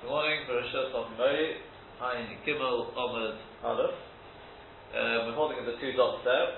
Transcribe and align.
Good 0.00 0.08
morning, 0.08 0.48
Barishas 0.48 0.96
of 0.96 1.12
Mei, 1.20 1.60
Ein 2.00 2.40
Gimel 2.48 2.88
Omid 2.96 3.36
Aleph. 3.60 4.00
Um, 4.96 5.28
we're 5.28 5.36
holding 5.36 5.60
the 5.68 5.76
two 5.76 5.92
dots 5.92 6.24
there. 6.24 6.56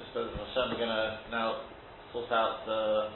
Just 0.00 0.16
as 0.16 0.32
Hashem, 0.32 0.72
we're 0.72 0.80
going 0.80 0.88
to 0.88 1.28
now 1.28 1.68
sort 2.08 2.32
out 2.32 2.64
the 2.64 3.12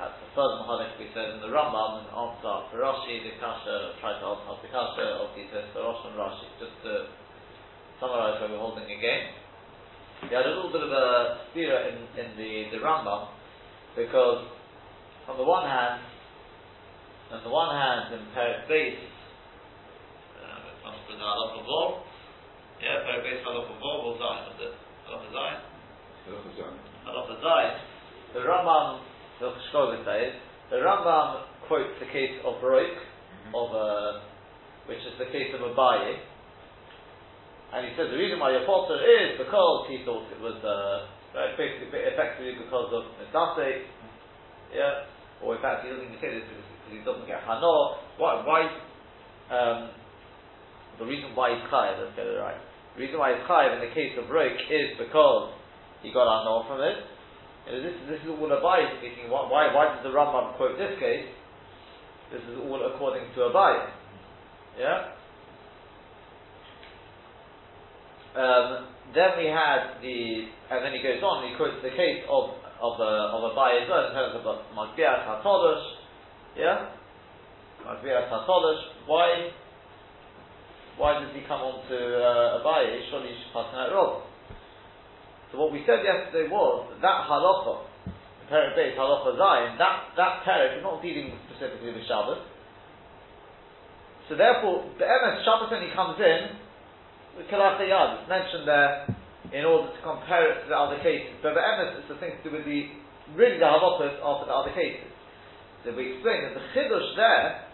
perhaps 0.00 0.16
the 0.24 0.28
third 0.32 0.56
Mahalik 0.56 0.96
we 0.96 1.12
said 1.12 1.36
in 1.36 1.44
the 1.44 1.52
Rambam 1.52 2.00
and 2.00 2.08
answer 2.16 2.64
for 2.72 2.80
Rashi, 2.80 3.28
the 3.28 3.36
Kasha, 3.36 4.00
try 4.00 4.16
to 4.16 4.24
answer 4.24 4.56
the 4.56 4.72
Kasha 4.72 5.04
of 5.20 5.36
the 5.36 5.80
Rosh 5.84 6.08
and 6.08 6.16
Rashi, 6.16 6.48
just 6.56 6.80
to 6.80 7.12
summarize 8.00 8.40
where 8.40 8.56
we're 8.56 8.64
holding 8.64 8.88
again. 8.88 9.36
We 10.24 10.32
had 10.32 10.48
a 10.48 10.54
little 10.56 10.72
bit 10.72 10.80
of 10.80 10.88
a 10.88 11.44
steer 11.52 11.76
in, 11.92 12.08
in 12.16 12.40
the, 12.40 12.72
the 12.72 12.80
Rambam 12.80 13.36
because 13.92 14.48
on 15.28 15.36
the 15.36 15.44
one 15.44 15.68
hand, 15.68 16.00
on 17.34 17.42
the 17.42 17.50
one 17.50 17.74
hand, 17.74 18.14
in 18.14 18.22
Perik 18.30 18.70
Beis, 18.70 18.94
uh, 20.38 20.86
must 20.86 21.02
put 21.10 21.18
Halach 21.18 21.58
of 21.58 21.66
Vol, 21.66 22.06
yeah, 22.78 23.02
Perik 23.02 23.26
Beis 23.26 23.42
Halach 23.42 23.66
of 23.66 23.78
Vol, 23.82 23.98
Vol 24.06 24.16
Zayin, 24.22 24.54
was 24.54 24.58
it? 24.62 24.74
Halach 25.10 25.26
of 25.26 25.32
Zayin? 25.34 25.60
Halach 26.30 27.30
of 27.34 27.38
Zayin. 27.42 27.74
The 28.34 28.40
Rambam, 28.46 29.02
the 29.42 29.50
Shkoga 29.66 30.06
says, 30.06 30.38
the 30.70 30.78
Rambam 30.78 31.42
quotes 31.66 31.98
the 31.98 32.06
case 32.06 32.38
of 32.46 32.62
Roik, 32.62 32.94
mm-hmm. 32.94 33.54
of 33.58 33.68
uh, 33.74 34.22
which 34.86 35.02
is 35.02 35.18
the 35.18 35.26
case 35.34 35.50
of 35.58 35.74
Abaye, 35.74 36.22
and 37.74 37.90
he 37.90 37.98
says 37.98 38.14
the 38.14 38.20
reason 38.20 38.38
why 38.38 38.54
your 38.54 38.62
potter 38.62 38.94
is 39.02 39.34
because 39.34 39.90
he 39.90 40.06
thought 40.06 40.22
it 40.30 40.38
was 40.38 40.54
uh, 40.62 41.10
basically 41.58 41.90
effectively 41.90 42.54
because 42.62 42.94
of 42.94 43.02
Misase, 43.18 43.90
yeah, 44.70 45.10
or 45.42 45.58
in 45.58 45.62
fact 45.62 45.82
he 45.82 45.90
doesn't 45.90 46.06
even 46.06 46.20
say 46.22 46.30
this 46.30 46.46
because 46.46 46.73
he 46.98 47.04
doesn't 47.04 47.26
get 47.26 47.42
hano. 47.42 47.98
Why? 48.18 48.42
Why? 48.46 48.60
Um, 49.50 49.90
the 50.98 51.06
reason 51.06 51.34
why 51.34 51.54
he's 51.54 51.66
chayiv, 51.68 51.98
let's 51.98 52.14
get 52.16 52.26
it 52.26 52.38
right. 52.38 52.58
The 52.94 53.00
reason 53.02 53.18
why 53.18 53.34
he's 53.34 53.44
chayiv 53.44 53.74
in 53.76 53.82
the 53.82 53.92
case 53.94 54.14
of 54.18 54.30
Roik 54.30 54.54
is 54.70 54.94
because 54.98 55.52
he 56.02 56.12
got 56.12 56.30
hano 56.30 56.66
from 56.66 56.80
it. 56.80 57.02
You 57.66 57.72
know, 57.72 57.80
this, 57.82 57.96
this 58.08 58.20
is 58.22 58.28
all 58.28 58.48
Abai 58.48 58.98
speaking. 58.98 59.30
Why, 59.32 59.48
why, 59.48 59.72
why 59.74 59.94
does 59.94 60.04
the 60.04 60.12
Rambam 60.12 60.56
quote 60.56 60.76
this 60.78 60.94
case? 61.00 61.26
This 62.30 62.42
is 62.44 62.58
all 62.60 62.78
according 62.94 63.32
to 63.34 63.40
Abai. 63.50 63.88
Yeah? 64.78 65.14
Um, 68.34 68.90
then 69.14 69.30
we 69.38 69.46
had 69.46 70.02
the, 70.02 70.50
and 70.70 70.84
then 70.84 70.92
he 70.92 71.00
goes 71.00 71.22
on, 71.22 71.48
he 71.48 71.56
quotes 71.56 71.78
the 71.82 71.94
case 71.94 72.26
of 72.28 72.64
of 72.84 73.00
a 73.00 73.12
of 73.32 73.54
Abai 73.54 73.80
as 73.80 73.88
well 73.88 74.04
in 74.04 74.12
terms 74.12 74.34
of 74.34 74.42
Magbias 74.74 75.24
Hatodosh, 75.24 75.93
yeah? 76.56 76.90
Why? 79.06 79.50
Why 80.96 81.18
does 81.18 81.34
he 81.34 81.42
come 81.42 81.60
on 81.60 81.82
to 81.90 81.98
uh, 81.98 82.62
Abaye? 82.62 83.10
Surely 83.10 83.34
he 83.34 83.36
should 83.42 83.52
pass. 83.52 83.74
So 85.54 85.58
what 85.62 85.70
we 85.70 85.86
said 85.86 86.02
yesterday 86.02 86.50
was 86.50 86.90
that, 86.98 87.02
that 87.02 87.30
halacha, 87.30 87.86
the 88.06 88.46
Perek 88.50 88.74
Beis 88.74 88.98
halacha 88.98 89.38
Zayin, 89.38 89.78
that 89.78 90.10
that 90.18 90.42
Perek 90.42 90.78
is 90.78 90.82
not 90.82 91.02
dealing 91.02 91.30
specifically 91.46 91.94
with 91.94 92.02
Shabbos. 92.10 92.42
So 94.28 94.34
therefore, 94.34 94.82
the 94.98 95.06
MS 95.06 95.46
Shabbos 95.46 95.70
only 95.70 95.94
comes 95.94 96.18
in 96.18 96.58
with 97.38 97.46
Kalach 97.46 97.78
Yad. 97.82 98.22
It's 98.22 98.28
mentioned 98.30 98.66
there 98.66 99.06
in 99.54 99.62
order 99.62 99.94
to 99.94 100.00
compare 100.02 100.58
it 100.58 100.66
to 100.66 100.68
the 100.70 100.78
other 100.78 100.98
cases. 100.98 101.38
But 101.38 101.54
the 101.54 101.62
MS 101.62 102.02
is 102.02 102.06
the 102.10 102.18
thing 102.18 102.34
to 102.34 102.42
do 102.42 102.50
with 102.58 102.66
the 102.66 102.90
really 103.38 103.62
the 103.62 103.70
halachas 103.70 104.18
after 104.22 104.50
the 104.50 104.54
other 104.58 104.74
cases. 104.74 105.13
So 105.84 105.92
we 105.92 106.16
explained 106.16 106.48
that 106.48 106.56
the 106.56 106.64
chiddush 106.72 107.12
there, 107.16 107.68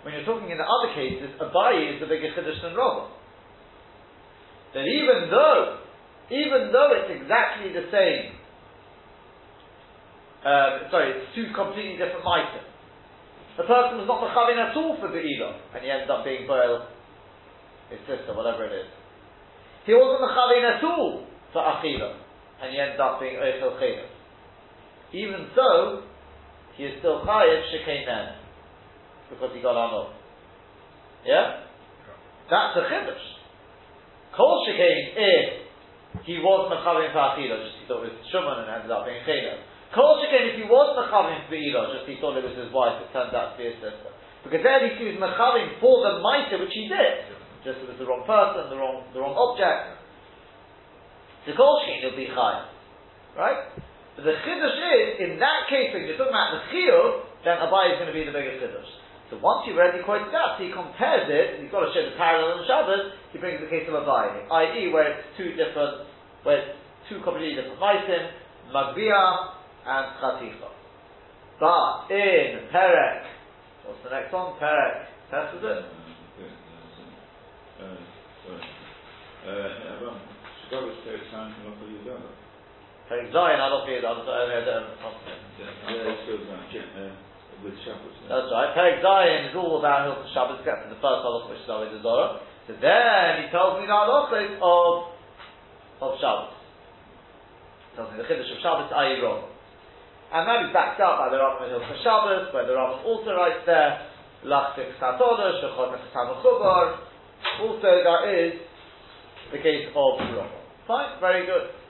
when 0.00 0.16
you're 0.16 0.24
talking 0.24 0.48
in 0.48 0.56
the 0.56 0.64
other 0.64 0.96
cases, 0.96 1.28
Abaye 1.36 1.94
is 1.94 2.00
the 2.00 2.08
bigger 2.08 2.32
chiddush 2.32 2.60
than 2.64 2.72
Rava. 2.72 3.12
That 4.72 4.88
even 4.88 5.28
though, 5.28 5.84
even 6.32 6.72
though 6.72 6.90
it's 6.96 7.12
exactly 7.20 7.68
the 7.76 7.84
same, 7.92 8.40
uh, 10.40 10.88
sorry, 10.90 11.20
it's 11.20 11.36
two 11.36 11.52
completely 11.52 12.00
different 12.00 12.24
items. 12.24 12.68
The 13.56 13.68
person 13.68 14.02
was 14.02 14.08
not 14.08 14.24
mechavin 14.24 14.58
at 14.58 14.74
all 14.74 14.98
for 14.98 15.08
the 15.12 15.20
and 15.20 15.80
he 15.84 15.88
ends 15.88 16.10
up 16.10 16.24
being 16.24 16.48
Boel, 16.48 16.90
his 17.88 18.00
sister, 18.08 18.34
whatever 18.34 18.66
it 18.66 18.72
is. 18.72 18.90
He 19.86 19.94
wasn't 19.94 20.24
mechavin 20.26 20.64
at 20.64 20.82
all 20.82 21.28
for 21.52 21.62
Achila, 21.62 22.18
and 22.64 22.72
he 22.72 22.80
ends 22.80 22.98
up 22.98 23.20
being 23.20 23.36
Eichel 23.36 23.78
Even 25.12 25.46
so, 25.54 26.02
he 26.76 26.90
is 26.90 26.98
still 26.98 27.22
chayiv 27.22 27.62
shekainen 27.70 28.34
because 29.30 29.50
he 29.54 29.62
got 29.62 29.78
anov. 29.78 30.10
Yeah, 31.24 31.64
that's 32.50 32.76
a 32.76 32.82
chiddush. 32.90 33.26
Kol 34.36 34.66
shekain 34.66 35.14
if 35.14 35.46
he 36.26 36.42
was 36.42 36.66
mechavim 36.70 37.14
for 37.14 37.38
just 37.38 37.78
he 37.78 37.86
thought 37.86 38.02
it 38.02 38.12
was 38.18 38.26
shuman 38.34 38.66
and 38.66 38.70
ended 38.70 38.90
up 38.90 39.06
being 39.06 39.22
chaylev. 39.22 39.62
Kol 39.94 40.18
shekain 40.18 40.50
if 40.50 40.56
he 40.58 40.66
was 40.66 40.98
mechavim 40.98 41.46
for 41.46 41.54
just 41.54 42.10
he 42.10 42.18
thought 42.18 42.34
it 42.34 42.44
was 42.44 42.58
his 42.58 42.70
wife, 42.74 42.98
it 42.98 43.08
turned 43.14 43.34
out 43.34 43.54
to 43.54 43.62
be 43.62 43.70
his 43.70 43.78
sister. 43.78 44.10
Because 44.42 44.60
then 44.66 44.90
he 44.98 45.14
was 45.14 45.16
mechavim 45.22 45.78
for 45.78 46.02
the 46.02 46.18
mitre 46.18 46.58
which 46.58 46.74
he 46.74 46.90
did. 46.90 47.30
Just 47.62 47.80
it 47.80 47.88
was 47.88 47.96
the 47.96 48.04
wrong 48.04 48.26
person, 48.26 48.68
the 48.68 48.76
wrong 48.76 49.06
the 49.14 49.22
wrong 49.22 49.38
object. 49.38 50.02
The 51.46 51.54
kol 51.54 51.78
shekain 51.86 52.02
will 52.02 52.18
be 52.18 52.26
chayiv, 52.34 52.66
right? 53.38 53.78
The 54.16 54.34
chiddush 54.46 54.78
is, 54.78 55.08
in 55.18 55.42
that 55.42 55.66
case, 55.66 55.90
when 55.90 56.06
you're 56.06 56.14
talking 56.14 56.30
about 56.30 56.54
the 56.54 56.62
chiyuv, 56.70 57.42
then 57.42 57.58
Abai 57.58 57.94
is 57.94 57.96
going 57.98 58.06
to 58.06 58.14
be 58.14 58.22
the 58.22 58.30
biggest 58.30 58.62
chiddush. 58.62 58.90
So 59.30 59.42
once 59.42 59.66
you've 59.66 59.74
already 59.74 60.04
quoted 60.06 60.30
that, 60.30 60.62
he 60.62 60.70
compares 60.70 61.26
it, 61.26 61.58
he's 61.58 61.72
got 61.74 61.82
to 61.82 61.90
show 61.90 62.06
the 62.06 62.14
parallel 62.14 62.62
in 62.62 62.66
Shabbos, 62.70 63.10
he 63.34 63.42
brings 63.42 63.58
the 63.58 63.66
case 63.66 63.90
of 63.90 63.98
Abai, 63.98 64.46
i.e. 64.46 64.92
where 64.94 65.18
it's 65.18 65.26
two 65.34 65.58
different, 65.58 66.06
where 66.46 66.62
it's 66.62 66.78
two 67.10 67.18
completely 67.26 67.58
different 67.58 67.80
maisim, 67.82 68.30
Magbia 68.70 69.50
and 69.86 70.06
Chaticha. 70.22 70.70
But 71.58 72.10
in 72.14 72.70
Perek, 72.70 73.26
what's 73.86 73.98
the 74.04 74.10
next 74.10 74.32
one? 74.32 74.54
Perek, 74.62 75.10
test 75.30 75.58
is 75.58 75.62
it? 75.64 75.84
Uh, 77.82 77.98
uh, 79.46 79.50
uh, 79.50 80.18
Shabbos 83.04 83.28
takes 83.28 83.36
time 83.36 83.36
to 83.36 83.36
Perek 83.36 83.36
Zion, 83.36 83.60
I 83.60 83.68
don't 83.68 83.84
feel 83.84 84.00
that. 84.00 84.16
That's 88.28 88.48
right. 88.48 88.72
Perek 88.72 89.04
Zion 89.04 89.52
is 89.52 89.54
all 89.56 89.78
about 89.78 90.08
Hilchot 90.08 90.32
Shabbos, 90.32 90.64
except 90.64 90.88
for 90.88 90.90
the 90.92 91.00
first 91.04 91.20
halach 91.20 91.52
which 91.52 91.60
is 91.60 91.68
always 91.68 91.92
the 91.92 92.00
Zorah. 92.00 92.40
So 92.64 92.72
then 92.80 93.44
he 93.44 93.52
tells 93.52 93.76
me 93.76 93.84
the 93.84 93.92
halachos 93.92 94.56
of 94.56 95.12
of 96.00 96.16
Shabbos. 96.16 96.56
He 97.92 98.00
tells 98.00 98.08
me 98.08 98.24
the 98.24 98.26
chiddush 98.28 98.48
of 98.48 98.60
Shabbos 98.64 98.88
Ayirov. 98.88 99.52
And 100.32 100.48
that 100.48 100.64
is 100.64 100.72
backed 100.72 100.98
up 101.04 101.20
by 101.20 101.28
the 101.28 101.36
Rambam 101.36 101.68
in 101.68 101.76
Hilchot 101.76 102.00
Shabbos, 102.00 102.48
where 102.56 102.64
the 102.64 102.72
Rambam 102.72 103.04
also 103.04 103.36
writes 103.36 103.68
there, 103.68 104.00
Lachtik 104.48 104.96
Satodosh, 104.96 105.60
Shechot 105.60 105.92
Nechasam 105.92 106.40
Also, 107.60 107.84
there 107.84 108.24
is 108.32 108.64
the 109.52 109.60
case 109.60 109.92
of 109.92 110.12
Rambam. 110.24 110.64
Fine, 110.88 111.20
very 111.20 111.44
good. 111.44 111.83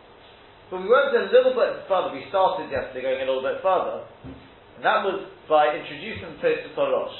But 0.71 0.81
we 0.81 0.89
went 0.89 1.13
a 1.13 1.29
little 1.29 1.53
bit 1.53 1.85
further. 1.85 2.17
We 2.17 2.25
started 2.33 2.73
yesterday 2.73 3.05
going 3.05 3.21
a 3.21 3.29
little 3.29 3.45
bit 3.45 3.61
further, 3.61 4.09
and 4.77 4.83
that 4.85 5.05
was 5.05 5.29
by 5.45 5.77
introducing 5.77 6.41
Tosfos 6.41 6.77
Rosh. 6.77 7.19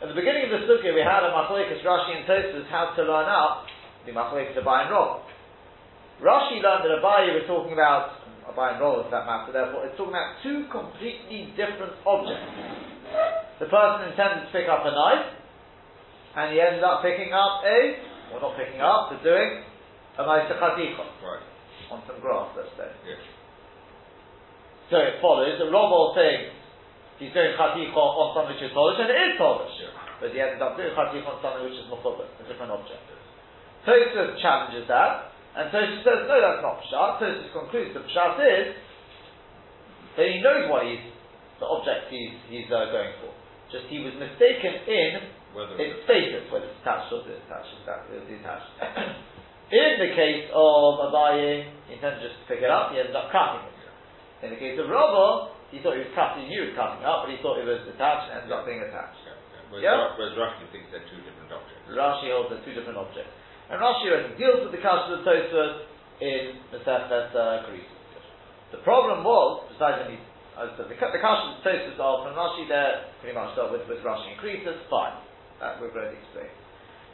At 0.00 0.08
the 0.08 0.16
beginning 0.16 0.48
of 0.48 0.56
the 0.56 0.64
sukkah, 0.64 0.96
we 0.96 1.04
had 1.04 1.20
a 1.20 1.30
Machlekes 1.36 1.84
Rashi 1.84 2.16
and 2.16 2.24
Tosfos 2.24 2.64
how 2.72 2.96
to 2.96 3.02
learn 3.04 3.28
up 3.28 3.68
the 4.08 4.12
Machlekes 4.16 4.56
Abai 4.56 4.88
and 4.88 4.90
Rov. 4.90 5.20
Rashi 6.24 6.64
learned 6.64 6.88
that 6.88 6.96
Abai 6.96 7.28
was 7.36 7.44
talking 7.46 7.76
about 7.76 8.24
Abai 8.48 8.74
and 8.74 8.80
Rov, 8.80 9.04
for 9.04 9.12
that 9.12 9.28
matter. 9.28 9.52
Therefore, 9.52 9.84
it's 9.84 9.96
talking 10.00 10.16
about 10.16 10.40
two 10.40 10.64
completely 10.72 11.52
different 11.60 11.92
objects. 12.08 12.56
The 13.60 13.68
person 13.68 14.10
intended 14.10 14.48
to 14.48 14.50
pick 14.50 14.64
up 14.66 14.82
a 14.88 14.90
knife, 14.96 15.28
and 16.40 16.56
he 16.56 16.58
ended 16.58 16.82
up 16.82 17.04
picking 17.04 17.36
up 17.36 17.60
a, 17.68 17.78
or 18.32 18.40
not 18.40 18.56
picking 18.56 18.80
up, 18.80 19.12
but 19.12 19.20
doing 19.20 19.60
a 20.16 20.24
knife 20.24 20.48
Right 20.48 21.51
on 21.92 22.00
some 22.08 22.16
grass, 22.24 22.48
let's 22.56 22.72
say. 22.80 22.88
Yes. 23.04 23.20
So 24.88 24.96
it 24.96 25.20
follows 25.20 25.60
that 25.60 25.68
Robo 25.68 26.16
saying 26.16 26.52
he's 27.20 27.32
doing 27.36 27.52
chaticha 27.56 27.92
on 27.92 28.32
something 28.32 28.56
which 28.56 28.64
is 28.64 28.72
polish, 28.72 28.96
and 28.96 29.12
it 29.12 29.20
is 29.20 29.36
polish. 29.36 29.76
Yeah. 29.76 29.92
But 30.20 30.32
he 30.32 30.40
ends 30.40 30.56
up 30.64 30.80
doing 30.80 30.96
chaticha 30.96 31.28
on 31.28 31.36
something 31.44 31.68
which 31.68 31.76
is 31.76 31.84
mechubah, 31.92 32.24
a 32.24 32.44
different 32.48 32.72
object. 32.72 33.04
Tosfos 33.84 34.40
challenges 34.40 34.88
that, 34.88 35.36
and 35.52 35.68
Tosfos 35.68 36.00
says, 36.00 36.20
no, 36.24 36.36
that's 36.40 36.64
not 36.64 36.80
pshat. 36.88 37.20
Tosfos 37.20 37.52
concludes 37.52 37.92
that 37.92 38.04
pshat 38.08 38.40
is 38.40 38.66
that 40.16 40.26
he 40.28 40.40
knows 40.40 40.68
what 40.72 40.88
he's, 40.88 41.04
the 41.60 41.68
object 41.68 42.08
he's, 42.08 42.36
he's 42.48 42.68
uh, 42.72 42.88
going 42.88 43.12
for. 43.20 43.32
Just 43.72 43.88
he 43.88 44.04
was 44.04 44.12
mistaken 44.20 44.84
in 44.84 45.32
whether 45.56 45.76
its 45.80 46.04
status, 46.04 46.44
whether 46.52 46.68
it's 46.68 46.80
attached 46.84 47.08
or 47.12 47.24
detached, 47.24 47.72
detached. 48.28 48.72
In 49.72 49.92
the 49.96 50.12
case 50.12 50.52
of 50.52 50.90
Abaye, 51.08 51.64
he 51.88 51.96
intends 51.96 52.20
just 52.20 52.36
to 52.36 52.44
pick 52.44 52.60
it 52.60 52.68
up, 52.68 52.92
he 52.92 53.00
ends 53.00 53.16
up 53.16 53.32
cutting 53.32 53.64
it. 53.64 53.72
In 54.44 54.48
the 54.52 54.60
case 54.60 54.76
of 54.76 54.90
Rava, 54.92 55.54
He 55.72 55.80
thought 55.80 55.96
he 55.96 56.04
was 56.04 56.12
cutting, 56.12 56.44
he 56.52 56.60
was 56.60 56.76
cutting 56.76 57.00
up, 57.00 57.24
but 57.24 57.32
he 57.32 57.40
thought 57.40 57.56
it 57.56 57.64
was 57.64 57.80
detached 57.88 58.28
and 58.28 58.44
ended 58.44 58.52
up 58.52 58.68
being 58.68 58.84
attached. 58.84 59.16
Whereas, 59.72 59.80
Yeah. 59.80 59.96
Ra- 59.96 60.12
whereas 60.20 60.36
Rashi 60.36 60.68
thinks 60.68 60.92
they're 60.92 61.08
two 61.08 61.24
different 61.24 61.48
objects. 61.48 61.88
Rashi 61.88 62.28
holds 62.28 62.52
they're 62.52 62.60
two 62.60 62.76
different 62.76 63.00
objects. 63.00 63.32
And 63.72 63.80
Rashi 63.80 64.12
only 64.12 64.36
deals 64.36 64.60
with 64.68 64.76
the 64.76 64.84
kasha 64.84 65.16
of 65.16 65.24
Tosfos 65.24 65.88
in 66.20 66.60
Masechet 66.76 67.32
uh, 67.32 67.64
Krisus. 67.64 68.04
The 68.76 68.84
problem 68.84 69.24
was, 69.24 69.64
besides 69.72 70.04
any, 70.04 70.20
as 70.60 70.76
I 70.76 70.76
said, 70.76 70.92
the, 70.92 70.96
the 71.00 71.22
kasha 71.24 71.56
of 71.56 71.64
Tosfos 71.64 71.96
are 71.96 72.16
from 72.28 72.36
Rashi 72.36 72.68
there, 72.68 73.08
pretty 73.24 73.32
much 73.32 73.56
dealt 73.56 73.72
with, 73.72 73.88
with 73.88 74.04
Rashi 74.04 74.36
and 74.36 74.38
Krisus, 74.44 74.76
fine. 74.92 75.16
That 75.64 75.80
we've 75.80 75.88
already 75.96 76.20
explained. 76.20 76.52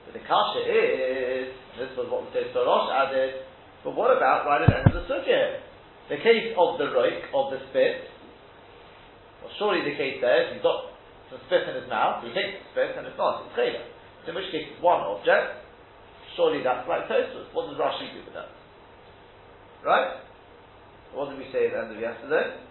But 0.08 0.16
the 0.16 0.24
kasha 0.24 0.64
is, 0.64 1.52
this 1.76 1.92
was 1.92 2.08
what 2.08 2.32
the 2.32 2.40
Rosh 2.56 2.88
added, 2.96 3.44
but 3.84 3.92
what 3.92 4.08
about 4.08 4.48
right 4.48 4.64
at 4.64 4.72
the 4.72 4.76
end 4.80 4.88
of 4.88 4.96
the 4.96 5.04
sugya? 5.04 5.60
The 6.08 6.16
case 6.24 6.56
of 6.56 6.80
the 6.80 6.88
roik, 6.96 7.28
of 7.36 7.52
the 7.52 7.60
spit, 7.68 8.08
well, 9.44 9.52
surely 9.60 9.84
the 9.84 9.92
case 10.00 10.16
there 10.24 10.48
he's 10.48 10.64
got 10.64 10.96
some 11.28 11.44
spit 11.44 11.68
in 11.68 11.76
his 11.76 11.88
mouth, 11.92 12.24
he 12.24 12.32
takes 12.32 12.56
the 12.56 12.64
spit 12.72 12.96
and 12.96 13.04
it's 13.04 13.20
not, 13.20 13.44
it's 13.44 13.52
chayla. 13.52 13.84
In 14.24 14.32
which 14.32 14.48
case 14.48 14.72
it's 14.72 14.80
one 14.80 15.04
object, 15.04 15.60
surely 16.40 16.64
that's 16.64 16.88
like 16.88 17.04
Tosfos. 17.04 17.52
What 17.52 17.68
does 17.68 17.76
Rashi 17.76 18.08
do 18.16 18.24
with 18.24 18.32
that? 18.32 18.48
Right? 19.84 20.24
What 21.12 21.28
did 21.28 21.36
we 21.36 21.52
say 21.52 21.68
at 21.68 21.76
the 21.76 21.80
end 21.84 21.92
of 21.92 22.00
yesterday? 22.00 22.64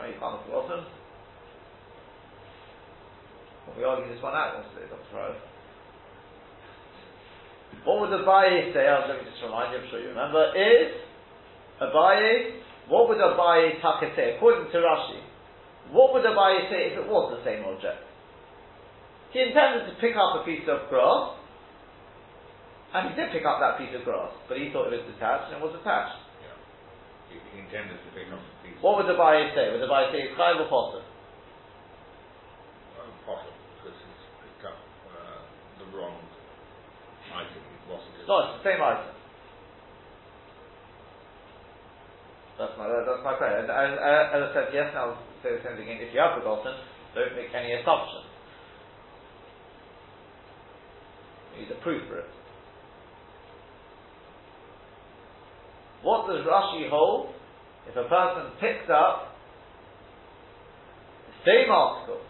No, 0.00 0.08
you 0.08 0.16
can't. 0.16 0.40
Well, 0.48 0.80
we 3.76 3.84
argued 3.84 4.16
this 4.16 4.22
one 4.24 4.32
out 4.32 4.64
yesterday, 4.64 4.88
Dr. 4.88 5.12
Rose. 5.12 5.36
What 7.84 8.00
would 8.00 8.16
Abaye 8.16 8.72
say? 8.72 8.88
Oh, 8.88 9.04
let 9.04 9.20
me 9.20 9.28
just 9.28 9.44
remind 9.44 9.76
you, 9.76 9.84
I'm 9.84 9.88
sure 9.92 10.00
you 10.00 10.08
remember. 10.08 10.56
Is 10.56 10.96
Abaye, 11.84 12.64
what 12.88 13.12
would 13.12 13.20
Abaye 13.20 13.76
Taka 13.84 14.08
say? 14.16 14.40
According 14.40 14.72
to 14.72 14.78
Rashi, 14.80 15.20
what 15.92 16.16
would 16.16 16.24
Abaye 16.24 16.72
say 16.72 16.96
if 16.96 17.04
it 17.04 17.06
was 17.06 17.36
the 17.36 17.44
same 17.44 17.68
object? 17.68 18.00
He 19.36 19.44
intended 19.44 19.84
to 19.84 20.00
pick 20.00 20.16
up 20.16 20.40
a 20.40 20.44
piece 20.48 20.64
of 20.64 20.88
grass, 20.88 21.36
and 22.96 23.10
he 23.10 23.14
did 23.20 23.36
pick 23.36 23.44
up 23.44 23.60
that 23.60 23.76
piece 23.76 23.92
of 23.92 24.02
grass, 24.08 24.32
but 24.48 24.56
he 24.56 24.72
thought 24.72 24.88
it 24.88 24.96
was 24.96 25.04
detached, 25.12 25.52
and 25.52 25.60
it 25.60 25.64
was 25.64 25.76
attached. 25.76 26.29
Yeah. 27.30 27.38
He, 27.38 27.56
he 27.56 27.56
intended 27.62 27.96
to 28.02 28.10
pick 28.12 28.26
up 28.28 28.42
a 28.42 28.52
piece. 28.66 28.76
What 28.82 28.98
would 28.98 29.06
the 29.06 29.16
buyer 29.16 29.48
say? 29.54 29.70
Would 29.70 29.80
the 29.80 29.88
buyer 29.88 30.10
say 30.10 30.26
it's 30.26 30.34
Chayav 30.34 30.60
or 30.60 30.68
Potter? 30.68 31.02
Uh, 32.98 33.06
possible, 33.24 33.54
because 33.78 33.94
he's 33.94 34.22
picked 34.42 34.66
up 34.66 34.78
uh, 35.14 35.46
the 35.78 35.86
wrong 35.94 36.18
item. 37.32 37.62
It. 37.90 38.26
No, 38.28 38.38
it's 38.46 38.62
the 38.62 38.70
same 38.70 38.78
item. 38.78 39.10
That's 42.54 42.76
my, 42.78 42.86
that's 42.86 43.24
my 43.24 43.34
prayer. 43.34 43.64
As, 43.64 43.66
as, 43.66 43.90
as 44.30 44.40
I 44.46 44.50
said, 44.54 44.66
yes, 44.70 44.94
and 44.94 44.98
I'll 44.98 45.18
say 45.42 45.56
the 45.56 45.62
same 45.64 45.74
thing 45.74 45.90
again. 45.90 46.04
If 46.06 46.14
you 46.14 46.20
have 46.20 46.38
forgotten, 46.38 46.76
don't 47.16 47.34
make 47.34 47.50
any 47.50 47.72
assumptions. 47.72 48.30
You 51.56 51.66
need 51.66 51.72
a 51.72 51.80
proof 51.82 52.06
for 52.06 52.20
it. 52.20 52.30
What 56.02 56.26
does 56.26 56.46
Rashi 56.46 56.88
hold 56.88 57.34
if 57.88 57.96
a 57.96 58.08
person 58.08 58.52
picks 58.60 58.88
up 58.88 59.36
the 61.28 61.36
same 61.44 61.70
article? 61.70 62.20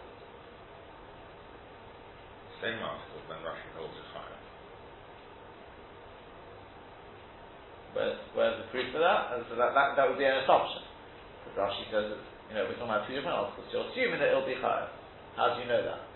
Same 2.61 2.77
article, 2.83 3.19
then 3.29 3.39
Rashi 3.47 3.69
holds 3.77 3.95
it 3.95 4.07
higher. 4.11 4.41
Where's, 7.93 8.17
where's 8.35 8.57
the 8.59 8.67
proof 8.71 8.91
for 8.91 8.99
that? 8.99 9.35
And 9.35 9.45
so 9.49 9.55
that, 9.55 9.71
that, 9.73 9.95
that 9.95 10.09
would 10.09 10.19
be 10.19 10.25
an 10.25 10.43
assumption. 10.43 10.83
Because 11.43 11.55
Rashi 11.57 11.83
says, 11.91 12.07
you 12.49 12.55
know, 12.55 12.67
we're 12.67 12.75
talking 12.75 12.91
about 12.91 13.07
two 13.07 13.15
different 13.15 13.35
articles. 13.35 13.67
You're 13.71 13.87
assuming 13.87 14.19
that 14.19 14.35
it'll 14.35 14.45
be 14.47 14.59
higher. 14.59 14.91
How 15.35 15.55
do 15.55 15.63
you 15.63 15.67
know 15.71 15.79
that? 15.79 16.11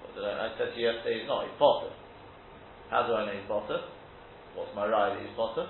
I, 0.17 0.47
I 0.47 0.57
said 0.57 0.73
to 0.73 0.79
you 0.79 0.91
yesterday, 0.91 1.19
he's 1.19 1.27
not, 1.27 1.45
he's 1.45 1.57
potter. 1.57 1.91
How 2.89 3.07
do 3.07 3.13
I 3.13 3.25
know 3.25 3.31
he's 3.31 3.47
potter? 3.47 3.79
What's 4.55 4.75
my 4.75 4.87
right 4.87 5.15
that 5.15 5.21
he's 5.21 5.35
potter? 5.35 5.67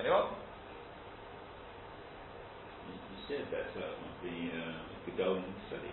Anyone? 0.00 0.34
You 2.90 3.18
said 3.28 3.46
that 3.52 3.70
uh, 3.78 3.94
the 4.24 4.34
uh, 4.50 4.72
the 5.06 5.12
golden 5.16 5.44
study. 5.68 5.90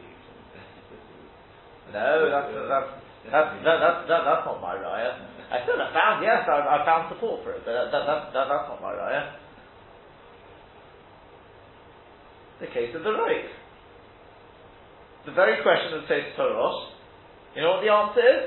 No, 1.94 2.30
that's, 2.30 2.54
that's, 2.70 3.09
that's, 3.28 3.52
that, 3.68 3.78
that's, 3.84 4.00
that, 4.08 4.22
that's 4.24 4.46
not 4.48 4.64
my 4.64 4.80
raya. 4.80 5.12
Eh? 5.12 5.52
I 5.52 5.58
said 5.66 5.76
I 5.76 5.92
found, 5.92 6.24
yes, 6.24 6.48
I, 6.48 6.62
I 6.64 6.78
found 6.86 7.12
support 7.12 7.44
for 7.44 7.52
it, 7.52 7.66
but 7.66 7.74
that, 7.74 7.92
that, 7.92 8.04
that, 8.08 8.22
that, 8.32 8.46
that's 8.48 8.68
not 8.72 8.80
my 8.80 8.96
raya. 8.96 9.20
Eh? 9.20 9.26
The 12.64 12.68
case 12.72 12.96
of 12.96 13.04
the 13.04 13.12
rake. 13.12 13.52
The 15.26 15.32
very 15.32 15.62
question 15.64 16.00
that 16.00 16.08
says 16.08 16.32
Toros, 16.36 16.96
you 17.56 17.62
know 17.62 17.80
what 17.80 17.84
the 17.84 17.92
answer 17.92 18.24
is? 18.24 18.42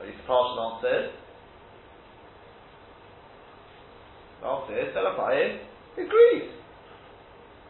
At 0.00 0.06
least 0.06 0.20
the 0.20 0.28
partial 0.28 0.60
answer 0.76 0.92
is. 0.92 1.08
The 4.40 4.46
answer 4.46 4.74
is, 4.76 4.88
Telapaye 4.94 5.44
agrees. 5.98 6.52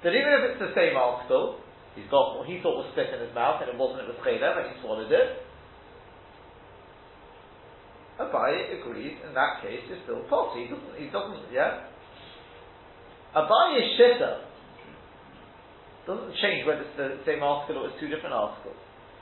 That 0.05 0.15
even 0.15 0.31
if 0.39 0.43
it's 0.53 0.63
the 0.63 0.75
same 0.79 0.95
article, 0.95 1.59
he's 1.97 2.07
got 2.11 2.39
what 2.39 2.47
he 2.47 2.61
thought 2.63 2.87
was 2.87 2.91
spit 2.93 3.11
in 3.11 3.19
his 3.25 3.35
mouth 3.35 3.63
and 3.63 3.73
it 3.73 3.79
wasn't, 3.79 4.07
it 4.07 4.09
was 4.15 4.21
chaylev 4.23 4.55
and 4.59 4.67
he 4.71 4.75
swallowed 4.83 5.11
it. 5.11 5.48
Abaye 8.19 8.81
agrees, 8.81 9.17
in 9.27 9.35
that 9.35 9.63
case, 9.63 9.81
it's 9.87 10.03
still 10.03 10.27
pot. 10.29 10.57
He 10.59 10.67
doesn't, 10.67 10.99
he 10.99 11.07
doesn't, 11.07 11.53
yeah? 11.53 11.87
Abaye's 13.37 13.95
shitta 13.95 14.43
doesn't 16.07 16.35
change 16.41 16.67
whether 16.67 16.83
it's 16.83 16.97
the 16.97 17.21
same 17.27 17.43
article 17.43 17.85
or 17.85 17.93
it's 17.93 18.01
two 18.01 18.09
different 18.09 18.35
articles. 18.35 18.77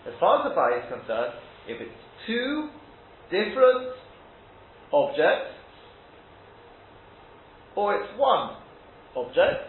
As 0.07 0.15
far 0.21 0.41
as 0.41 0.53
Abaye 0.53 0.87
is 0.87 0.89
concerned, 0.89 1.35
if 1.67 1.83
it's 1.83 2.01
two 2.27 2.71
different 3.29 3.91
objects, 4.93 5.53
or 7.75 8.01
it's 8.01 8.09
one 8.17 8.57
object, 9.19 9.69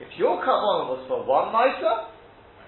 if 0.00 0.08
your 0.18 0.42
kavanah 0.42 0.90
was 0.90 1.04
for 1.06 1.22
one 1.22 1.52
mitre, 1.52 2.10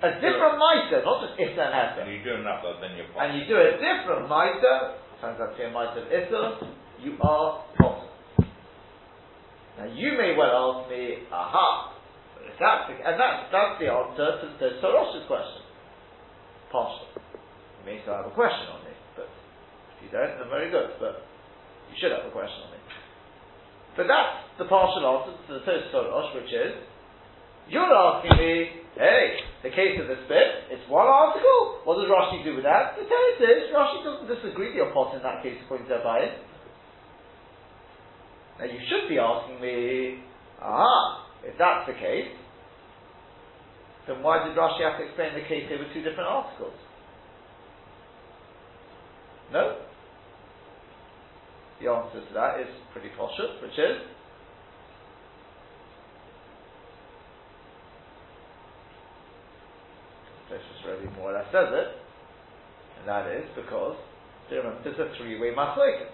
a 0.04 0.10
different 0.20 0.60
mitre, 0.60 1.02
not 1.02 1.24
just 1.24 1.40
and 1.40 1.56
Hester, 1.56 2.04
And 2.04 2.12
you 2.12 2.22
do 2.22 2.36
another, 2.36 2.78
then 2.78 2.94
you're 2.94 3.08
and 3.16 3.34
you 3.40 3.48
do 3.48 3.56
a 3.56 3.80
different 3.80 4.28
mitre, 4.28 5.00
to 5.20 5.54
be 5.56 5.64
a 5.64 5.70
mitre 5.70 6.02
of 6.02 6.08
Issa, 6.10 6.42
you 7.00 7.16
are 7.20 7.64
potter. 7.78 8.08
Now 9.78 9.86
you 9.90 10.16
may 10.16 10.34
well 10.36 10.82
ask 10.82 10.90
me, 10.90 11.26
aha, 11.32 11.94
if 12.46 12.54
that's 12.58 12.86
the, 12.86 12.94
and 13.02 13.18
that's, 13.18 13.50
that's 13.50 13.74
the 13.80 13.90
answer 13.90 14.28
to, 14.40 14.46
to 14.58 14.66
Soros's 14.78 15.26
question. 15.26 15.62
Partial. 16.70 17.08
You 17.14 17.84
may 17.86 18.02
still 18.02 18.14
have 18.14 18.26
a 18.26 18.34
question 18.34 18.70
on 18.70 18.80
me, 18.86 18.94
but 19.16 19.26
if 19.26 19.98
you 20.06 20.10
don't, 20.10 20.38
then 20.38 20.48
very 20.50 20.70
good, 20.70 20.94
but 21.00 21.26
you 21.90 21.96
should 21.98 22.12
have 22.12 22.26
a 22.26 22.32
question 22.34 22.70
on 22.70 22.70
me. 22.72 22.80
But 23.96 24.06
that's 24.10 24.58
the 24.58 24.66
partial 24.66 25.02
answer 25.06 25.34
to 25.34 25.50
the 25.58 25.62
Tos 25.66 25.90
Soros, 25.94 26.34
which 26.34 26.50
is, 26.50 26.74
you're 27.68 27.88
asking 27.88 28.36
me, 28.36 28.84
hey, 28.96 29.40
the 29.62 29.70
case 29.70 29.96
of 30.00 30.08
the 30.08 30.18
spit, 30.24 30.70
it's 30.70 30.84
one 30.88 31.06
article. 31.06 31.80
What 31.84 31.96
does 31.96 32.10
Rashi 32.12 32.44
do 32.44 32.54
with 32.54 32.64
that? 32.64 32.96
The 32.96 33.08
text 33.08 33.40
is, 33.40 33.72
Rashi 33.72 34.04
doesn't 34.04 34.28
disagree 34.28 34.68
with 34.68 34.76
your 34.76 34.92
pot 34.92 35.16
in 35.16 35.22
that 35.22 35.42
case, 35.42 35.56
according 35.64 35.88
to 35.88 36.00
Abayis. 36.00 36.36
Now 38.58 38.66
you 38.66 38.78
should 38.86 39.08
be 39.08 39.18
asking 39.18 39.60
me, 39.60 40.20
ah, 40.60 41.26
if 41.42 41.56
that's 41.58 41.88
the 41.88 41.94
case, 41.94 42.30
then 44.06 44.22
why 44.22 44.44
did 44.44 44.56
Rashi 44.56 44.84
have 44.84 45.00
to 45.00 45.04
explain 45.08 45.32
the 45.34 45.48
case 45.48 45.64
here 45.68 45.78
with 45.78 45.92
two 45.92 46.04
different 46.04 46.28
articles? 46.28 46.76
No? 49.52 49.80
The 51.80 51.90
answer 51.90 52.20
to 52.20 52.34
that 52.34 52.60
is 52.60 52.68
pretty 52.92 53.08
poshut, 53.18 53.60
which 53.62 53.76
is 53.76 54.13
Toshus 61.24 61.32
already 61.32 61.32
more 61.32 61.32
or 61.32 61.38
less 61.38 61.48
says 61.52 61.72
it, 61.72 61.88
and 63.00 63.08
that 63.08 63.24
is 63.32 63.48
because 63.56 63.96
remember 64.50 64.80
there's 64.84 64.98
a 64.98 65.08
three-way 65.16 65.56
machlokes. 65.56 66.12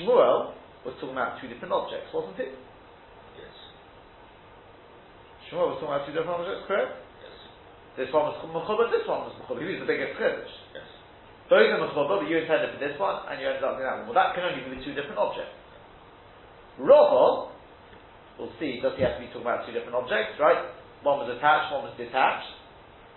Shmuel 0.00 0.52
was 0.84 0.94
talking 1.00 1.12
about 1.12 1.40
two 1.40 1.48
different 1.48 1.72
objects, 1.72 2.08
wasn't 2.12 2.38
it? 2.40 2.52
Yes. 3.36 3.54
Shmuel 5.48 5.72
was 5.72 5.78
talking 5.80 5.92
about 5.92 6.06
two 6.08 6.12
different 6.12 6.36
objects, 6.40 6.64
correct? 6.68 6.92
Yes. 7.20 7.36
This 7.96 8.08
one 8.12 8.32
was 8.32 8.36
mechuba, 8.48 8.88
this 8.92 9.04
one 9.08 9.28
was 9.28 9.34
mechuba. 9.40 9.60
Who's 9.60 9.80
the 9.80 9.88
biggest 9.88 10.16
chiddush? 10.16 10.52
Yes. 10.72 10.88
Both 11.48 11.68
are 11.68 11.80
mechuba, 11.80 12.24
but 12.24 12.28
you 12.28 12.40
intended 12.40 12.76
for 12.76 12.80
this 12.80 12.96
one, 13.00 13.28
and 13.28 13.40
you 13.40 13.48
ended 13.48 13.64
up 13.64 13.76
doing 13.76 13.88
that 13.88 14.04
one. 14.04 14.12
Well, 14.12 14.18
that 14.20 14.32
can 14.36 14.44
only 14.44 14.64
be 14.64 14.76
with 14.76 14.84
two 14.84 14.96
different 14.96 15.20
objects. 15.20 15.52
Rava, 16.80 17.52
we'll 18.40 18.52
see, 18.56 18.80
does 18.80 18.96
he 18.96 19.04
have 19.04 19.20
to 19.20 19.22
be 19.24 19.28
talking 19.32 19.44
about 19.44 19.68
two 19.68 19.72
different 19.76 19.96
objects, 19.96 20.40
right? 20.40 20.72
One 21.04 21.20
was 21.24 21.32
attached, 21.32 21.72
one 21.72 21.84
was 21.88 21.96
detached. 21.96 22.59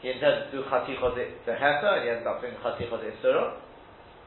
He 0.03 0.11
intended 0.11 0.51
to 0.51 0.59
do 0.59 0.67
chaticha 0.67 1.15
the 1.15 1.55
heter, 1.55 1.91
and 1.95 2.03
he 2.03 2.11
ended 2.11 2.27
up 2.27 2.43
doing 2.43 2.59
chaticha 2.59 2.91
the 2.99 3.15
isura. 3.15 3.55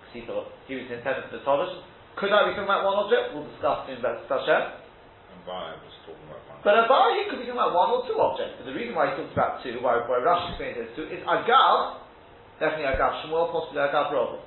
Because 0.01 0.13
he 0.17 0.21
thought 0.25 0.49
he 0.65 0.73
was 0.81 0.89
intended 0.89 1.29
for 1.29 1.37
the 1.37 1.45
tavish. 1.45 1.77
Could 2.17 2.33
I 2.33 2.49
be 2.49 2.57
talking 2.57 2.65
about 2.65 2.81
one 2.81 2.97
object? 2.97 3.37
We'll 3.37 3.45
discuss 3.45 3.85
in 3.93 4.01
Hashem. 4.01 4.25
And 4.25 5.45
was 5.45 5.97
talking 6.09 6.25
about 6.33 6.41
one. 6.49 6.65
But 6.65 6.81
Abai, 6.81 7.21
he 7.21 7.23
could 7.29 7.45
be 7.45 7.53
talking 7.53 7.61
about 7.61 7.77
one 7.77 7.93
or 7.93 8.09
two 8.09 8.17
objects. 8.17 8.57
But 8.57 8.73
the 8.73 8.77
reason 8.77 8.97
why 8.97 9.13
he 9.13 9.21
talks 9.21 9.37
about 9.37 9.61
two, 9.61 9.77
why, 9.85 10.01
why 10.09 10.25
Rashi 10.25 10.57
explains 10.57 10.81
it 10.81 10.89
as 10.89 10.93
two, 10.97 11.13
is 11.13 11.21
Agav, 11.29 12.01
definitely 12.57 12.89
Agav 12.97 13.21
Shmuel, 13.29 13.53
possibly 13.53 13.85
Agav 13.85 14.09
Rabba. 14.17 14.41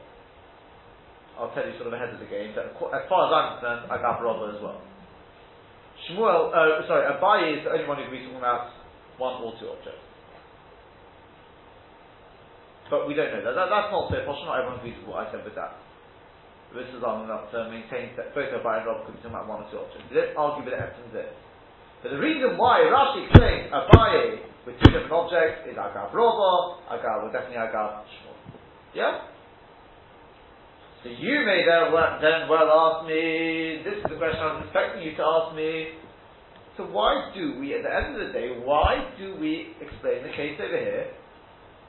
I'll 1.37 1.53
tell 1.53 1.61
you 1.61 1.77
sort 1.77 1.87
of 1.87 1.95
ahead 1.95 2.09
of 2.09 2.17
the 2.17 2.25
game, 2.25 2.57
but 2.57 2.73
as 2.73 3.05
far 3.05 3.29
as 3.29 3.31
I'm 3.37 3.47
concerned, 3.61 3.85
Agav 3.85 4.17
Rabba 4.17 4.57
as 4.57 4.59
well. 4.65 4.81
Shmuel, 6.09 6.49
uh, 6.57 6.89
sorry, 6.89 7.05
Abai 7.05 7.53
is 7.53 7.61
the 7.61 7.77
only 7.77 7.85
one 7.85 8.01
who 8.01 8.09
can 8.09 8.17
be 8.17 8.25
talking 8.25 8.41
about 8.41 8.73
one 9.21 9.45
or 9.45 9.53
two 9.61 9.69
objects. 9.69 10.08
But 12.89 13.05
we 13.05 13.13
don't 13.13 13.29
know 13.29 13.45
that. 13.45 13.53
that 13.53 13.69
that's 13.69 13.93
not 13.93 14.09
so 14.09 14.17
posh, 14.25 14.41
not 14.49 14.65
everyone 14.65 14.81
agrees 14.81 14.97
with 14.97 15.13
what 15.13 15.29
I 15.29 15.31
said 15.31 15.45
with 15.45 15.53
that. 15.53 15.77
This 16.73 16.89
is 16.93 17.01
on 17.01 17.25
enough 17.25 17.49
to 17.53 17.69
maintain 17.69 18.13
that 18.13 18.33
both 18.33 18.49
Abai 18.53 18.81
and 18.81 18.85
Rob 18.85 19.05
could 19.05 19.17
be 19.17 19.21
talking 19.25 19.33
about 19.33 19.49
one 19.49 19.65
or 19.65 19.67
two 19.73 19.81
objects. 19.81 20.05
We 20.09 20.21
don't 20.21 20.37
argue 20.37 20.65
with 20.65 20.73
the 20.73 20.81
essence 20.81 21.09
there. 21.13 21.33
But 22.05 22.13
the 22.13 22.21
reason 22.21 22.61
why 22.61 22.85
Rashi 22.85 23.25
explains 23.25 23.73
Abaye 23.73 24.45
with 24.69 24.77
two 24.77 24.93
different 24.93 25.13
objects 25.13 25.65
is 25.65 25.77
Agav 25.77 26.13
Robo, 26.13 26.81
Agav, 26.93 27.25
well 27.25 27.33
definitely 27.33 27.57
Agav 27.57 28.05
Shmuel. 28.05 28.37
Yeah? 28.93 29.29
So 31.01 31.09
you 31.09 31.41
may 31.41 31.65
then, 31.65 31.89
then 32.21 32.49
well 32.49 32.69
ask 32.69 33.07
me, 33.07 33.81
this 33.81 33.97
is 33.97 34.05
the 34.05 34.17
question 34.21 34.37
I 34.37 34.61
was 34.61 34.69
expecting 34.69 35.01
you 35.01 35.17
to 35.17 35.23
ask 35.25 35.55
me, 35.55 35.97
so 36.77 36.85
why 36.85 37.31
do 37.33 37.59
we, 37.59 37.73
at 37.73 37.83
the 37.83 37.91
end 37.91 38.13
of 38.13 38.27
the 38.27 38.31
day, 38.31 38.55
why 38.61 39.09
do 39.17 39.35
we 39.41 39.73
explain 39.81 40.23
the 40.23 40.31
case 40.37 40.59
over 40.61 40.77
here 40.77 41.11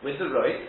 with 0.02 0.18
the 0.18 0.30
right 0.30 0.66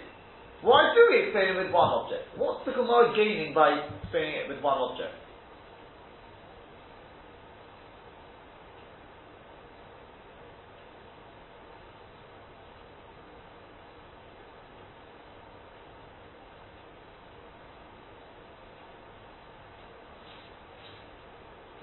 why 0.62 0.94
do 0.94 1.08
we 1.10 1.24
explain 1.24 1.56
it 1.56 1.64
with 1.64 1.74
one 1.74 1.90
object? 1.90 2.38
What's 2.38 2.66
the 2.66 2.72
Gemara 2.72 3.14
gaining 3.16 3.54
by 3.54 3.82
explaining 4.04 4.36
it 4.36 4.48
with 4.48 4.62
one 4.62 4.78
object? 4.78 5.16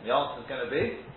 The 0.04 0.14
answer 0.14 0.40
is 0.40 0.48
going 0.48 0.64
to 0.64 0.70
be 0.70 1.07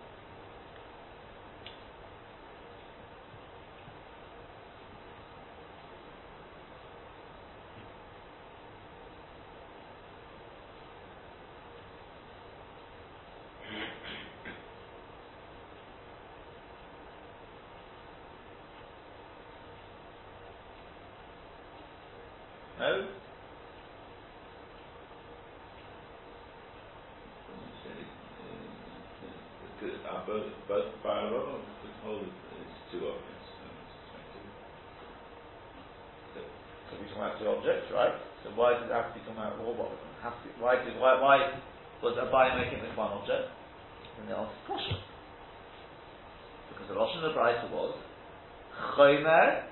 Chomer, 48.98 49.64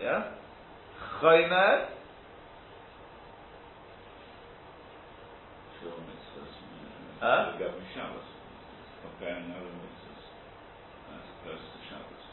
yeah, 0.00 0.24
Chomer, 1.20 1.86
uh, 7.22 7.52
Huh? 7.54 7.56
Comparing 9.02 9.50
other 9.52 9.72
mitzvahs 9.80 10.24
as 11.14 11.24
opposed 11.40 11.64
to 11.64 11.78
Shabbos. 11.88 12.24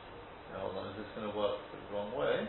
Hold 0.57 0.77
on, 0.77 0.87
is 0.91 0.97
this 0.97 1.05
going 1.15 1.31
to 1.31 1.37
work 1.37 1.55
the 1.71 1.95
wrong 1.95 2.11
way? 2.17 2.47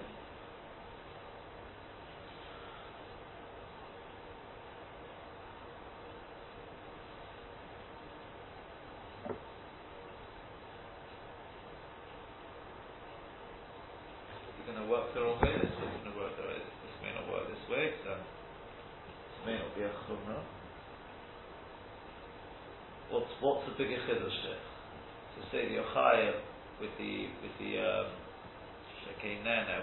The 23.72 23.84
bigger 23.84 23.96
chiddush 24.04 24.38
there. 24.44 24.60
To 25.32 25.40
say 25.48 25.68
the 25.72 25.80
Yochai 25.80 26.36
with 26.80 26.92
the 27.00 27.32
with 27.40 27.54
the 27.56 27.80
um, 27.80 28.06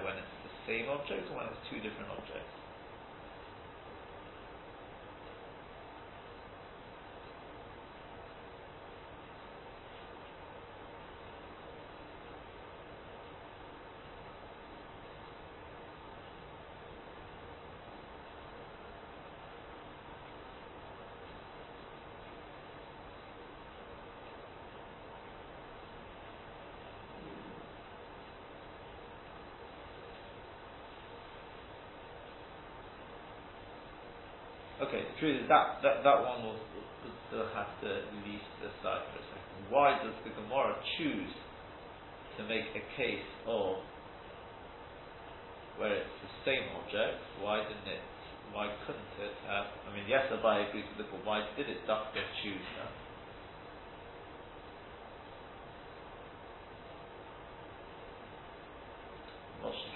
when 0.05 0.13
it's 0.13 0.35
the 0.45 0.53
same 0.69 0.89
object 0.89 1.25
or 1.33 1.41
when 1.41 1.49
it's 1.49 1.63
two 1.73 1.81
different 1.81 2.09
objects. 2.13 2.53
Truth 35.19 35.43
is 35.43 35.47
that, 35.51 35.83
that, 35.83 36.01
that 36.07 36.19
one 36.23 36.47
will, 36.47 36.59
will 37.03 37.19
still 37.27 37.47
have 37.51 37.69
to 37.83 37.91
leave 38.23 38.39
to 38.39 38.57
the 38.63 38.71
side 38.79 39.03
for 39.11 39.19
a 39.19 39.25
second. 39.27 39.59
Why 39.67 39.99
does 39.99 40.15
the 40.23 40.31
Gemara 40.31 40.79
choose 40.97 41.35
to 42.39 42.47
make 42.47 42.71
a 42.71 42.83
case 42.95 43.27
of 43.45 43.83
where 45.75 45.91
it's 45.91 46.17
the 46.23 46.31
same 46.47 46.65
object? 46.79 47.19
Why 47.43 47.61
didn't 47.67 47.87
it? 47.87 48.03
Why 48.55 48.71
couldn't 48.87 49.13
it 49.21 49.35
have? 49.45 49.69
I 49.85 49.93
mean, 49.93 50.07
yes, 50.09 50.25
Abai 50.33 50.71
agrees 50.71 50.87
with 50.95 51.05
it, 51.05 51.11
but 51.11 51.21
why 51.21 51.45
did 51.53 51.69
it 51.69 51.85
Dafka 51.85 52.23
choose 52.41 52.65
that? 52.79 52.91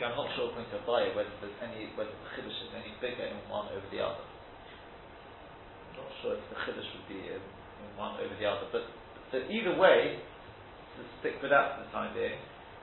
I'm 0.03 0.19
not 0.19 0.27
sure 0.35 0.51
according 0.51 0.67
to 0.75 0.83
Abai 0.83 1.15
whether 1.15 1.31
there's 1.39 1.55
any 1.63 1.87
whether 1.95 2.11
the 2.11 2.27
chiddush 2.35 2.59
is 2.67 2.75
any 2.75 2.91
bigger 2.99 3.23
in 3.23 3.39
one 3.47 3.71
over 3.71 3.87
the 3.87 4.03
other 4.03 4.19
not 5.97 6.09
sure 6.21 6.33
if 6.37 6.43
the 6.49 6.57
chiddush 6.65 6.89
would 6.97 7.07
be 7.09 7.19
in, 7.29 7.41
in, 7.41 7.89
one 7.97 8.17
over 8.17 8.33
the 8.35 8.47
other, 8.47 8.67
but 8.71 8.83
so 9.31 9.41
either 9.49 9.73
way, 9.77 10.21
to 10.97 11.01
stick 11.19 11.41
with 11.41 11.49
that 11.49 11.77
for 11.77 11.85
the 11.85 11.91
time 11.91 12.13
being, 12.13 12.37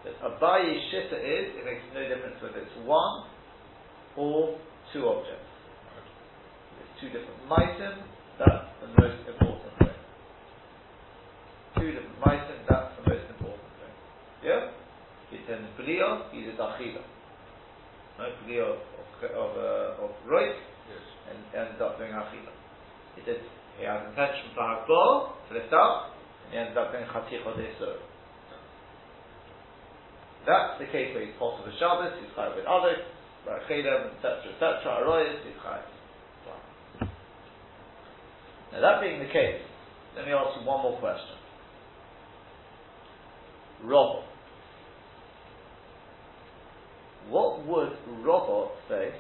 that 0.04 0.16
Abayi 0.18 0.80
Shita 0.90 1.14
is, 1.14 1.54
it 1.54 1.64
makes 1.64 1.84
no 1.94 2.02
difference 2.02 2.36
whether 2.42 2.58
it's 2.58 2.78
one 2.82 3.30
or 4.16 4.58
two 4.92 5.06
objects. 5.06 5.46
It's 6.80 6.94
two 7.00 7.08
different 7.14 7.38
mitem, 7.46 8.02
that's 8.38 8.66
the 8.82 8.88
most 8.98 9.20
important 9.28 9.72
thing. 9.78 9.94
Two 11.78 11.92
different 11.92 12.18
mitem, 12.24 12.58
that's 12.66 12.92
the 12.98 13.04
most 13.14 13.26
important 13.30 13.70
thing. 13.78 13.94
Yeah? 14.42 14.74
It's 15.30 15.46
in 15.46 15.62
Bliya, 15.78 16.34
either 16.34 16.56
Dachila. 16.58 17.04
No, 18.18 18.24
Bliya 18.42 18.74
of, 18.74 18.80
of, 18.80 19.30
of, 19.30 19.50
uh, 19.54 20.04
of 20.04 20.10
Roik, 20.26 20.56
yes. 20.90 21.04
and 21.30 21.38
ends 21.54 21.80
up 21.80 21.98
doing 21.98 22.10
Achila. 22.10 22.59
He 23.20 23.32
did, 23.32 23.44
he 23.76 23.84
has 23.84 24.00
intention 24.08 24.48
for 24.56 24.64
Hakbol, 24.64 25.36
to 25.48 25.54
lift 25.54 25.72
up, 25.76 26.16
and 26.48 26.52
he 26.52 26.56
ends 26.56 26.76
up 26.76 26.92
doing 26.92 27.04
Chatzich 27.04 27.44
Odesur. 27.44 28.00
That's 30.46 30.80
the 30.80 30.86
case 30.88 31.12
where 31.12 31.26
he's 31.26 31.36
possible 31.36 31.68
with 31.68 31.76
Shabbos, 31.76 32.16
he's 32.16 32.32
chayav 32.32 32.56
with 32.56 32.64
others, 32.64 33.04
Chelim, 33.68 34.16
etc., 34.16 34.56
etc., 34.56 35.04
Aroyas, 35.04 35.44
he's 35.44 35.60
chayav. 35.60 35.84
Now 38.72 38.80
that 38.80 39.02
being 39.02 39.20
the 39.20 39.26
case, 39.26 39.60
let 40.16 40.24
me 40.24 40.32
ask 40.32 40.58
you 40.58 40.66
one 40.66 40.82
more 40.82 40.98
question. 40.98 41.36
Robot. 43.84 44.24
What 47.28 47.66
would 47.66 47.92
Robot 48.24 48.72
say 48.88 49.12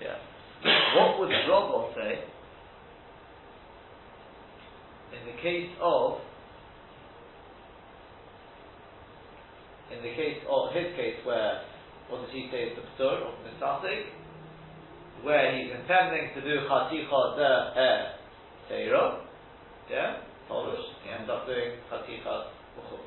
Yeah. 0.00 0.16
What 1.20 1.28
would 1.28 1.36
Robot 1.52 1.92
say 1.92 2.16
in 5.12 5.22
the 5.28 5.36
case 5.42 5.68
of 5.76 6.16
in 9.92 10.00
the 10.00 10.16
case 10.16 10.40
of 10.48 10.72
his 10.72 10.96
case 10.96 11.20
where 11.24 11.60
what 12.08 12.24
does 12.24 12.32
he 12.32 12.48
say 12.50 12.72
is 12.72 12.78
the 12.80 12.88
Ptur 12.96 13.20
of 13.20 13.36
Misasik, 13.44 14.08
where 15.20 15.60
he's 15.60 15.68
intending 15.68 16.32
to 16.32 16.40
do 16.40 16.64
Chaticha 16.64 17.36
de 17.36 17.52
Er 17.76 18.16
Teiro, 18.72 19.20
yeah, 19.90 20.24
Polish, 20.48 20.80
he 21.04 21.10
ends 21.10 21.28
up 21.28 21.44
doing 21.44 21.76
Chaticha 21.92 22.48
B'chul. 22.80 23.04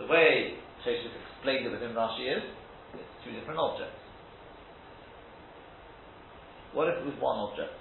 The 0.00 0.06
way 0.10 0.58
Sheshes 0.84 1.14
explained 1.30 1.66
it 1.66 1.70
within 1.70 1.94
Rashi 1.94 2.36
is, 2.36 2.42
it's 2.94 3.24
two 3.24 3.30
different 3.30 3.60
objects. 3.60 4.01
What 6.72 6.88
if 6.88 6.96
it 7.00 7.04
was 7.04 7.14
one 7.20 7.36
object? 7.36 7.76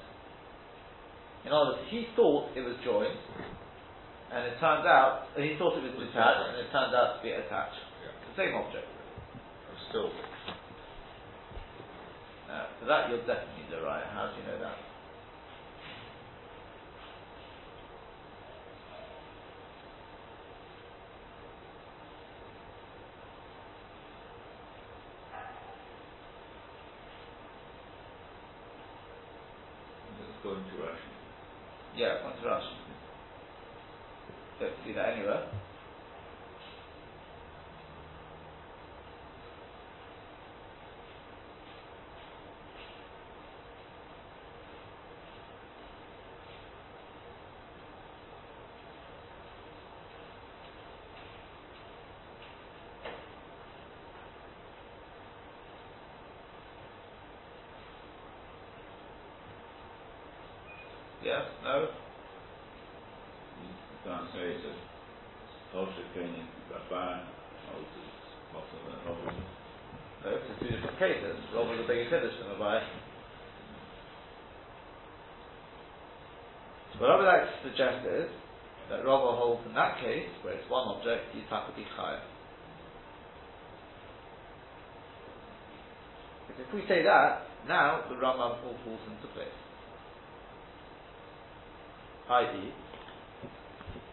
In 1.46 1.52
other 1.52 1.80
words, 1.80 1.88
he 1.90 2.06
thought 2.16 2.52
it 2.56 2.62
was 2.62 2.76
joined, 2.84 3.18
and 4.32 4.46
it 4.46 4.60
turns 4.60 4.86
out, 4.86 5.32
he 5.36 5.56
thought 5.58 5.80
it 5.80 5.84
was 5.84 5.96
detached, 5.96 6.44
and 6.54 6.60
it 6.60 6.70
turns 6.72 6.94
out 6.94 7.18
to 7.18 7.20
be 7.24 7.32
attached. 7.32 7.82
Yeah. 8.04 8.14
The 8.30 8.36
same 8.38 8.54
object. 8.56 8.88
Still, 9.90 10.12
Uh, 12.52 12.68
so 12.80 12.86
that 12.86 13.10
you'll 13.10 13.20
definitely 13.20 13.64
do 13.70 13.80
right. 13.86 14.04
How 14.14 14.28
do 14.28 14.36
you 14.40 14.48
know 14.48 14.60
that? 14.60 14.76
Let's 30.20 30.44
go 30.44 30.52
into 30.52 30.76
Russian. 30.84 31.12
Yeah, 31.96 32.24
Rashi? 32.46 32.78
Don't 34.60 34.74
see 34.86 34.94
that 34.94 35.14
anywhere. 35.18 35.61
You 61.90 63.72
can't 64.06 64.28
say 64.34 64.54
it's 64.54 64.66
a 64.66 64.74
Osher 65.72 66.06
Kenyan 66.14 66.46
Rabban, 66.68 67.24
Moses, 67.72 68.12
Moses, 68.54 68.82
and 68.92 69.02
Moses. 69.08 69.40
No, 70.22 70.30
it's 70.36 70.46
two 70.60 70.68
different 70.68 71.00
cases. 71.00 71.38
Rob 71.56 71.70
was 71.70 71.80
a 71.80 71.88
bigger 71.88 72.06
kiddush 72.06 72.38
than. 72.38 72.60
So 76.94 77.02
what 77.02 77.10
I 77.10 77.16
would 77.18 77.26
like 77.26 77.46
to 77.48 77.58
suggest 77.64 78.06
is 78.06 78.30
that 78.90 79.08
Rabbi 79.08 79.32
holds 79.40 79.66
in 79.66 79.74
that 79.74 79.98
case, 80.04 80.28
where 80.44 80.54
it's 80.54 80.70
one 80.70 80.88
object, 80.94 81.34
have 81.50 81.66
to 81.66 81.74
be. 81.74 81.88
Because 86.48 86.62
if 86.68 86.74
we 86.76 86.84
say 86.88 87.02
that, 87.04 87.48
now 87.68 88.04
the 88.10 88.16
Rambam 88.16 88.60
all 88.62 88.76
falls 88.84 89.00
into 89.08 89.28
place. 89.34 89.56
I.e., 92.32 92.74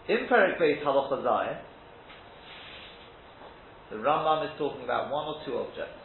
in 0.09 0.27
Perik 0.27 0.59
Beis 0.59 0.83
Halacha 0.83 1.23
Zayin, 1.23 1.59
the 3.91 3.97
Rambam 3.97 4.45
is 4.45 4.51
talking 4.59 4.85
about 4.85 5.11
one 5.11 5.27
or 5.29 5.37
two 5.47 5.57
objects. 5.59 5.99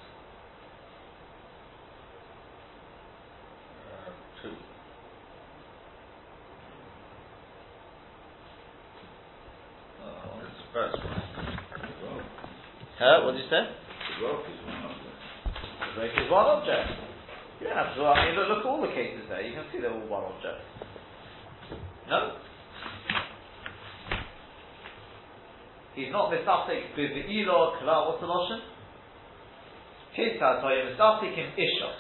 uh, 3.93 4.12
two. 4.41 4.54
It's 10.43 10.60
the 10.60 10.69
first 10.73 10.97
one. 11.04 11.21
Huh? 12.99 13.26
What 13.26 13.32
did 13.34 13.41
you 13.41 13.49
say? 13.49 13.63
The 13.67 14.26
rope 14.26 14.45
is 14.47 14.60
one 14.63 14.82
them. 14.84 14.95
The 15.95 16.02
rake 16.02 16.13
is 16.13 16.32
one 16.32 16.45
object. 16.45 16.89
Yeah, 17.62 17.95
so 17.95 18.06
I 18.06 18.26
mean, 18.26 18.36
look, 18.36 18.49
look 18.49 18.60
at 18.60 18.65
all 18.65 18.82
the 18.82 18.93
cases 18.93 19.26
there. 19.30 19.41
You 19.41 19.54
can 19.56 19.65
see 19.71 19.80
they're 19.80 19.91
all 19.91 20.08
one 20.08 20.23
object. 20.23 20.62
No? 22.10 22.38
He's 25.96 26.12
not 26.12 26.32
misafik 26.32 26.98
with 26.98 27.12
the 27.13 27.24
ilo 27.30 27.78
kla. 27.80 28.10
What's 28.10 28.22
the 28.22 28.28
notion? 28.28 28.60
Kesad 30.18 30.63
toya 30.63 30.89
misafik 30.89 31.38
in 31.38 31.54
ishos. 31.54 32.00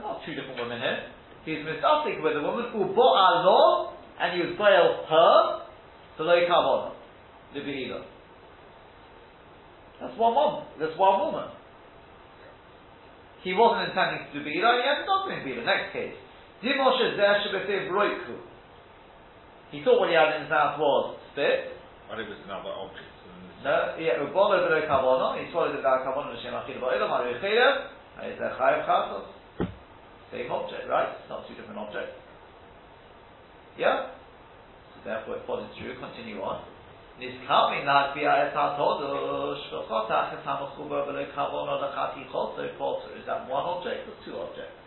Not 0.00 0.20
two 0.24 0.34
different 0.34 0.58
women 0.60 0.80
here. 0.80 1.12
He's 1.44 1.64
misafik 1.64 2.22
with 2.22 2.36
a 2.36 2.42
woman 2.42 2.72
who 2.72 2.94
bought 2.94 3.16
alo 3.16 3.92
and 4.20 4.32
he 4.34 4.46
was 4.46 4.56
bail 4.56 5.04
her 5.08 5.66
to 6.16 6.22
lo 6.24 6.36
kavon. 6.48 6.92
Libi 7.54 7.86
ilo. 7.86 8.04
That's 10.00 10.18
one 10.18 10.34
woman. 10.34 10.64
That's 10.80 10.98
one 10.98 11.20
woman. 11.20 11.48
He 13.42 13.54
wasn't 13.54 13.90
intending 13.90 14.26
to 14.26 14.32
do 14.34 14.44
Beila, 14.44 14.74
he 14.74 14.82
ended 14.82 15.06
up 15.06 15.28
doing 15.28 15.44
Beila. 15.44 15.62
Next 15.64 15.92
case. 15.92 16.16
Dimoshe 16.64 17.14
Zeh 17.14 17.46
Shebefev 17.46 17.92
Roiku. 17.92 18.42
He 19.76 19.84
thought 19.84 20.00
what 20.00 20.08
he 20.08 20.16
had 20.16 20.40
in 20.40 20.48
his 20.48 20.50
mouth 20.50 20.80
was 20.80 21.20
spit. 21.36 21.76
But 22.08 22.16
it 22.16 22.32
was 22.32 22.40
another 22.48 22.72
object. 22.72 23.12
No, 23.60 23.92
yeah, 24.00 24.24
Ubolo 24.24 24.56
Below 24.64 24.80
Kavono, 24.88 25.36
he 25.36 25.52
swallowed 25.52 25.76
it 25.76 25.84
without 25.84 26.00
Kavono, 26.00 26.32
L'Shem 26.32 26.56
Achil 26.56 26.80
Ba'ilam, 26.80 27.12
Ari 27.12 27.36
Chelev, 27.44 27.92
and 28.16 28.32
it's 28.32 28.40
a 28.40 28.56
Chayav 28.56 28.88
Chasos. 28.88 29.28
Same 30.32 30.48
object, 30.48 30.88
right? 30.88 31.12
It's 31.20 31.28
not 31.28 31.44
two 31.44 31.52
different 31.60 31.76
objects. 31.76 32.16
Yeah? 33.76 34.16
So 34.96 35.04
therefore 35.04 35.36
it 35.36 35.44
follows 35.44 35.68
through, 35.76 36.00
continue 36.00 36.40
on. 36.40 36.64
Nizkamin 37.20 37.84
Lagbia 37.84 38.48
Et 38.48 38.54
HaTodosh, 38.56 39.60
V'chotach 39.72 40.40
Et 40.40 40.42
HaMochuba 40.46 41.04
Below 41.04 41.26
Kavono 41.36 41.76
L'Chati 41.84 42.24
Choso 42.32 42.64
Potter. 42.78 43.12
Is 43.18 43.26
that 43.26 43.44
one 43.48 43.64
object 43.64 44.08
or 44.08 44.16
two 44.24 44.40
objects? 44.40 44.80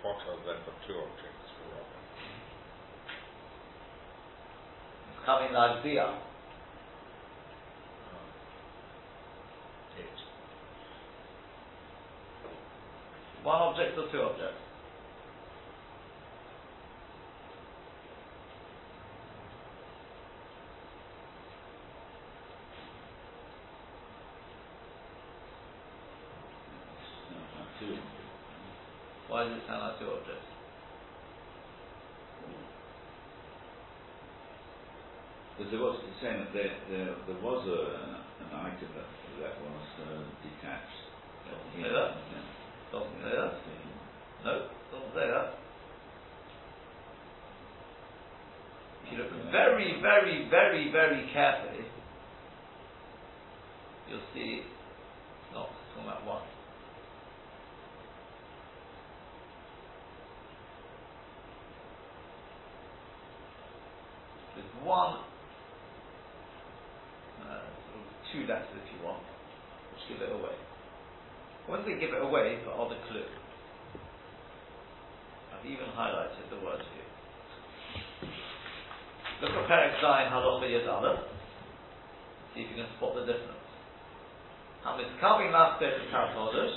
Potter 0.00 0.36
then 0.46 0.60
for 0.64 0.72
two 0.86 0.96
objects 0.96 1.48
for 1.56 1.66
Robin. 1.72 2.02
Nizkamin 5.24 5.52
Lagbia. 5.52 6.14
It. 9.98 10.06
One 13.42 13.62
object 13.62 13.98
or 13.98 14.10
two 14.12 14.20
objects? 14.20 14.60
Why 29.28 29.44
does 29.44 29.56
it 29.56 29.62
sound 29.66 29.80
like 29.80 29.98
two 29.98 30.06
objects? 30.06 30.43
Because 35.54 35.70
there 35.70 35.80
was 35.80 36.02
the 36.02 36.14
same. 36.18 36.46
there, 36.50 36.74
there, 36.90 37.14
there 37.30 37.38
was 37.38 37.62
a, 37.62 37.80
an 38.42 38.50
item 38.58 38.90
that, 38.90 39.06
that 39.38 39.54
was 39.62 39.86
uh, 40.02 40.26
detached. 40.42 40.98
Doesn't 41.46 41.78
say 41.78 41.90
that. 41.94 42.10
Doesn't 42.90 43.18
say 43.22 43.34
that. 43.38 43.54
No, 44.42 44.66
doesn't 44.90 45.14
say 45.14 45.26
that. 45.30 45.54
If 49.06 49.12
you 49.12 49.18
look 49.18 49.30
very, 49.52 50.00
very, 50.02 50.48
very, 50.50 50.90
very 50.90 51.30
carefully, 51.32 51.86
you'll 54.10 54.26
see 54.34 54.62
it's 54.64 55.54
not 55.54 55.70
it's 55.70 56.00
on 56.00 56.06
that 56.06 56.26
one. 56.26 56.42
There's 64.56 64.84
one 64.84 65.18
two 68.34 68.42
letters 68.50 68.74
if 68.74 68.86
you 68.90 68.98
want, 69.06 69.22
which 69.94 70.02
give 70.10 70.18
it 70.18 70.34
away. 70.34 70.58
When 71.70 71.86
they 71.86 71.94
give 72.02 72.10
it 72.10 72.18
away, 72.18 72.58
the 72.66 72.98
clue. 73.06 73.30
I've 75.54 75.64
even 75.64 75.86
highlighted 75.94 76.50
the 76.50 76.58
word 76.58 76.82
here. 76.82 77.10
Look 79.40 79.54
at 79.54 79.70
Perek 79.70 80.02
Zayin 80.02 80.34
Halacha 80.34 80.66
Yad 80.66 81.22
See 82.52 82.66
if 82.66 82.70
you 82.74 82.76
can 82.82 82.90
spot 82.98 83.14
the 83.14 83.24
difference. 83.24 83.62
Hamitzkavin 84.82 85.54
Master 85.54 85.94
Kikat 86.02 86.34
Chodesh, 86.34 86.74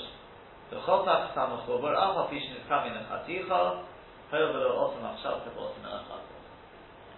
the 0.70 0.76
Chotak 0.86 1.34
Samuchover, 1.34 1.92
Alpha 1.92 2.30
Fish 2.30 2.46
Nizkavin 2.54 2.94
Echaticha, 2.96 3.82
However, 4.30 4.68
also 4.76 5.00
Machshav 5.00 5.48
Tebot 5.48 5.72
Menachat. 5.80 6.20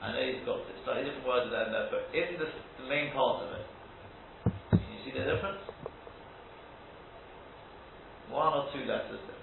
I 0.01 0.13
know 0.15 0.23
he's 0.23 0.47
got 0.47 0.63
slightly 0.85 1.05
different 1.05 1.27
words 1.27 1.51
there, 1.51 1.67
but 1.91 2.15
in 2.15 2.39
the, 2.39 2.47
the 2.79 2.89
main 2.89 3.13
part 3.13 3.43
of 3.43 3.53
it, 3.53 3.67
see 5.13 5.19
the 5.19 5.25
difference? 5.25 5.59
One 8.31 8.53
or 8.55 8.69
two 8.73 8.81
letters 8.81 9.11
difference. 9.11 9.37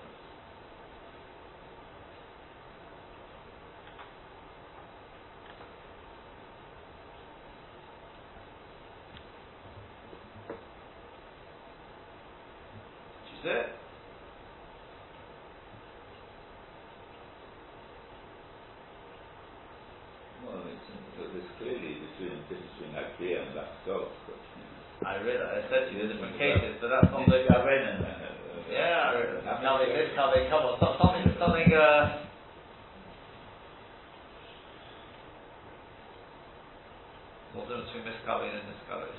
you 13.27 13.38
see 13.43 13.49
it? 13.49 13.67
Well, 20.45 20.63
it's, 20.71 20.88
there's 21.17 21.43
clearly 21.60 21.99
between 22.08 22.39
difference 22.47 22.71
between 22.80 22.95
Akriya 22.95 23.47
and 23.47 23.56
Laksos. 23.58 24.08
I 25.06 25.21
realize, 25.21 25.63
I 25.63 25.69
said 25.69 25.88
to 25.88 25.91
you, 25.93 25.99
there's 26.08 26.13
different 26.13 26.38
cases, 26.38 26.77
but 26.82 26.89
that's 26.89 27.12
not 27.13 27.25
the 27.30 27.45
Gavin 27.47 27.84
and 27.86 28.03
uh, 28.03 28.71
Yeah, 28.71 29.13
I 29.13 29.15
realize. 29.15 29.62
Now 29.62 29.77
they 29.77 29.93
did 29.93 30.15
come, 30.15 30.32
they 30.34 30.49
come 30.49 30.65
on, 30.65 30.80
some- 30.82 30.97
something, 30.97 31.38
something, 31.38 31.69
uh, 31.73 32.25
what's 37.53 37.69
the 37.69 37.75
difference 37.77 37.93
between 37.93 38.06
miscalling 38.10 38.51
and 38.51 38.65
miscalling? 38.67 39.15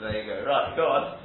there 0.00 0.22
you 0.22 0.30
go, 0.30 0.44
right, 0.46 0.76
go 0.76 0.86
on. 0.86 1.18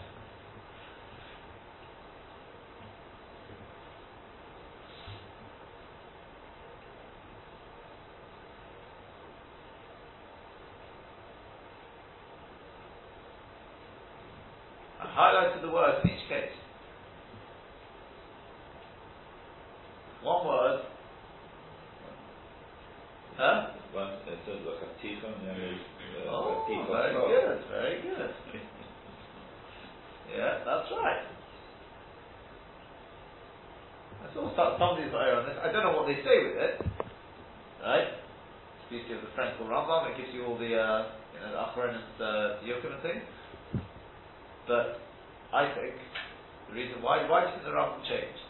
I 15.00 15.05
highlighted 15.16 15.62
the 15.62 15.72
words 15.72 16.00
in 16.04 16.12
each 16.12 16.28
case. 16.30 16.52
One 20.24 20.48
word. 20.48 20.82
Huh? 23.38 23.68
One 23.94 24.10
it 24.28 24.40
says 24.48 24.60
and 24.60 25.48
there 25.48 25.72
is 25.72 25.80
uh, 26.28 26.32
Oh, 26.32 26.66
very 26.68 27.14
good, 27.14 27.60
very 27.72 28.02
good. 28.02 28.32
Yeah, 30.36 30.60
that's 30.66 30.90
right. 30.92 31.24
I 34.24 34.34
saw 34.34 34.50
some- 34.56 34.76
somebody's 34.80 35.14
error 35.14 35.40
on 35.40 35.46
this. 35.46 35.58
I 35.62 35.72
don't 35.72 35.84
know 35.84 35.96
what 35.96 36.08
they 36.08 36.20
say 36.24 36.44
with 36.44 36.58
it. 36.58 36.82
Right? 37.84 38.08
Speaking 38.88 39.16
of 39.18 39.22
the 39.22 39.32
Frankel 39.38 39.68
Rambam, 39.70 40.10
it 40.12 40.18
gives 40.18 40.34
you 40.34 40.46
all 40.46 40.58
the, 40.58 40.74
uh, 40.76 41.06
you 41.34 41.40
know, 41.40 41.52
the 41.54 41.58
Achron 41.58 41.94
and 41.94 42.22
uh, 42.22 42.60
the 42.62 42.68
Yokim 42.68 42.94
and 42.94 43.02
things. 43.04 43.24
But 44.68 45.05
I 45.56 45.72
think 45.72 45.96
the 46.68 46.76
reason 46.76 47.00
why, 47.00 47.24
why 47.32 47.48
do 47.48 47.56
you 47.56 47.64
think 47.64 47.72
the 47.72 47.72
Rambam 47.72 48.04
changed? 48.04 48.44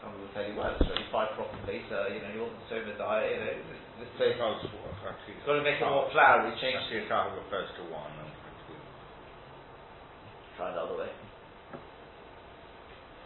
Some 0.00 0.16
will 0.16 0.32
tell 0.32 0.48
you, 0.48 0.56
well, 0.56 0.72
it's 0.72 0.88
really 0.88 1.04
five 1.12 1.36
properly, 1.36 1.84
so, 1.92 2.08
you 2.08 2.24
know, 2.24 2.32
he 2.32 2.40
wasn't 2.40 2.64
so 2.72 2.80
Messiah, 2.80 3.28
you 3.28 3.36
know, 3.44 3.52
this, 3.68 3.82
this 4.00 4.12
place, 4.16 4.40
it's 4.40 5.44
got 5.44 5.60
to 5.60 5.60
make 5.60 5.76
it 5.76 5.84
more 5.84 6.08
flowery, 6.16 6.56
Changed 6.56 6.88
change 6.88 7.12
Chaticha 7.12 7.36
refers 7.44 7.68
to 7.76 7.84
one 7.92 8.08
and 8.24 8.32
Chaticha. 8.32 8.80
Try 10.56 10.72
the 10.72 10.80
other 10.80 10.96
way. 10.96 11.12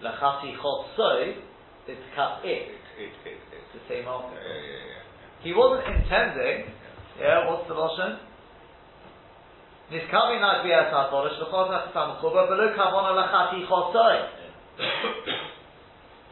Lachati 0.03 0.59
chosoi 0.59 1.39
is 1.87 1.95
to 1.95 2.11
cut 2.19 2.43
it. 2.43 2.75
It, 2.99 2.99
it, 2.99 3.15
it, 3.23 3.39
it. 3.39 3.63
It's 3.63 3.73
the 3.79 3.85
same 3.87 4.11
article. 4.11 4.35
yeah, 4.35 4.59
yeah, 4.59 4.91
yeah. 4.91 5.47
He 5.47 5.55
wasn't 5.55 5.87
intending, 5.87 6.75
yeah, 7.23 7.47
what's 7.47 7.71
the 7.71 7.79
Chosoi. 13.69 14.17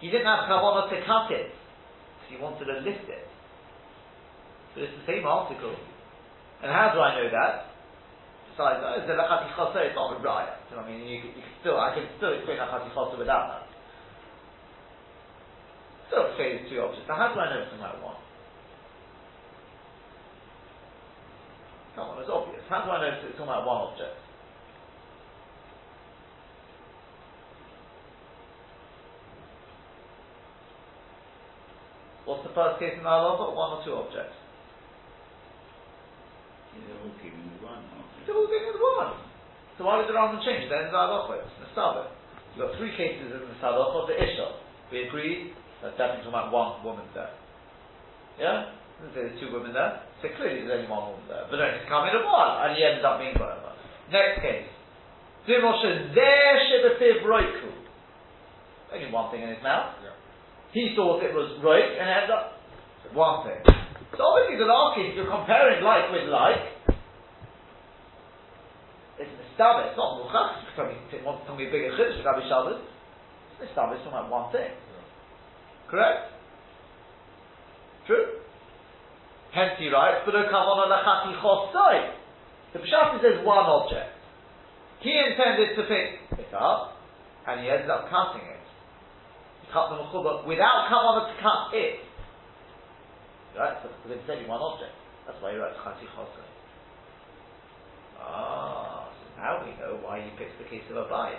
He 0.01 0.11
didn't 0.11 0.27
have 0.27 0.49
kavona 0.51 0.91
to 0.91 0.97
cut 1.07 1.31
it, 1.31 1.53
because 1.53 2.29
he 2.31 2.37
wanted 2.41 2.65
to 2.67 2.81
lift 2.81 3.07
it. 3.07 3.29
So 4.75 4.83
it's 4.83 4.93
the 5.05 5.07
same 5.07 5.27
article. 5.27 5.77
And 6.63 6.73
how 6.73 6.91
do 6.95 7.01
I 7.01 7.15
know 7.21 7.29
that? 7.29 7.71
Besides, 8.51 8.81
oh, 8.85 8.99
it's 8.99 9.09
a 9.09 9.17
lachati 9.17 9.53
chosoi, 9.55 9.93
it's 9.93 9.97
not 9.97 10.17
a. 10.17 10.59
So, 10.71 10.77
I 10.81 10.89
mean, 10.89 11.07
you, 11.07 11.21
you 11.23 11.45
still, 11.61 11.79
I 11.79 11.95
can 11.95 12.09
still 12.17 12.33
explain 12.33 12.59
lachati 12.59 12.89
chosoi 12.97 13.19
without 13.19 13.49
that. 13.53 13.65
Still 16.09 16.35
say 16.37 16.61
it's 16.61 16.71
two 16.71 16.81
objects. 16.81 17.09
Now, 17.09 17.17
how 17.17 17.35
do 17.35 17.41
I 17.41 17.49
know 17.53 17.63
it's 17.63 17.75
about 17.77 18.03
one? 18.03 18.17
Come 21.95 22.17
on, 22.17 22.23
it's 22.25 22.33
obvious. 22.33 22.65
How 22.69 22.85
do 22.85 22.91
I 22.91 23.05
know 23.05 23.13
it's 23.13 23.37
talking 23.37 23.53
about 23.53 23.69
one 23.69 23.93
object? 23.93 24.17
What's 32.25 32.49
the 32.49 32.55
first 32.55 32.79
case 32.81 32.97
in 32.97 33.05
our 33.05 33.21
law? 33.21 33.51
One 33.53 33.77
or 33.77 33.85
two 33.85 33.93
objects. 33.93 34.39
They're 36.73 36.97
all 36.97 37.13
giving 37.21 37.45
you 37.45 37.61
one. 37.61 37.83
They're 38.25 38.37
all 38.37 38.49
it 38.49 38.65
as 38.73 38.79
one. 38.81 39.13
So 39.77 39.85
why 39.85 40.01
did 40.01 40.09
the 40.09 40.17
Rambam 40.17 40.41
change? 40.41 40.71
Then 40.71 40.89
the 40.89 40.97
halacha, 40.97 41.45
it's 41.45 41.53
Nestava. 41.61 42.09
You've 42.55 42.69
got 42.69 42.79
three 42.79 42.97
cases 42.97 43.37
in 43.37 43.43
the 43.43 43.59
halacha, 43.61 44.09
the 44.09 44.17
Isha. 44.17 44.49
We 44.89 45.09
agreed 45.09 45.53
that 45.83 45.99
definitely 45.99 46.31
talking 46.31 46.41
about 46.41 46.53
one 46.55 46.81
woman 46.85 47.05
there. 47.13 47.35
Yeah? 48.39 48.73
There's 49.13 49.35
two 49.41 49.53
women 49.53 49.75
there. 49.75 50.07
So 50.23 50.31
clearly 50.39 50.63
there's 50.63 50.87
only 50.87 50.87
one 50.87 51.11
woman 51.11 51.27
there. 51.27 51.51
But 51.51 51.59
then 51.59 51.83
it's 51.83 51.91
coming 51.91 52.15
of 52.15 52.23
one, 52.23 52.53
and 52.63 52.79
he 52.79 52.87
ended 52.87 53.03
up 53.03 53.19
being 53.19 53.35
whatever. 53.35 53.75
Next 54.15 54.39
case. 54.39 54.71
Dimoshe 55.51 56.15
there 56.15 56.55
shebetiv 56.71 57.27
roiku. 57.27 57.75
Only 58.95 59.11
one 59.11 59.35
thing 59.35 59.43
in 59.43 59.51
his 59.51 59.63
mouth. 59.63 59.99
Yeah. 59.99 60.15
He 60.71 60.95
thought 60.95 61.27
it 61.27 61.35
was 61.35 61.59
roik, 61.59 61.99
and 61.99 62.07
it 62.07 62.15
ended 62.15 62.31
up 62.31 62.63
one 63.11 63.51
thing. 63.51 63.61
So 64.15 64.23
obviously 64.23 64.63
the 64.63 64.71
last 64.71 64.95
case, 64.95 65.11
if 65.11 65.17
you're 65.19 65.27
comparing 65.27 65.83
like 65.83 66.13
with 66.13 66.29
like, 66.29 66.63
it's 69.19 69.33
Nistaba, 69.43 69.91
it's 69.91 69.97
not 69.97 70.21
Muchach, 70.21 70.63
it's 70.63 70.77
something, 70.77 71.01
it 71.11 71.25
wants 71.25 71.49
to 71.49 71.57
be 71.57 71.67
a 71.67 71.71
bigger 71.73 71.97
chiddush 71.97 72.23
Rabbi 72.25 72.45
Shabbos. 72.47 72.79
It's 73.59 73.73
Nistaba, 73.73 73.97
it's 73.97 74.05
talking 74.05 74.21
about 74.21 74.31
one 74.31 74.53
thing. 74.53 74.71
Correct? 75.89 76.31
True? 78.07 78.45
Hence 79.53 79.77
he 79.79 79.89
writes, 79.89 80.25
but. 80.25 80.33
The 82.73 82.79
Pshat 82.81 83.21
says 83.21 83.45
one 83.45 83.69
object. 83.69 84.17
He 85.01 85.13
intended 85.13 85.77
to 85.77 85.83
pick 85.85 86.41
it 86.41 86.55
up, 86.55 86.97
and 87.47 87.61
he 87.61 87.69
ended 87.69 87.91
up 87.91 88.09
cutting 88.09 88.49
it. 88.49 88.65
He 89.61 89.69
cut 89.73 89.91
the 89.91 89.97
mechuba 90.01 90.47
without 90.47 90.89
kavana 90.89 91.29
to 91.29 91.37
cut 91.43 91.75
it. 91.77 92.01
Right? 93.59 93.77
So 93.83 93.91
it's 94.09 94.25
only 94.31 94.49
one 94.49 94.63
object. 94.63 94.95
That's 95.27 95.37
why 95.43 95.53
he 95.53 95.59
writes 95.59 95.77
chati 95.85 96.09
chosoi. 96.17 96.49
Ah, 98.23 99.11
so 99.13 99.25
now 99.37 99.61
we 99.61 99.77
know 99.77 99.99
why 100.01 100.23
he 100.23 100.31
picks 100.39 100.57
the 100.57 100.65
case 100.71 100.87
of 100.89 100.97
Abaye. 100.97 101.37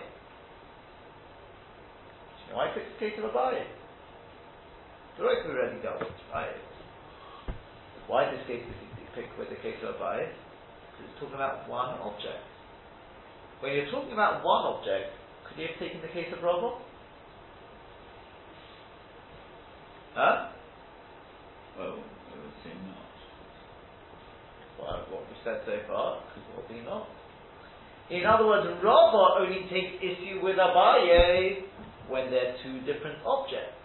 Do 2.38 2.46
you 2.46 2.52
know 2.52 2.58
why 2.62 2.68
he 2.70 2.74
picks 2.78 2.92
the 2.94 3.00
case 3.00 3.18
of 3.18 3.32
Abaye? 3.32 3.66
The 5.18 5.24
right 5.24 5.42
we 5.48 5.52
already 5.56 5.82
dealt 5.82 6.00
with, 6.00 6.14
right? 6.34 6.54
Why 8.08 8.30
this 8.32 8.44
case 8.48 8.64
does 8.66 8.84
pick 9.16 9.30
with 9.38 9.50
the 9.50 9.60
case 9.62 9.78
of 9.86 9.96
Abaye? 9.96 10.28
Because 10.28 11.06
it's 11.06 11.20
talking 11.20 11.36
about 11.36 11.70
one 11.70 11.96
object. 12.02 12.44
When 13.62 13.74
you're 13.74 13.92
talking 13.92 14.12
about 14.12 14.44
one 14.44 14.76
object, 14.76 15.14
could 15.48 15.62
you 15.62 15.68
have 15.70 15.80
taken 15.80 16.02
the 16.02 16.12
case 16.12 16.28
of 16.36 16.44
Rava? 16.44 16.82
Huh? 20.14 20.50
Well, 21.78 21.98
I 21.98 22.34
would 22.38 22.58
say 22.62 22.74
not. 22.86 23.14
Well, 24.78 25.06
what 25.10 25.24
we've 25.30 25.42
said 25.46 25.62
so 25.66 25.78
far, 25.88 26.22
could 26.34 26.44
probably 26.54 26.84
not. 26.86 27.08
In 28.10 28.26
other 28.26 28.46
words, 28.46 28.68
Rava 28.84 29.42
only 29.42 29.66
takes 29.72 29.98
issue 30.04 30.44
with 30.44 30.58
Abaye 30.58 31.64
when 32.10 32.30
they're 32.30 32.56
two 32.64 32.82
different 32.82 33.18
objects. 33.26 33.83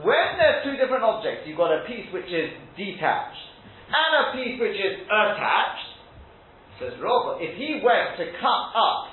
When 0.00 0.40
there's 0.40 0.64
two 0.64 0.80
different 0.80 1.04
objects, 1.04 1.44
you've 1.44 1.60
got 1.60 1.68
a 1.68 1.84
piece 1.84 2.08
which 2.12 2.32
is 2.32 2.48
detached 2.80 3.52
and 3.92 4.10
a 4.16 4.24
piece 4.32 4.56
which 4.56 4.72
is 4.72 5.04
attached, 5.04 5.88
says 6.80 6.96
Robert, 6.96 7.44
if 7.44 7.52
he 7.60 7.84
went 7.84 8.16
to 8.16 8.24
cut 8.40 8.64
up, 8.72 9.12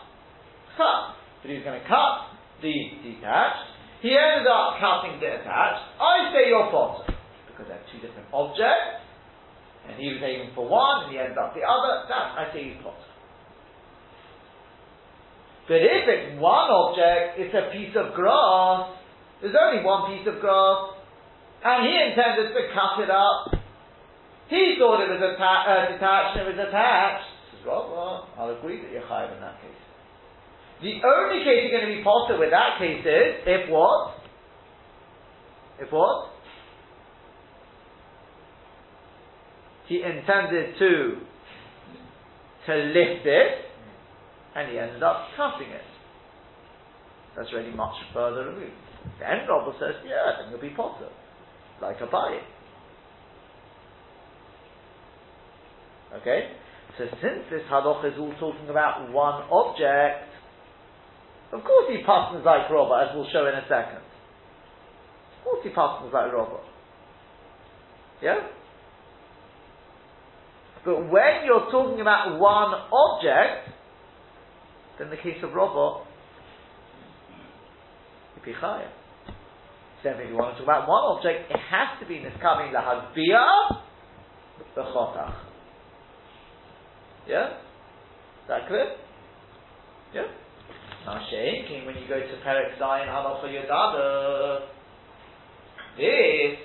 cut, 0.80 1.20
but 1.44 1.52
he 1.52 1.60
was 1.60 1.68
going 1.68 1.84
to 1.84 1.88
cut 1.88 2.32
the 2.64 2.72
detached, 3.04 3.68
he 4.00 4.16
ended 4.16 4.48
up 4.48 4.80
cutting 4.80 5.20
the 5.20 5.28
attached, 5.28 5.84
I 6.00 6.32
say 6.32 6.48
you're 6.48 6.72
potter, 6.72 7.12
because 7.52 7.68
they're 7.68 7.84
two 7.92 8.00
different 8.00 8.32
objects, 8.32 9.04
and 9.84 10.00
he 10.00 10.16
was 10.16 10.24
aiming 10.24 10.56
for 10.56 10.64
one, 10.64 11.04
and 11.04 11.12
he 11.12 11.20
ended 11.20 11.36
up 11.36 11.52
the 11.52 11.68
other, 11.68 12.08
that 12.08 12.40
I 12.40 12.48
say 12.56 12.72
he's 12.72 12.80
potter. 12.80 13.12
But 15.68 15.84
if 15.84 16.04
it's 16.08 16.40
one 16.40 16.72
object, 16.72 17.38
it's 17.38 17.54
a 17.54 17.68
piece 17.76 17.94
of 18.00 18.16
grass, 18.16 18.99
there's 19.42 19.56
only 19.56 19.84
one 19.84 20.12
piece 20.12 20.28
of 20.28 20.40
grass, 20.42 20.96
and 21.64 21.88
he 21.88 21.94
intended 21.96 22.52
to 22.52 22.62
cut 22.76 23.04
it 23.04 23.12
up. 23.12 23.56
He 24.50 24.76
thought 24.80 25.00
it 25.00 25.10
was 25.10 25.22
atta- 25.22 25.66
uh, 25.70 25.92
detached 25.94 26.40
and 26.40 26.48
it 26.48 26.58
was 26.58 26.68
attached. 26.68 27.30
Says, 27.52 27.66
well, 27.68 27.88
well, 27.94 28.28
I'll 28.38 28.58
agree 28.58 28.82
that 28.82 28.92
you're 28.92 29.06
higher 29.06 29.32
in 29.34 29.40
that 29.42 29.62
case. 29.62 29.70
The 30.82 31.00
only 31.06 31.44
case 31.44 31.68
you're 31.68 31.80
going 31.80 31.92
to 31.92 31.98
be 31.98 32.04
positive 32.04 32.40
with 32.40 32.52
that 32.52 32.80
case 32.80 33.06
is 33.06 33.44
if 33.46 33.70
what? 33.70 34.16
If 35.80 35.92
what? 35.92 36.32
He 39.88 40.02
intended 40.04 40.78
to 40.80 41.18
to 42.68 42.76
lift 42.76 43.26
it, 43.26 43.52
and 44.56 44.72
he 44.72 44.78
ended 44.78 45.02
up 45.02 45.28
cutting 45.36 45.70
it. 45.70 45.82
That's 47.36 47.52
really 47.54 47.72
much 47.72 47.96
further 48.14 48.50
removed. 48.50 48.89
Then 49.20 49.48
Robert 49.48 49.76
says, 49.80 49.96
yeah, 50.08 50.40
then 50.40 50.52
you'll 50.52 50.62
be 50.62 50.76
potter, 50.76 51.10
like 51.82 52.00
a 52.02 52.08
buy. 52.08 52.40
Okay? 56.22 56.52
So 56.98 57.06
since 57.22 57.44
this 57.52 57.62
halacha 57.70 58.14
is 58.14 58.20
all 58.20 58.34
talking 58.40 58.70
about 58.70 59.12
one 59.12 59.44
object, 59.52 60.30
of 61.52 61.64
course 61.64 61.92
he 61.92 62.04
passes 62.04 62.44
like 62.46 62.70
Robert, 62.70 63.10
as 63.10 63.16
we'll 63.16 63.30
show 63.32 63.48
in 63.48 63.56
a 63.56 63.64
second. 63.68 64.04
Of 65.38 65.44
course 65.44 65.60
he 65.64 65.70
passes 65.70 66.12
like 66.14 66.32
Robert. 66.32 66.64
Yeah? 68.22 68.48
But 70.86 71.12
when 71.12 71.46
you're 71.46 71.70
talking 71.72 72.00
about 72.02 72.40
one 72.40 72.74
object, 72.92 73.70
then 74.98 75.10
the 75.10 75.18
case 75.18 75.44
of 75.44 75.54
Robert, 75.54 76.06
you'd 78.36 78.46
be 78.46 78.54
higher. 78.54 78.92
So 80.02 80.10
if 80.12 80.30
you 80.30 80.36
want 80.36 80.56
to 80.56 80.64
talk 80.64 80.86
about 80.86 80.88
one 80.88 81.04
object, 81.18 81.52
it 81.52 81.60
has 81.60 82.00
to 82.00 82.08
be 82.08 82.24
niskamin 82.24 82.72
lahagbiya 82.72 83.84
b'chotach. 84.76 85.36
Yeah? 87.28 87.48
Is 87.48 88.48
that 88.48 88.68
clear? 88.68 88.96
Yeah? 90.14 90.24
Shein, 91.06 91.86
when 91.86 91.96
you 91.96 92.08
go 92.08 92.20
to 92.20 92.36
Perek 92.46 92.80
Zion 92.80 93.08
Halacha 93.08 93.44
Yodada, 93.44 94.60
this, 95.98 96.60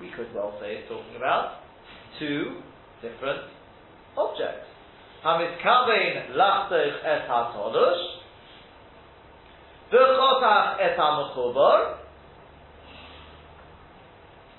we 0.00 0.10
could 0.16 0.32
well 0.34 0.56
say 0.60 0.76
is 0.76 0.88
talking 0.88 1.16
about 1.16 1.60
two 2.18 2.60
different 3.02 3.40
objects. 4.16 4.66
Hamiskavein 5.24 6.32
lachtech 6.32 7.04
et 7.04 7.28
ha-todush, 7.28 8.02
v'chotach 9.92 10.80
et 10.80 10.96
ha-mechubar, 10.96 12.01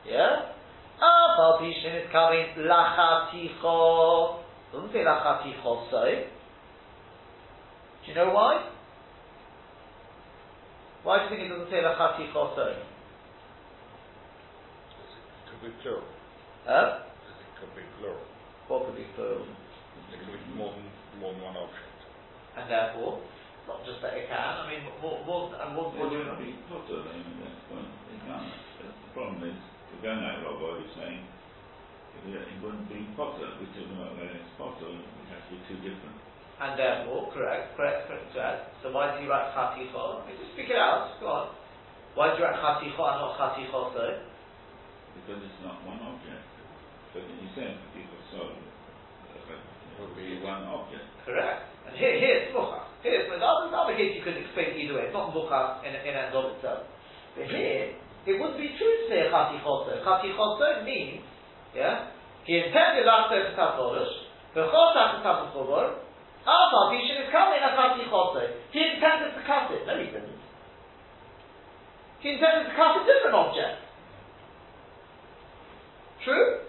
yeah? 0.07 0.51
Af 0.99 1.39
al 1.39 1.59
pishin 1.59 1.95
is 2.03 2.07
coming 2.11 2.45
lachaticho. 2.57 4.39
Doesn't 4.71 4.91
say 4.91 5.03
lachaticho 5.03 5.89
so. 5.91 6.03
Do 8.03 8.05
you 8.09 8.15
know 8.15 8.31
why? 8.33 8.69
Why 11.03 11.17
do 11.17 11.23
you 11.23 11.29
think 11.29 11.41
it 11.47 11.49
doesn't 11.49 11.69
say 11.69 11.81
lachaticho 11.83 12.55
so? 12.55 12.65
It 12.67 12.79
could 15.49 15.61
be 15.61 15.71
plural. 15.81 16.03
Huh? 16.65 16.99
It 17.03 17.59
could 17.59 17.73
be 17.75 17.83
plural. 17.99 18.23
What 18.67 18.85
could 18.87 18.95
be 18.95 19.07
plural? 19.15 19.43
It 20.11 20.19
could 20.19 20.31
be 20.31 20.39
more 20.55 20.71
than, 20.71 20.87
more 21.19 21.33
than 21.33 21.41
one 21.43 21.57
object. 21.57 21.99
And 22.55 22.69
therefore, 22.69 23.19
not 23.67 23.83
just 23.83 23.99
that 24.03 24.13
it 24.13 24.27
can, 24.29 24.37
I 24.37 24.69
mean, 24.69 24.83
more, 25.01 25.19
more, 25.25 25.51
and 25.57 25.75
what, 25.75 25.95
what 25.97 26.09
do 26.11 26.15
you 26.15 26.21
It 26.21 26.27
know? 26.27 26.35
would 26.37 26.45
be 26.45 26.53
potter, 26.69 27.01
I 27.01 27.17
mean, 27.17 27.39
that's 27.41 27.55
the 27.55 27.75
point. 27.75 27.91
It 28.13 28.19
can't. 28.27 28.47
The 28.79 29.11
problem 29.15 29.41
is, 29.43 29.55
we're 29.55 29.59
going 29.59 29.72
out 30.11 30.43
Robert 30.43 30.83
is 30.83 30.91
saying, 30.99 31.23
it 32.27 32.59
wouldn't 32.63 32.87
be 32.91 33.07
potter, 33.15 33.47
we're 33.59 33.71
talking 33.71 33.95
about 33.95 34.15
when 34.19 34.31
it's 34.31 34.51
potter, 34.59 34.91
it 34.91 35.27
has 35.31 35.43
to 35.47 35.55
be 35.55 35.59
two 35.67 35.79
different. 35.79 36.19
And 36.59 36.75
uh, 36.75 36.79
therefore, 36.79 37.31
correct, 37.31 37.75
correct, 37.75 38.07
correct, 38.07 38.27
correct. 38.31 38.61
So 38.83 38.91
why 38.91 39.15
do 39.15 39.23
you 39.23 39.29
write 39.31 39.51
chaticho? 39.51 40.23
Let 40.23 40.27
me 40.27 40.39
just 40.39 40.55
speak 40.55 40.71
it 40.71 40.79
out, 40.79 41.19
go 41.19 41.27
on. 41.27 41.47
Why 42.15 42.31
do 42.31 42.39
you 42.39 42.47
write 42.47 42.59
chaticho 42.59 43.01
and 43.03 43.17
not 43.19 43.35
chaticho 43.39 43.91
so? 43.91 44.03
Because 45.19 45.39
it's 45.43 45.61
not 45.63 45.83
one 45.87 45.99
object. 45.99 46.45
But 47.11 47.27
you 47.27 47.49
said 47.55 47.77
people 47.91 48.23
it 48.33 50.01
would 50.01 50.15
be 50.17 50.41
one 50.41 50.63
object. 50.65 51.05
Correct. 51.25 51.69
And 51.87 51.95
here, 51.95 52.17
here 52.17 52.35
it's 52.43 52.53
mucha. 52.53 52.89
Here, 53.05 53.13
it's, 53.13 53.29
in 53.29 53.41
other, 53.43 53.69
in 53.69 53.73
other 53.75 53.95
case 53.95 54.17
you 54.17 54.23
could 54.23 54.37
explain 54.37 54.73
either 54.79 54.95
way. 54.95 55.05
It's 55.07 55.13
not 55.13 55.33
mucha 55.35 55.85
in, 55.85 55.93
in 55.93 56.13
and 56.15 56.33
of 56.33 56.57
itself. 56.57 56.89
But 57.37 57.45
here, 57.45 57.93
it 58.25 58.39
wouldn't 58.39 58.59
be 58.59 58.71
true 58.79 58.93
to 58.93 59.05
say 59.11 59.27
chatichoso. 59.27 59.99
Chatichoso 60.03 60.85
means, 60.85 61.21
yeah, 61.75 62.11
he 62.45 62.57
intended 62.57 63.07
after 63.07 63.43
the 63.43 63.51
katolish, 63.55 64.11
the 64.55 64.63
chotach 64.67 65.19
the 65.19 65.27
katachobor, 65.27 66.03
Alpha 66.43 66.91
Bishan 66.91 67.23
is 67.23 67.31
coming 67.31 67.59
a 67.63 67.71
chatichoso. 67.71 68.43
He 68.71 68.79
intended 68.79 69.35
to 69.35 69.41
cut 69.47 69.71
it. 69.71 69.87
No, 69.87 69.95
he 69.99 70.11
didn't. 70.11 70.39
He 72.19 72.35
intended 72.35 72.71
to 72.71 72.75
cut 72.75 72.99
a 72.99 73.03
different 73.03 73.35
object. 73.35 73.79
True? 76.23 76.67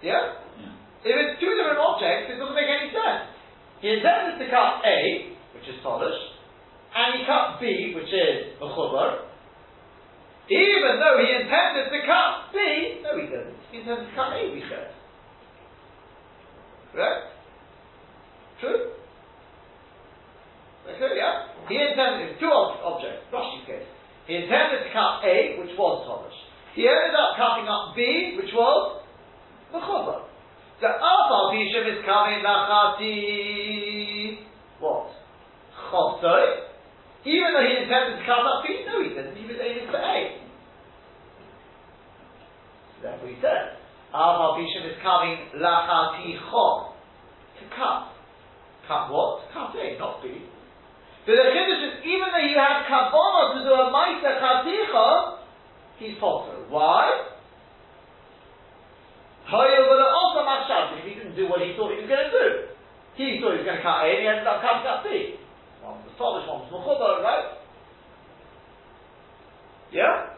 Yeah? 0.00 0.36
Yeah. 0.56 0.72
If 1.04 1.12
it's 1.12 1.40
two 1.40 1.52
different 1.52 1.80
objects, 1.80 2.32
it 2.32 2.40
doesn't 2.40 2.56
make 2.56 2.68
any 2.68 2.88
sense. 2.92 3.28
He 3.80 3.92
intended 3.92 4.40
to 4.40 4.46
cut 4.48 4.80
A, 4.84 5.36
which 5.52 5.68
is 5.68 5.76
Polish, 5.84 6.16
and 6.94 7.18
he 7.18 7.26
cut 7.26 7.60
B, 7.60 7.92
which 7.94 8.08
is 8.08 8.54
a 8.62 8.66
chubar, 8.70 9.26
even 10.48 11.00
though 11.00 11.16
he 11.18 11.28
intended 11.32 11.90
to 11.90 11.98
cut 12.06 12.52
B, 12.52 13.00
no 13.02 13.18
he 13.18 13.26
didn't. 13.26 13.56
He 13.72 13.78
intended 13.80 14.08
to 14.10 14.14
cut 14.14 14.36
A, 14.36 14.52
we 14.52 14.62
said. 14.68 14.92
Correct? 16.92 17.34
True? 18.60 18.92
Okay, 20.84 21.16
yeah? 21.16 21.48
He 21.68 21.74
intended, 21.80 22.38
two 22.38 22.46
ob- 22.46 22.78
objects, 22.84 23.24
Rashi's 23.32 23.66
case. 23.66 23.88
He 24.26 24.36
intended 24.36 24.84
to 24.84 24.90
cut 24.92 25.24
A, 25.24 25.58
which 25.58 25.72
was 25.76 26.04
Polish. 26.06 26.38
He 26.76 26.86
ended 26.86 27.16
up 27.16 27.36
cutting 27.40 27.66
up 27.66 27.96
B, 27.96 28.36
which 28.36 28.52
was 28.52 29.02
the 29.72 29.78
chubar. 29.78 30.28
The 30.80 30.88
Alpha 30.88 31.56
Bisham 31.56 31.86
is 31.88 32.04
coming 32.04 32.44
Lachati. 32.44 34.38
What? 34.80 35.08
Chosoi. 35.90 36.73
Even 37.24 37.56
though 37.56 37.64
he 37.64 37.72
intended 37.80 38.20
to 38.20 38.22
cut 38.28 38.44
up 38.44 38.60
B, 38.60 38.84
no, 38.84 39.00
he 39.00 39.16
didn't. 39.16 39.36
He 39.36 39.48
was 39.48 39.56
aiming 39.56 39.88
for 39.88 39.96
A. 39.96 40.44
So 42.96 43.08
therefore 43.08 43.28
he 43.32 43.40
said, 43.40 43.80
Alpha 44.12 44.60
Bisham 44.60 44.84
is 44.92 45.00
coming 45.00 45.48
Lachati 45.56 46.36
Cho. 46.36 46.92
To 47.60 47.64
cut. 47.72 48.12
Cut 48.86 49.08
what? 49.08 49.48
Cut 49.56 49.72
A, 49.72 49.96
not 49.96 50.20
B. 50.20 50.44
But 51.24 51.40
the 51.40 51.48
Kiddush 51.56 51.82
is, 51.88 51.94
even 52.04 52.28
though 52.28 52.44
you 52.44 52.60
have 52.60 52.84
Kabbalah 52.84 53.56
to 53.56 53.60
do 53.64 53.72
a 53.72 53.88
Maisa 53.88 54.36
Chaticha, 54.36 55.40
he's 55.96 56.20
potter. 56.20 56.68
Why? 56.68 57.32
However, 59.48 59.96
also 60.12 60.44
Machshav, 60.44 61.00
if 61.00 61.08
he 61.08 61.16
didn't 61.16 61.36
do 61.36 61.48
what 61.48 61.64
he 61.64 61.72
thought 61.72 61.96
he 61.96 62.04
was 62.04 62.08
going 62.08 62.28
to 62.28 62.32
do. 62.32 62.46
He 63.16 63.40
thought 63.40 63.56
he 63.56 63.64
was 63.64 63.68
going 63.68 63.80
to 63.80 63.82
cut 63.82 64.04
A, 64.04 64.12
and 64.12 64.20
he 64.20 64.28
ended 64.28 64.44
up 64.44 64.60
cutting 64.60 64.84
up 64.84 65.00
B. 65.04 65.40
Polish 66.16 66.46
one 66.46 66.64
was 66.64 66.70
Mechubah, 66.70 67.22
right? 67.22 67.58
Yeah? 69.92 70.34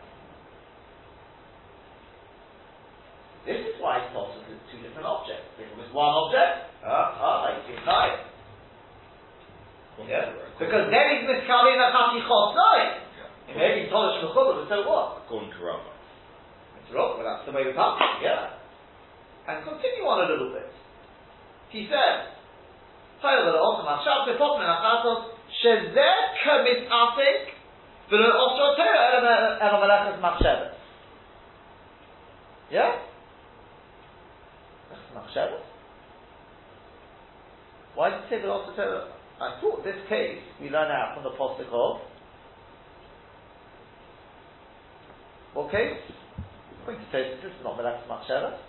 This 3.46 3.62
is 3.62 3.78
why 3.78 4.02
it's 4.02 4.10
possible 4.10 4.42
with 4.50 4.58
two 4.74 4.82
different 4.82 5.06
objects. 5.06 5.46
If 5.54 5.70
it 5.70 5.78
was 5.78 5.86
one 5.94 6.10
object, 6.10 6.66
ah, 6.82 7.14
uh, 7.14 7.46
ah, 7.46 7.54
you 7.54 7.62
can 7.70 7.78
yeah? 10.04 10.28
Because 10.60 10.92
then 10.92 11.04
he's 11.16 11.24
miskalin 11.24 11.80
the 11.80 11.88
chati 11.88 12.20
chosai. 12.20 13.06
Maybe 13.54 13.86
he's 13.86 13.90
polish 13.90 14.20
mechubah, 14.20 14.60
but 14.60 14.66
so 14.68 14.84
what? 14.84 15.24
According 15.24 15.54
to 15.56 15.60
Rama. 15.62 15.94
That's 16.74 16.92
right, 16.92 17.12
well 17.16 17.24
that's 17.24 17.46
the 17.46 17.54
way 17.54 17.64
we 17.64 17.72
pass 17.72 17.96
it, 17.96 18.26
yeah. 18.26 18.60
And 19.48 19.62
continue 19.64 20.04
on 20.04 20.26
a 20.26 20.28
little 20.28 20.52
bit. 20.52 20.68
He 21.70 21.86
says, 21.86 22.34
Taylor, 23.22 23.56
Ochamah, 23.56 24.02
Shabbat, 24.02 24.36
Popman, 24.36 24.68
Achatos, 24.68 25.35
מן 25.65 25.65
החטות, 25.65 25.65
שזה 25.65 26.07
כמתעסק 26.43 27.61
But 28.11 28.19
an 28.19 28.27
Osra 28.27 28.75
Torah 28.75 29.55
and 29.61 29.71
a 29.71 29.79
Melechas 29.79 30.19
Machshavas. 30.19 30.73
Yeah? 32.69 32.99
Melechas 34.91 35.11
Machshavas? 35.15 35.63
Why 37.95 38.09
did 38.09 38.17
you 38.17 38.29
say 38.29 38.41
the 38.41 38.49
Osra 38.49 38.75
Torah? 38.75 39.13
I 39.39 39.61
thought 39.61 39.85
this 39.85 39.95
case 40.09 40.39
we 40.59 40.69
learn 40.69 40.91
out 40.91 41.15
from 41.15 41.23
the 41.23 41.31
Postic 41.39 41.71
of 41.71 42.01
what 45.53 45.71
case? 45.71 45.95
I'm 46.81 46.85
going 46.85 46.99
to 46.99 47.05
say 47.13 47.31
this 47.41 47.45
is 47.45 47.63
not 47.63 47.79
Melechas 47.79 48.07
Machshavas. 48.11 48.59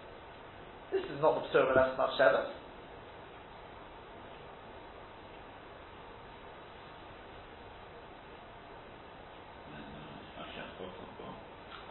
This 0.92 1.03
is 1.03 1.21
not 1.21 1.35
the 1.35 1.49
Psur 1.49 1.66
Melechas 1.66 1.99
Machshavas. 1.99 2.56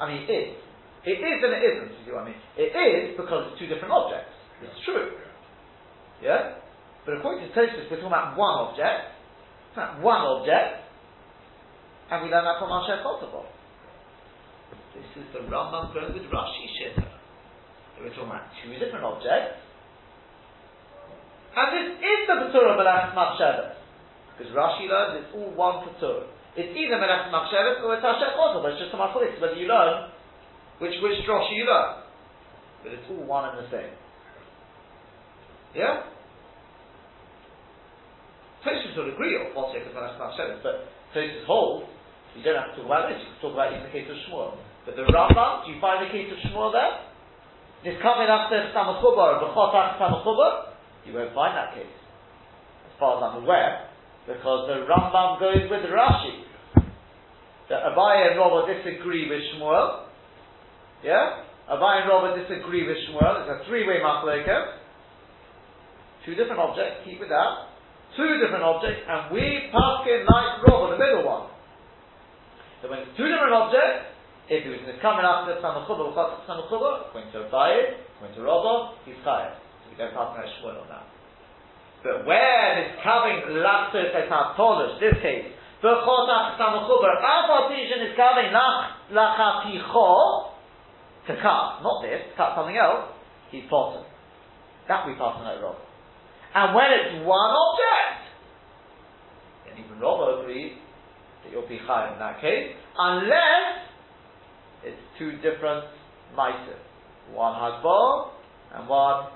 I 0.00 0.08
mean, 0.08 0.24
it 0.24 0.30
is. 0.30 0.56
It 1.06 1.22
is 1.22 1.38
and 1.38 1.52
it 1.54 1.62
isn't, 1.62 1.90
you 1.94 2.02
see 2.02 2.12
what 2.12 2.26
I 2.26 2.34
mean? 2.34 2.40
It 2.58 2.74
is 2.74 3.16
because 3.16 3.48
it's 3.48 3.58
two 3.62 3.70
different 3.70 3.94
objects. 3.94 4.34
It's 4.60 4.80
true. 4.84 5.14
Yeah? 6.18 6.58
But 7.06 7.22
according 7.22 7.46
to 7.46 7.50
Tosfos, 7.54 7.86
we're 7.86 8.02
talking 8.02 8.10
about 8.10 8.34
one 8.34 8.66
object. 8.66 9.14
One 10.02 10.18
object. 10.18 10.82
And 12.10 12.26
we 12.26 12.30
learn 12.30 12.42
that 12.42 12.58
from 12.58 12.74
Asher 12.74 13.02
Kosovo. 13.06 13.46
This 14.94 15.22
is 15.22 15.26
the 15.30 15.46
Rambam 15.46 15.94
going 15.94 16.10
with 16.10 16.26
Rashi 16.32 16.66
Shita. 16.74 17.06
We're 18.00 18.10
talking 18.10 18.26
about 18.26 18.50
two 18.64 18.74
different 18.74 19.04
objects. 19.04 19.62
And 21.56 21.68
this 21.72 21.88
is 22.02 22.18
the 22.26 22.34
Patura 22.34 22.76
Melach 22.76 23.14
Machshavas. 23.14 23.78
Because 24.36 24.52
Rashi 24.52 24.88
learns 24.88 25.24
it's 25.24 25.34
all 25.34 25.54
one 25.54 25.86
Patura. 25.86 26.26
It's 26.56 26.72
either 26.72 26.96
Melech 26.96 27.28
Machshavas 27.28 27.84
or 27.84 27.94
it's 27.94 28.04
Hashem 28.04 28.32
Kotel, 28.32 28.64
but 28.64 28.72
it's 28.72 28.80
just 28.80 28.94
a 28.94 28.98
Machalis, 28.98 29.36
whether 29.40 29.56
you 29.56 29.68
learn 29.68 30.08
which 30.80 30.96
which 31.04 31.20
Drosh 31.28 31.52
you 31.52 31.68
learn. 31.68 32.00
But 32.82 32.92
it's 32.96 33.06
all 33.12 33.24
one 33.24 33.44
and 33.52 33.60
the 33.60 33.68
same. 33.68 33.92
Yeah? 35.76 36.08
Tosfos 38.64 38.96
would 38.96 39.12
agree 39.12 39.36
on 39.36 39.52
what's 39.52 39.76
Yekas 39.76 39.92
Melech 39.92 40.16
Machshavas, 40.16 40.64
but 40.64 40.88
Tosfos 41.12 41.44
holds 41.44 41.92
you 42.36 42.44
don't 42.44 42.60
have 42.60 42.76
to 42.76 42.84
talk 42.84 42.88
about 42.88 43.08
this, 43.08 43.16
you 43.24 43.32
can 43.32 43.40
talk 43.40 43.54
about 43.56 43.72
even 43.72 43.88
the 43.88 43.92
case 43.96 44.04
of 44.12 44.16
Shmuel. 44.28 44.60
But 44.84 44.92
the 44.94 45.08
Rambam, 45.08 45.64
do 45.64 45.72
you 45.72 45.80
find 45.80 46.04
the 46.04 46.12
case 46.12 46.28
of 46.28 46.36
Shmuel 46.44 46.68
there? 46.68 47.00
Niskamin 47.80 48.28
after 48.28 48.60
Samachubar, 48.76 49.40
Bechotach 49.40 49.96
Samachubar? 49.96 50.76
You 51.08 51.16
won't 51.16 51.32
find 51.32 51.56
that 51.56 51.72
case. 51.72 51.88
As 51.88 52.94
far 53.00 53.16
as 53.16 53.20
I'm 53.24 53.42
aware, 53.42 53.88
because 54.28 54.68
the 54.68 54.84
Rambam 54.84 55.40
goes 55.40 55.64
with 55.64 55.88
Rashi 55.88 56.45
that 57.68 57.82
Abaye 57.82 58.30
and 58.30 58.38
Rava 58.38 58.66
disagree 58.70 59.28
with 59.28 59.42
Shmuel. 59.54 60.06
Yeah? 61.02 61.42
Abaye 61.70 62.02
and 62.02 62.08
Rava 62.10 62.38
disagree 62.38 62.86
with 62.86 62.96
Shmuel. 63.08 63.42
It's 63.42 63.50
a 63.50 63.68
three-way 63.68 63.98
machleka. 64.02 64.78
Two 66.24 66.34
different 66.34 66.58
objects, 66.58 67.02
keep 67.04 67.20
it 67.22 67.28
that. 67.28 67.70
Two 68.16 68.38
different 68.40 68.64
objects, 68.64 69.02
and 69.06 69.34
we 69.34 69.68
pass 69.70 70.06
in 70.06 70.24
like 70.24 70.62
Rava, 70.66 70.94
the 70.94 70.98
middle 70.98 71.26
one. 71.26 71.50
So 72.82 72.90
when 72.90 73.02
it's 73.02 73.14
two 73.18 73.26
different 73.26 73.52
objects, 73.52 74.14
if 74.46 74.62
it 74.62 74.70
was 74.70 74.78
coming 75.02 75.26
after 75.26 75.58
Samachuba, 75.58 76.14
Samachuba, 76.46 77.10
according 77.10 77.34
to 77.34 77.50
Abaye, 77.50 77.98
according 78.14 78.36
to 78.38 78.42
Rava, 78.46 78.94
he's 79.02 79.18
chayav. 79.26 79.58
So 79.58 79.90
we 79.90 79.98
don't 79.98 80.14
pass 80.14 80.38
in 80.38 80.46
Shmuel 80.62 80.86
on 80.86 80.88
that. 80.88 81.06
But 82.06 82.22
where 82.22 82.86
is 82.86 82.94
coming 83.02 83.42
Lapsus 83.58 84.14
et 84.14 84.30
this 85.02 85.18
case, 85.18 85.50
B'chotach 85.86 86.58
Samachuber. 86.58 87.14
Alpha 87.22 87.70
Tishan 87.70 88.10
is 88.10 88.16
coming 88.16 88.50
Lachaticho 89.14 90.50
to 91.28 91.34
cut, 91.36 91.82
not 91.82 92.02
this, 92.02 92.22
cut 92.36 92.54
something 92.56 92.76
else. 92.76 93.10
He's 93.50 93.64
potter. 93.70 94.02
That 94.88 95.06
we 95.06 95.14
pass 95.14 95.38
on 95.38 95.46
over. 95.46 95.76
And 96.54 96.74
when 96.74 96.86
it's 96.90 97.26
one 97.26 97.50
object, 97.54 98.22
and 99.70 99.84
even 99.84 100.00
Rava 100.00 100.40
agrees 100.42 100.72
that 101.44 101.52
you'll 101.52 101.68
be 101.68 101.78
high 101.78 102.12
in 102.12 102.18
that 102.18 102.40
case, 102.40 102.74
unless 102.98 103.86
it's 104.84 104.98
two 105.18 105.32
different 105.38 105.84
mitre. 106.36 106.78
One 107.32 107.54
has 107.60 107.82
ball 107.82 108.32
and 108.74 108.88
one 108.88 109.26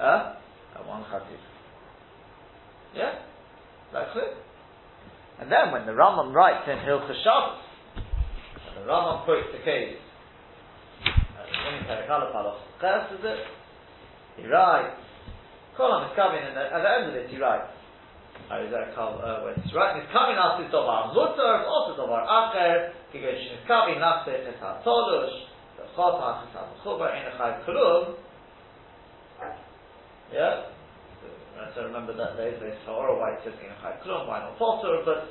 uh, 0.00 0.34
and 0.76 0.88
one 0.88 1.02
chatif. 1.04 1.38
Yeah? 2.94 3.18
That's 3.92 4.16
it. 4.16 4.36
And 5.40 5.50
then 5.50 5.72
when 5.72 5.86
the 5.86 5.92
Rambam 5.92 6.32
writes 6.34 6.68
in 6.68 6.78
Hilchah 6.78 7.16
Shabbos, 7.24 7.58
and 7.96 8.82
the 8.82 8.90
Rambam 8.90 9.24
puts 9.26 9.48
the 9.52 9.64
case, 9.64 9.96
uh? 11.06 12.54
He 14.36 14.46
writes, 14.46 14.96
Kolam 15.78 16.10
is 16.10 16.16
coming, 16.16 16.40
and 16.44 16.56
at 16.56 16.82
the 16.82 16.90
end 16.90 17.10
of 17.10 17.14
it 17.14 17.30
he 17.30 17.38
writes? 17.38 17.72
Uh, 18.50 18.58
when 19.44 19.54
he's 19.62 19.72
writing, 19.74 20.02
it's 20.02 20.12
coming 20.12 20.34
out 20.34 20.58
this 20.58 20.70
Dovar 20.72 21.14
Mutter, 21.14 21.64
also 21.66 21.94
Dovar 21.96 22.26
Acher, 22.26 22.90
Kigesh 23.14 23.46
is 23.46 23.62
coming, 23.66 23.96
Nafseh, 23.96 24.42
Chesat 24.42 24.82
Tolush, 24.82 25.46
the 25.76 25.84
Chotach, 25.96 26.50
Chesat 26.50 26.66
Chubar, 26.82 27.12
Ein 27.14 27.30
Echad 27.30 27.64
Klum, 27.64 28.16
yeah? 30.32 30.62
So 31.74 31.84
remember 31.84 32.16
that 32.16 32.36
there's 32.36 32.58
this 32.60 32.76
Torah, 32.86 33.18
why 33.18 33.32
it 33.32 33.40
says 33.44 33.52
in 33.60 33.68
Klum, 34.02 34.26
why 34.26 34.40
not 34.40 34.58
Potter, 34.58 35.02
but 35.04 35.28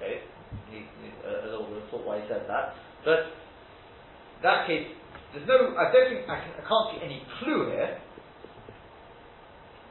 Okay, 0.00 0.20
he, 0.70 0.78
he, 0.78 1.10
uh, 1.26 1.42
a 1.42 1.50
little 1.50 1.66
bit 1.66 1.82
of 1.82 1.90
thought 1.90 2.06
why 2.06 2.20
he 2.20 2.28
said 2.28 2.46
that. 2.46 2.74
But 3.04 3.34
that 4.42 4.66
case, 4.68 4.86
there's 5.34 5.46
no, 5.48 5.74
I 5.76 5.90
don't 5.92 6.08
think, 6.08 6.30
I, 6.30 6.38
can, 6.38 6.54
I 6.54 6.62
can't 6.62 6.86
see 6.94 7.04
any 7.04 7.22
clue 7.42 7.66
here 7.66 7.98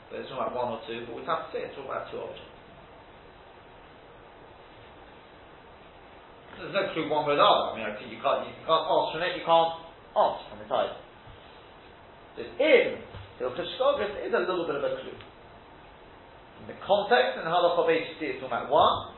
but 0.09 0.21
it's 0.21 0.29
not 0.31 0.47
like 0.47 0.55
one 0.67 0.75
or 0.75 0.83
two, 0.83 1.07
but 1.07 1.15
we 1.15 1.23
have 1.23 1.47
to 1.47 1.49
say 1.55 1.63
it's 1.63 1.79
all 1.79 1.87
about 1.87 2.11
two 2.11 2.19
objects. 2.19 2.51
There's 6.59 6.75
no 6.75 6.91
clue 6.91 7.07
one 7.07 7.23
way 7.23 7.37
or 7.37 7.39
the 7.39 7.47
other. 7.47 7.79
I 7.79 7.95
mean, 7.95 8.11
you 8.11 8.19
can't, 8.19 8.43
you 8.43 8.51
can't 8.67 9.23
it, 9.23 9.39
you 9.39 9.45
can't 9.47 9.73
ask 10.11 10.37
from 10.51 10.59
the 10.59 10.67
type. 10.67 10.99
So 12.35 12.41
in 12.43 12.99
Hilchot 13.39 13.63
Shkogis 13.77 14.27
is 14.27 14.33
a 14.33 14.43
little 14.43 14.67
bit 14.67 14.75
of 14.75 14.83
a 14.83 14.91
clue. 14.99 15.15
In 15.15 16.65
the 16.67 16.77
context 16.81 17.39
in 17.39 17.45
Halacha 17.45 17.85
Beis 17.85 18.09
it's 18.19 18.41
talking 18.41 18.49
about 18.49 18.73
one, 18.73 19.13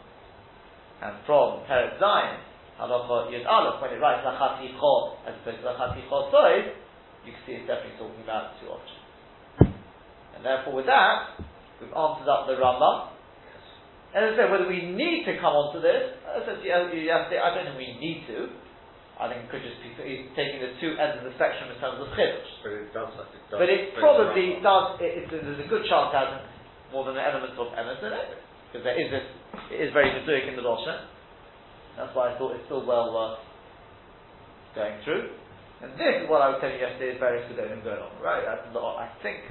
and 1.01 1.15
from 1.23 1.63
Peret 1.63 1.95
Zion, 1.97 2.43
Halacha 2.75 3.31
Yud 3.31 3.47
Aleph, 3.47 3.81
when 3.81 3.95
it 3.95 4.03
writes 4.03 4.27
Lachati 4.27 4.75
Cho 4.75 5.15
as 5.23 5.33
opposed 5.39 5.63
to 5.63 5.71
Lachati 5.71 6.03
Cho 6.11 6.27
Soid, 6.35 6.75
you 7.23 7.31
can 7.31 7.41
see 7.47 7.55
it's 7.55 7.67
definitely 7.67 7.95
talking 7.95 8.19
about 8.27 8.59
two 8.59 8.67
objects. 8.67 8.98
And 10.39 10.47
therefore, 10.47 10.79
with 10.79 10.87
that, 10.87 11.35
we've 11.83 11.91
answered 11.91 12.31
up 12.31 12.47
the 12.47 12.55
Rambam. 12.55 13.11
And 14.15 14.23
as 14.23 14.39
I 14.39 14.47
said, 14.47 14.47
whether 14.47 14.71
we 14.71 14.87
need 14.87 15.27
to 15.27 15.35
come 15.37 15.51
onto 15.51 15.83
this, 15.83 16.15
as 16.23 16.47
I 16.47 16.55
said, 16.55 16.63
yes, 16.63 17.27
I 17.27 17.51
don't 17.51 17.67
think 17.67 17.77
we 17.77 17.91
need 17.99 18.23
to. 18.31 18.47
I 19.19 19.27
think 19.27 19.43
it 19.43 19.51
could 19.51 19.59
just 19.67 19.83
be 19.83 19.91
taking 20.31 20.63
the 20.63 20.79
two 20.79 20.95
ends 20.95 21.19
of 21.19 21.27
the 21.27 21.35
spectrum 21.35 21.67
in 21.67 21.77
terms 21.83 21.99
of 21.99 22.07
chiddush. 22.15 22.51
But 22.63 22.71
it 22.71 22.89
does. 22.95 23.11
It 23.19 23.43
does 23.51 23.59
but 23.59 23.67
it 23.67 23.91
probably 23.99 24.63
does. 24.63 24.95
It, 25.03 25.11
it, 25.19 25.23
there's 25.27 25.59
a 25.59 25.67
good 25.67 25.83
chance 25.91 26.15
it 26.15 26.23
has 26.23 26.39
more 26.95 27.03
than 27.03 27.19
an 27.19 27.27
element 27.27 27.51
of 27.59 27.67
emes 27.75 27.99
in 27.99 28.15
it, 28.15 28.27
because 28.71 28.87
there 28.87 28.95
is 28.95 29.11
this. 29.11 29.27
It 29.75 29.79
is 29.83 29.91
very 29.91 30.07
meduic 30.15 30.47
in 30.47 30.55
the 30.55 30.63
Dosha. 30.63 31.03
That's 31.99 32.15
why 32.15 32.31
I 32.31 32.39
thought 32.39 32.55
it's 32.55 32.63
still 32.71 32.87
well 32.87 33.11
worth 33.11 33.43
going 34.71 35.03
through. 35.03 35.35
And 35.83 35.99
this 35.99 36.23
is 36.23 36.31
what 36.31 36.39
I 36.39 36.55
was 36.55 36.63
telling 36.63 36.79
you 36.79 36.87
yesterday 36.87 37.15
is 37.15 37.19
very 37.19 37.43
Gedolim 37.47 37.83
going 37.83 37.99
on, 37.99 38.15
right? 38.23 38.43
I, 38.43 38.55
I 38.55 39.07
think 39.23 39.43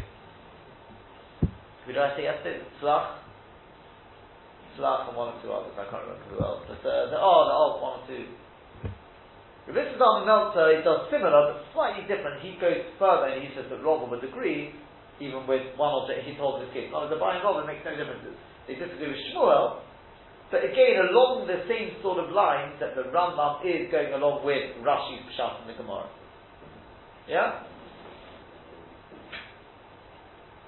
did 1.94 2.02
I 2.02 2.16
say 2.16 2.24
yesterday? 2.24 2.60
Tzlach? 2.80 3.24
Tzlach 4.76 5.08
and 5.08 5.16
one 5.16 5.32
or 5.32 5.36
two 5.40 5.52
others, 5.52 5.72
I 5.74 5.88
can't 5.88 6.04
remember 6.04 6.26
who 6.28 6.38
else. 6.42 6.62
But 6.68 6.82
uh, 6.84 7.08
the, 7.10 7.18
oh, 7.18 7.40
the 7.48 7.56
old 7.56 7.74
one 7.80 7.94
or 8.00 8.04
two. 8.04 8.24
Rabbi 9.68 9.84
Adam 9.84 10.24
Meltzer, 10.24 10.76
he 10.76 10.80
does 10.80 11.12
similar, 11.12 11.52
but 11.52 11.60
slightly 11.76 12.08
different. 12.08 12.40
He 12.40 12.56
goes 12.56 12.80
further 12.96 13.28
and 13.28 13.44
he 13.44 13.52
says 13.52 13.68
that 13.68 13.84
Rava 13.84 14.08
would 14.08 14.24
agree, 14.24 14.72
even 15.20 15.44
with 15.44 15.76
one 15.76 15.92
object 15.92 16.24
he 16.24 16.32
told 16.40 16.64
his 16.64 16.72
case. 16.72 16.88
Now, 16.88 17.04
the 17.04 17.20
buying 17.20 17.44
Rava 17.44 17.68
makes 17.68 17.84
no 17.84 17.92
differences. 17.92 18.32
They 18.64 18.80
disagree 18.80 19.12
with 19.12 19.20
Shmuel, 19.28 19.84
but 20.50 20.64
again, 20.64 21.04
along 21.12 21.44
the 21.44 21.60
same 21.68 22.00
sort 22.00 22.16
of 22.16 22.32
lines 22.32 22.80
that 22.80 22.96
the 22.96 23.12
Rambam 23.12 23.60
is 23.60 23.92
going 23.92 24.16
along 24.16 24.44
with 24.44 24.72
Rashi's 24.80 25.20
Pshat 25.36 25.60
in 25.62 25.68
the 25.68 25.76
Gemara. 25.76 26.08
Yeah? 27.28 27.64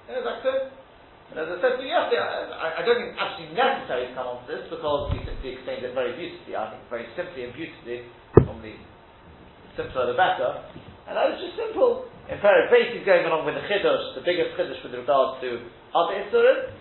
Yeah, 0.09 0.19
is 0.19 0.25
that 0.25 0.43
good? 0.45 0.80
And 1.31 1.39
as 1.39 1.47
I 1.47 1.57
said 1.63 1.79
you 1.79 1.87
yesterday, 1.87 2.19
I, 2.19 2.67
I 2.75 2.81
don't 2.83 2.99
think 2.99 3.15
it's 3.15 3.23
absolutely 3.23 3.55
necessary 3.55 4.11
to 4.11 4.13
come 4.19 4.27
on 4.27 4.43
to 4.43 4.47
this 4.51 4.67
because 4.67 5.15
he 5.15 5.23
simply 5.23 5.55
explained 5.55 5.87
it 5.87 5.95
very 5.95 6.11
beautifully. 6.19 6.59
I 6.59 6.75
think 6.75 6.83
very 6.91 7.07
simply 7.15 7.47
and 7.47 7.55
beautifully. 7.55 8.03
Normally, 8.43 8.75
the 8.75 9.69
simpler 9.79 10.11
the 10.11 10.19
better. 10.19 10.59
And 11.07 11.15
that 11.15 11.31
was 11.31 11.39
just 11.39 11.55
simple. 11.55 12.11
In 12.27 12.35
fact, 12.43 12.67
basically 12.67 13.07
going 13.07 13.23
along 13.23 13.47
with 13.47 13.55
the 13.55 13.63
chiddush, 13.63 14.19
the 14.19 14.27
biggest 14.27 14.59
chiddush 14.59 14.83
with 14.83 14.91
regard 14.91 15.39
to 15.39 15.71
other 15.95 16.19
isurim, 16.19 16.75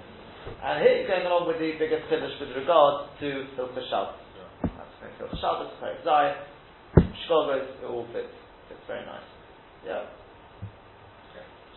and 0.58 0.82
here 0.82 0.98
he's 0.98 1.06
going 1.06 1.26
along 1.30 1.46
with 1.46 1.62
the 1.62 1.78
biggest 1.78 2.10
chiddush 2.10 2.34
with 2.42 2.50
regard 2.58 3.06
to 3.22 3.28
Hilchah 3.54 3.86
Shabbos. 3.86 4.18
Yeah. 4.34 4.70
That's 4.74 4.94
going 4.98 5.30
to 5.30 5.36
Shabbos, 5.38 5.70
Perek 5.78 6.02
Zion, 6.02 6.34
Shkogos, 7.22 7.70
it 7.78 7.86
all 7.86 8.06
fits. 8.10 8.34
Fits 8.66 8.82
very 8.90 9.06
nice. 9.06 9.26
Yeah. 9.86 10.10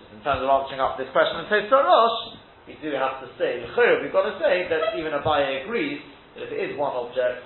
Just 0.01 0.09
in 0.09 0.25
terms 0.25 0.41
of 0.41 0.49
answering 0.49 0.81
up 0.81 0.97
this 0.97 1.09
question 1.13 1.41
in 1.41 1.45
Tosfot 1.47 1.85
Rosh, 1.85 2.42
we 2.67 2.79
do 2.79 2.95
have 2.95 3.19
to 3.19 3.27
say, 3.35 3.59
we've 3.59 4.15
got 4.15 4.23
to 4.23 4.39
say 4.39 4.67
that 4.71 4.95
even 4.95 5.11
Abaye 5.11 5.63
agrees 5.63 5.99
that 6.35 6.47
if 6.47 6.51
it 6.51 6.71
is 6.71 6.79
one 6.79 6.95
object, 6.95 7.43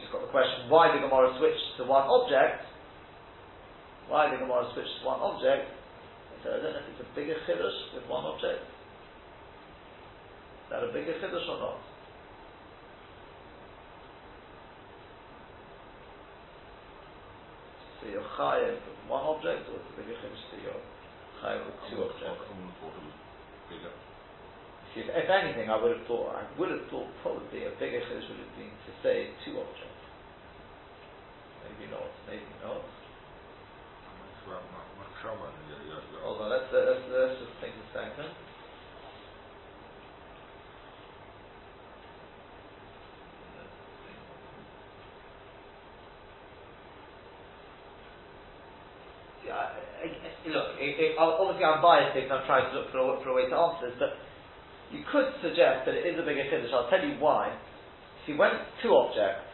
just 0.00 0.08
got 0.12 0.24
the 0.24 0.32
question, 0.32 0.72
why 0.72 0.88
the 0.96 1.04
Gemara 1.04 1.36
switched 1.36 1.76
to 1.76 1.84
one 1.84 2.08
object? 2.08 2.64
Why 4.08 4.32
the 4.32 4.40
Gemara 4.40 4.64
switched 4.72 4.96
to 5.00 5.04
one 5.04 5.20
object? 5.20 5.68
So 6.40 6.56
I 6.56 6.62
don't 6.62 6.72
know 6.72 6.80
if 6.80 6.88
it's 6.88 7.04
a 7.04 7.10
bigger 7.12 7.36
chiddush 7.44 7.78
with 7.92 8.08
one 8.08 8.24
object. 8.24 8.64
Is 10.64 10.68
that 10.72 10.80
a 10.80 10.88
bigger 10.92 11.12
chiddush 11.20 11.44
or 11.44 11.60
not? 11.60 11.80
So 18.00 18.08
you're 18.08 18.24
with 18.24 19.00
one 19.04 19.24
object, 19.36 19.68
or 19.68 19.76
it's 19.76 19.90
a 19.92 19.96
bigger 20.00 20.16
chiddush 20.16 20.44
to 20.48 20.56
your 20.64 20.80
with 21.44 21.76
two 21.92 22.00
objects? 22.00 23.25
Wouldn't 23.70 23.84
have 23.84 23.92
thought 23.92 24.06
it 24.06 24.14
was 24.30 24.92
bigger. 24.92 24.96
If, 24.96 25.06
if 25.12 25.28
anything, 25.30 25.70
I 25.70 25.76
would 25.76 25.96
have 25.98 26.06
thought, 26.06 26.36
I 26.36 26.44
would 26.58 26.70
have 26.70 26.86
thought 26.90 27.10
probably 27.22 27.66
a 27.66 27.72
bigger 27.78 28.00
chiddush 28.00 28.28
would 28.30 28.40
have 28.40 28.56
been 28.56 28.72
to 28.72 28.92
say 29.02 29.30
two 29.44 29.58
objects. 29.60 30.02
Maybe 31.66 31.90
not, 31.92 32.08
maybe 32.28 32.46
not. 32.64 32.80
It's 32.82 34.46
about 34.46 34.64
my, 34.72 34.84
my 35.02 35.08
trauma, 35.20 35.50
yeah, 35.68 35.82
yeah, 35.90 36.00
yeah. 36.00 36.20
Hold 36.24 36.42
on, 36.42 36.50
let's, 36.50 36.70
uh, 36.72 36.86
let's, 36.86 37.04
let's 37.10 37.36
just 37.42 37.54
take 37.60 37.74
a 37.74 37.86
second. 37.92 38.30
Yeah, 49.46 49.54
I, 49.54 50.06
I, 50.06 50.35
look, 50.50 50.78
it, 50.78 50.94
it, 50.98 51.10
obviously 51.18 51.64
I'm 51.64 51.82
biased 51.82 52.14
because 52.14 52.30
I'm 52.30 52.46
trying 52.46 52.70
to 52.70 52.78
look 52.78 52.92
for 52.92 52.98
a, 52.98 53.06
for 53.22 53.28
a 53.30 53.36
way 53.36 53.46
to 53.50 53.56
answer 53.56 53.90
this, 53.90 53.98
but 53.98 54.18
you 54.92 55.02
could 55.10 55.28
suggest 55.42 55.86
that 55.86 55.94
it 55.94 56.06
is 56.06 56.18
a 56.18 56.24
bigger 56.24 56.46
chiddush. 56.46 56.72
I'll 56.72 56.90
tell 56.90 57.02
you 57.02 57.18
why. 57.18 57.50
See, 58.26 58.34
when 58.34 58.54
it's 58.54 58.70
two 58.82 58.94
objects, 58.94 59.46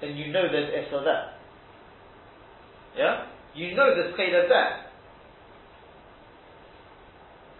then 0.00 0.16
you 0.16 0.32
know 0.32 0.44
there's 0.50 0.68
Issa 0.68 1.00
there. 1.04 1.26
Yeah? 2.96 3.26
You 3.54 3.76
know 3.76 3.92
there's 3.94 4.12
Cheda 4.16 4.48
there. 4.48 4.86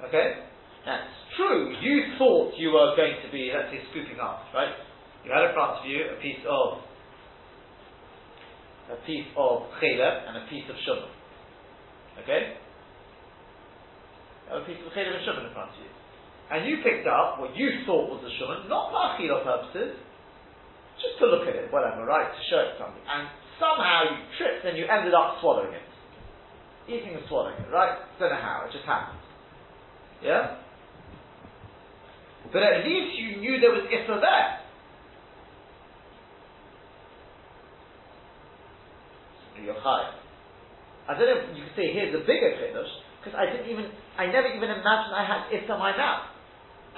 Okay? 0.08 0.44
That's 0.84 1.08
true. 1.36 1.74
You 1.80 2.16
thought 2.18 2.52
you 2.56 2.68
were 2.68 2.96
going 2.96 3.16
to 3.24 3.32
be, 3.32 3.52
let's 3.52 3.72
say, 3.72 3.80
scooping 3.90 4.20
up, 4.20 4.44
right? 4.54 4.72
You 5.24 5.32
had 5.32 5.48
in 5.48 5.54
front 5.54 5.80
of 5.80 5.84
you 5.84 5.98
a 6.16 6.20
piece 6.20 6.44
of 6.48 6.78
a 8.86 8.94
piece 9.04 9.26
of 9.36 9.66
chaylev 9.82 10.28
and 10.28 10.36
a 10.38 10.46
piece 10.48 10.62
of 10.70 10.76
shuman. 10.86 11.10
Okay? 12.22 12.56
A 14.52 14.60
piece 14.62 14.78
of 14.86 14.92
chaylev 14.92 15.16
and 15.16 15.24
shuman 15.26 15.48
in 15.48 15.52
front 15.52 15.70
of 15.74 15.78
you. 15.82 15.90
And 16.50 16.62
you 16.70 16.78
picked 16.82 17.06
up 17.06 17.40
what 17.40 17.56
you 17.56 17.82
thought 17.84 18.08
was 18.08 18.22
a 18.22 18.30
shuman, 18.38 18.68
not 18.68 18.94
for 18.94 19.02
achila 19.18 19.42
purposes, 19.42 19.98
just 21.02 21.18
to 21.18 21.26
look 21.26 21.48
at 21.48 21.56
it, 21.56 21.72
whatever, 21.72 22.06
right? 22.06 22.30
To 22.30 22.42
show 22.48 22.60
it 22.62 22.78
something. 22.78 23.02
And 23.04 23.28
somehow 23.58 24.14
you 24.14 24.16
tripped 24.38 24.64
and 24.64 24.78
you 24.78 24.86
ended 24.86 25.12
up 25.12 25.38
swallowing 25.40 25.74
it. 25.74 25.82
Eating 26.88 27.18
and 27.18 27.24
swallowing 27.28 27.58
it, 27.58 27.68
right? 27.72 27.98
Don't 28.18 28.30
know 28.30 28.40
how, 28.40 28.64
it 28.64 28.72
just 28.72 28.86
happened. 28.86 29.18
Yeah? 30.22 30.62
But 32.52 32.62
at 32.62 32.86
least 32.86 33.18
you 33.18 33.40
knew 33.42 33.60
there 33.60 33.74
was 33.74 33.84
Issa 33.90 34.20
there. 34.22 34.66
You're 39.64 39.80
high. 39.80 40.15
I 41.08 41.14
don't 41.14 41.26
know 41.26 41.38
if 41.38 41.56
you 41.56 41.62
could 41.62 41.76
say 41.78 41.94
here's 41.94 42.14
a 42.14 42.26
bigger 42.26 42.50
chiddush, 42.58 42.90
because 43.22 43.38
I 43.38 43.46
didn't 43.46 43.70
even, 43.70 43.90
I 44.18 44.26
never 44.26 44.50
even 44.50 44.70
imagined 44.70 45.14
I 45.14 45.22
had 45.22 45.52
it 45.54 45.62
in 45.62 45.78
my 45.78 45.96
mouth. 45.96 46.34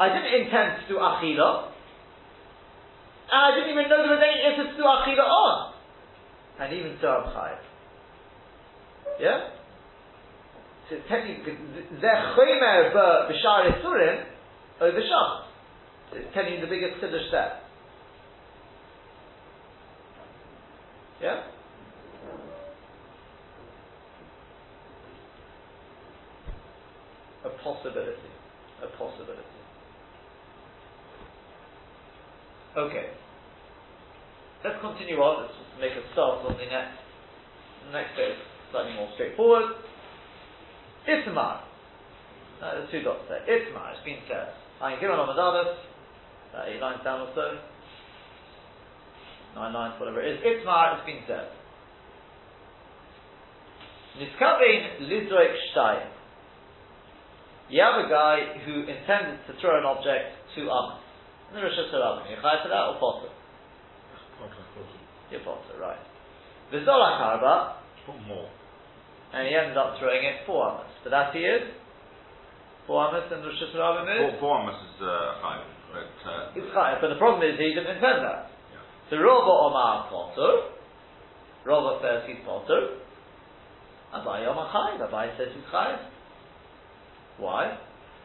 I 0.00 0.09
didn't 0.09 0.32
intend 0.48 0.80
to 0.80 0.84
do 0.88 0.96
Achila, 0.96 1.68
and 3.28 3.40
I 3.44 3.50
didn't 3.52 3.76
even 3.76 3.88
know 3.90 4.00
there 4.00 4.16
was 4.16 4.24
any 4.24 4.40
Issa 4.48 4.72
to 4.72 4.76
do 4.76 4.84
Achila 4.84 5.26
on. 5.28 5.74
And 6.61 6.72
even 6.72 6.96
so 7.00 7.09
I'm 7.09 7.32
high. 7.32 7.59
Yeah? 9.20 9.50
So 10.88 10.96
technically, 11.09 11.59
they're 12.00 12.32
chomer 12.32 12.96
uh, 12.96 13.28
b'shar 13.28 13.68
isurim 13.76 14.24
over 14.80 15.00
Shabbos. 15.00 15.44
It's 16.12 16.32
telling 16.32 16.54
you 16.54 16.61
the 16.61 16.66
biggest 16.66 17.02
chiddush 17.02 17.30
there. 17.30 17.61
Yeah? 21.20 21.42
Possibility. 27.62 28.30
A 28.82 28.88
possibility. 28.96 29.59
Okay. 32.76 33.11
Let's 34.64 34.80
continue 34.80 35.18
on. 35.18 35.42
Let's 35.42 35.54
just 35.54 35.72
make 35.80 35.94
a 35.94 36.04
start 36.12 36.46
on 36.46 36.54
the 36.59 36.66
next. 36.66 36.98
The 37.86 37.92
next 37.94 38.14
bit 38.14 38.34
is 38.34 38.38
slightly 38.70 38.94
more 38.94 39.09
straightforward. 39.14 39.74
Itmar. 41.09 41.62
Uh, 42.62 42.74
there's 42.74 42.90
two 42.90 43.02
dots 43.02 43.24
there. 43.28 43.42
Itmar. 43.46 43.94
It's 43.94 44.04
been 44.04 44.22
said. 44.28 44.54
I'm 44.82 45.00
given 45.00 45.16
on 45.16 45.26
Madadas. 45.30 45.78
Uh, 46.54 46.70
eight 46.70 46.80
lines 46.80 47.00
down 47.02 47.22
or 47.22 47.30
so. 47.34 47.59
Nine 49.54 49.72
lines, 49.72 49.94
whatever 49.98 50.20
it 50.20 50.34
is. 50.34 50.38
Itmar. 50.42 50.98
It's 50.98 51.06
been 51.06 51.22
said. 51.26 51.50
Niskavein 54.18 55.06
Lizroik 55.06 55.54
Shtayim. 55.74 56.18
You 57.69 57.85
have 57.85 58.01
a 58.01 58.09
guy 58.09 58.59
who 58.64 58.89
intended 58.89 59.45
to 59.47 59.53
throw 59.61 59.77
an 59.77 59.85
object 59.85 60.33
to 60.57 60.61
Amos. 60.64 61.05
The 61.53 61.61
Rosh 61.61 61.77
Hashanah. 61.77 62.29
You 62.29 62.37
chai 62.41 62.61
for 62.64 62.69
that 62.73 62.85
or 62.93 62.97
potter? 63.01 63.33
You're 65.31 65.45
potter, 65.45 65.77
right. 65.81 66.01
V'zolak 66.73 67.16
harba, 67.21 67.77
Put 68.07 68.16
more. 68.27 68.49
and 69.33 69.49
he 69.49 69.53
ended 69.55 69.77
up 69.77 69.97
throwing 70.01 70.25
it 70.25 70.45
four 70.47 70.64
Amos. 70.73 70.89
But 71.05 71.11
that 71.11 71.35
he 71.37 71.41
is? 71.45 71.69
Four 72.87 73.09
Amos 73.12 73.29
and 73.33 73.45
Rosh 73.45 73.61
Hashanah 73.61 74.09
is? 74.09 74.41
Four, 74.41 74.41
four 74.41 74.55
Amos 74.64 74.81
is 74.81 74.97
uh, 75.05 75.41
five, 75.45 75.64
but 75.93 76.12
uh, 76.25 76.57
It's 76.57 76.73
chai, 76.73 76.97
but 77.01 77.09
the 77.12 77.21
problem 77.21 77.45
is 77.45 77.59
he 77.61 77.73
didn't 77.77 78.01
intend 78.01 78.25
that. 78.25 78.49
Yeah. 78.73 78.81
So 79.12 79.16
Rava 79.21 79.53
Omar 79.69 80.09
potter, 80.09 80.73
Rava 81.69 82.01
says 82.01 82.25
he's 82.29 82.41
potter, 82.49 82.97
Abai 84.16 84.49
Omar 84.49 84.73
chai, 84.73 84.97
Abai 85.05 85.37
says 85.37 85.53
he's 85.53 85.64
chai. 85.73 85.97
Why? 87.39 87.78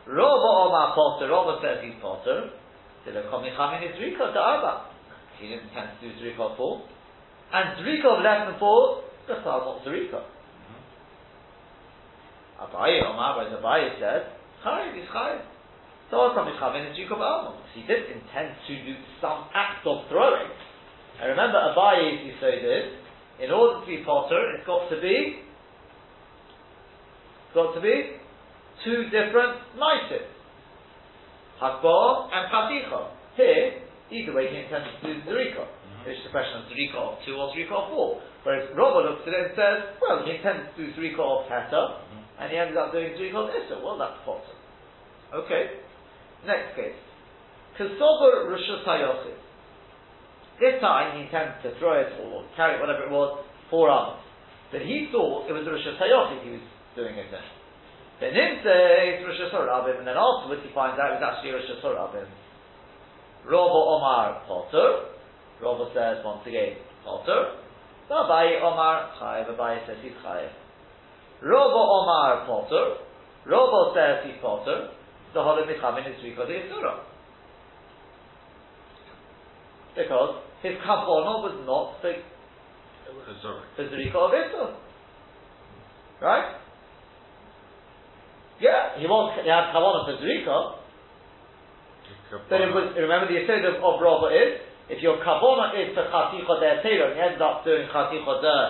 Rava 0.07 0.49
Omar 0.68 0.93
potter, 0.95 1.30
Rava 1.30 1.61
says 1.61 1.80
he's 1.86 1.95
potter, 2.01 2.49
Dilakomi 3.07 3.55
Chamin 3.55 3.84
is 3.84 3.99
Rika 3.99 4.32
to 4.32 4.39
Arba. 4.39 4.88
He 5.39 5.47
didn't 5.47 5.68
intend 5.70 5.99
to 5.99 6.07
do 6.07 6.16
Zrika 6.20 6.51
of 6.51 6.57
four. 6.57 6.84
And 7.51 7.78
Zrika 7.84 8.18
of 8.18 8.24
less 8.24 8.47
than 8.47 8.59
four, 8.59 9.03
that's 9.28 9.43
not 9.45 9.84
Zrika. 9.86 10.24
Abaye 12.64 13.03
Omar, 13.03 13.38
whereas 13.38 13.53
Abaye 13.59 13.99
said, 13.99 14.32
Chayiv 14.66 14.95
is 14.95 15.07
Chayiv. 15.09 15.41
So 16.09 16.32
Mishavin 16.32 16.91
is 16.91 16.97
Zrika 16.97 17.16
of 17.16 17.22
Alma. 17.22 17.59
He 17.74 17.82
didn't 17.82 18.24
intend 18.24 18.55
to 18.68 18.74
do 18.86 18.95
some 19.20 19.45
act 19.53 19.86
of 19.86 20.07
throwing. 20.09 20.47
And 21.20 21.30
remember, 21.30 21.59
Abaye, 21.59 22.20
if 22.20 22.28
you 22.28 22.34
say 22.39 22.61
this, 22.61 22.88
in 23.43 23.51
order 23.51 23.82
to 23.82 23.86
be 23.86 24.03
potter, 24.05 24.39
it's 24.55 24.66
got 24.66 24.89
to 24.89 25.01
be, 25.01 25.43
it's 27.43 27.53
got 27.53 27.74
to 27.76 27.82
be 27.82 28.22
two 28.84 29.09
different 29.09 29.63
mices. 29.79 30.27
Hakbar 31.61 32.29
and 32.31 32.51
Chaticha. 32.51 33.01
Here, 33.36 33.81
either 34.11 34.34
way, 34.36 34.51
he 34.51 34.57
intended 34.61 34.93
to 34.99 35.07
do 35.07 35.13
Zerika. 35.25 35.63
Mm-hmm. 35.65 36.11
It's 36.11 36.21
the 36.27 36.31
question 36.31 36.61
of 36.61 36.69
Zerika 36.69 36.99
of 36.99 37.13
two 37.25 37.34
or 37.34 37.49
Zerika 37.55 37.73
of 37.73 37.89
four. 37.89 38.21
Whereas 38.43 38.69
Rava 38.75 38.99
looks 39.07 39.23
at 39.23 39.34
it 39.34 39.39
and 39.47 39.55
says, 39.55 39.77
well, 40.03 40.21
he 40.27 40.36
intended 40.36 40.75
to 40.75 40.77
do 40.77 40.91
Zerika 40.93 41.23
of 41.23 41.47
Heta, 41.47 42.03
mm-hmm. 42.03 42.41
and 42.43 42.51
he 42.51 42.57
ended 42.59 42.77
up 42.77 42.91
doing 42.91 43.15
Zerika 43.15 43.47
of 43.47 43.49
Issa. 43.49 43.79
Well, 43.79 43.97
that's 43.97 44.19
potter. 44.27 44.55
Okay. 45.34 45.79
Next 46.45 46.75
case. 46.75 46.99
Kasover 47.79 48.51
Rishus 48.51 48.86
Hayochid. 48.86 49.39
This 50.59 50.77
time 50.81 51.17
he 51.17 51.25
intended 51.25 51.63
to 51.63 51.79
throw 51.79 51.99
it 51.99 52.13
or 52.21 52.45
carry 52.55 52.77
it, 52.77 52.81
whatever 52.81 53.03
it 53.07 53.11
was, 53.11 53.43
four 53.71 53.89
arms. 53.89 54.21
But 54.71 54.81
he 54.81 55.09
thought 55.11 55.49
it 55.49 55.53
was 55.53 55.65
Rishus 55.65 55.97
Hayochid 55.97 56.43
he 56.43 56.51
was 56.51 56.65
doing 56.95 57.15
it 57.15 57.34
in. 57.34 57.62
Then 58.24 58.32
him 58.32 58.63
says 58.63 59.19
Rosh 59.28 59.51
Hashanah 59.51 59.99
and 59.99 60.07
then 60.07 60.15
afterwards 60.15 60.63
he 60.63 60.71
finds 60.71 60.95
out 60.95 61.11
it's 61.11 61.19
actually 61.19 61.59
Rosh 61.59 61.67
Hashanah. 61.67 62.24
Rava 63.43 63.80
Omar 63.99 64.47
Potter. 64.47 65.11
Rava 65.59 65.91
says 65.91 66.24
once 66.24 66.47
again 66.47 66.80
Potter. 67.03 67.59
Abaye 68.07 68.63
Omar 68.63 69.11
Chayev. 69.19 69.51
Abaye 69.51 69.86
says 69.86 69.97
he's 70.01 70.15
Chayev. 70.24 70.55
Rava 71.43 71.84
Omar 71.84 72.47
Potter. 72.47 73.03
Rava 73.45 73.91
says 73.91 74.32
he's 74.32 74.39
Potter. 74.41 74.88
The 75.34 75.43
Holy 75.43 75.67
Michamin 75.67 76.07
is 76.07 76.24
because 76.24 76.47
he's 76.47 76.71
Surah. 76.71 77.03
Because 79.99 80.39
his 80.63 80.80
Kabbalah 80.80 81.43
was 81.43 81.59
not 81.67 81.99
for 81.99 82.15
Zerika 83.84 84.15
of 84.15 84.32
Israel. 84.32 84.80
Right? 86.21 86.62
Yeah, 88.64 88.95
he 88.95 89.03
was 89.03 89.36
he 89.43 89.49
had 89.51 89.76
Kabbalah 89.76 90.07
for 90.07 90.16
Zerika, 90.24 90.80
but 92.47 92.61
it 92.64 92.72
was, 92.72 92.95
remember 92.95 93.28
the 93.28 93.43
Yisod 93.43 93.59
of, 93.68 93.84
of 93.84 93.99
Rava 93.99 94.32
is, 94.32 94.64
if 94.88 95.03
your 95.03 95.20
Kabbalah 95.20 95.76
is 95.76 95.91
for 95.91 96.07
Chaticha 96.07 96.53
der 96.64 96.80
Teira, 96.80 97.11
and 97.11 97.20
you 97.20 97.24
end 97.28 97.41
up 97.43 97.68
doing 97.68 97.86
Chaticha 97.91 98.34
der 98.39 98.64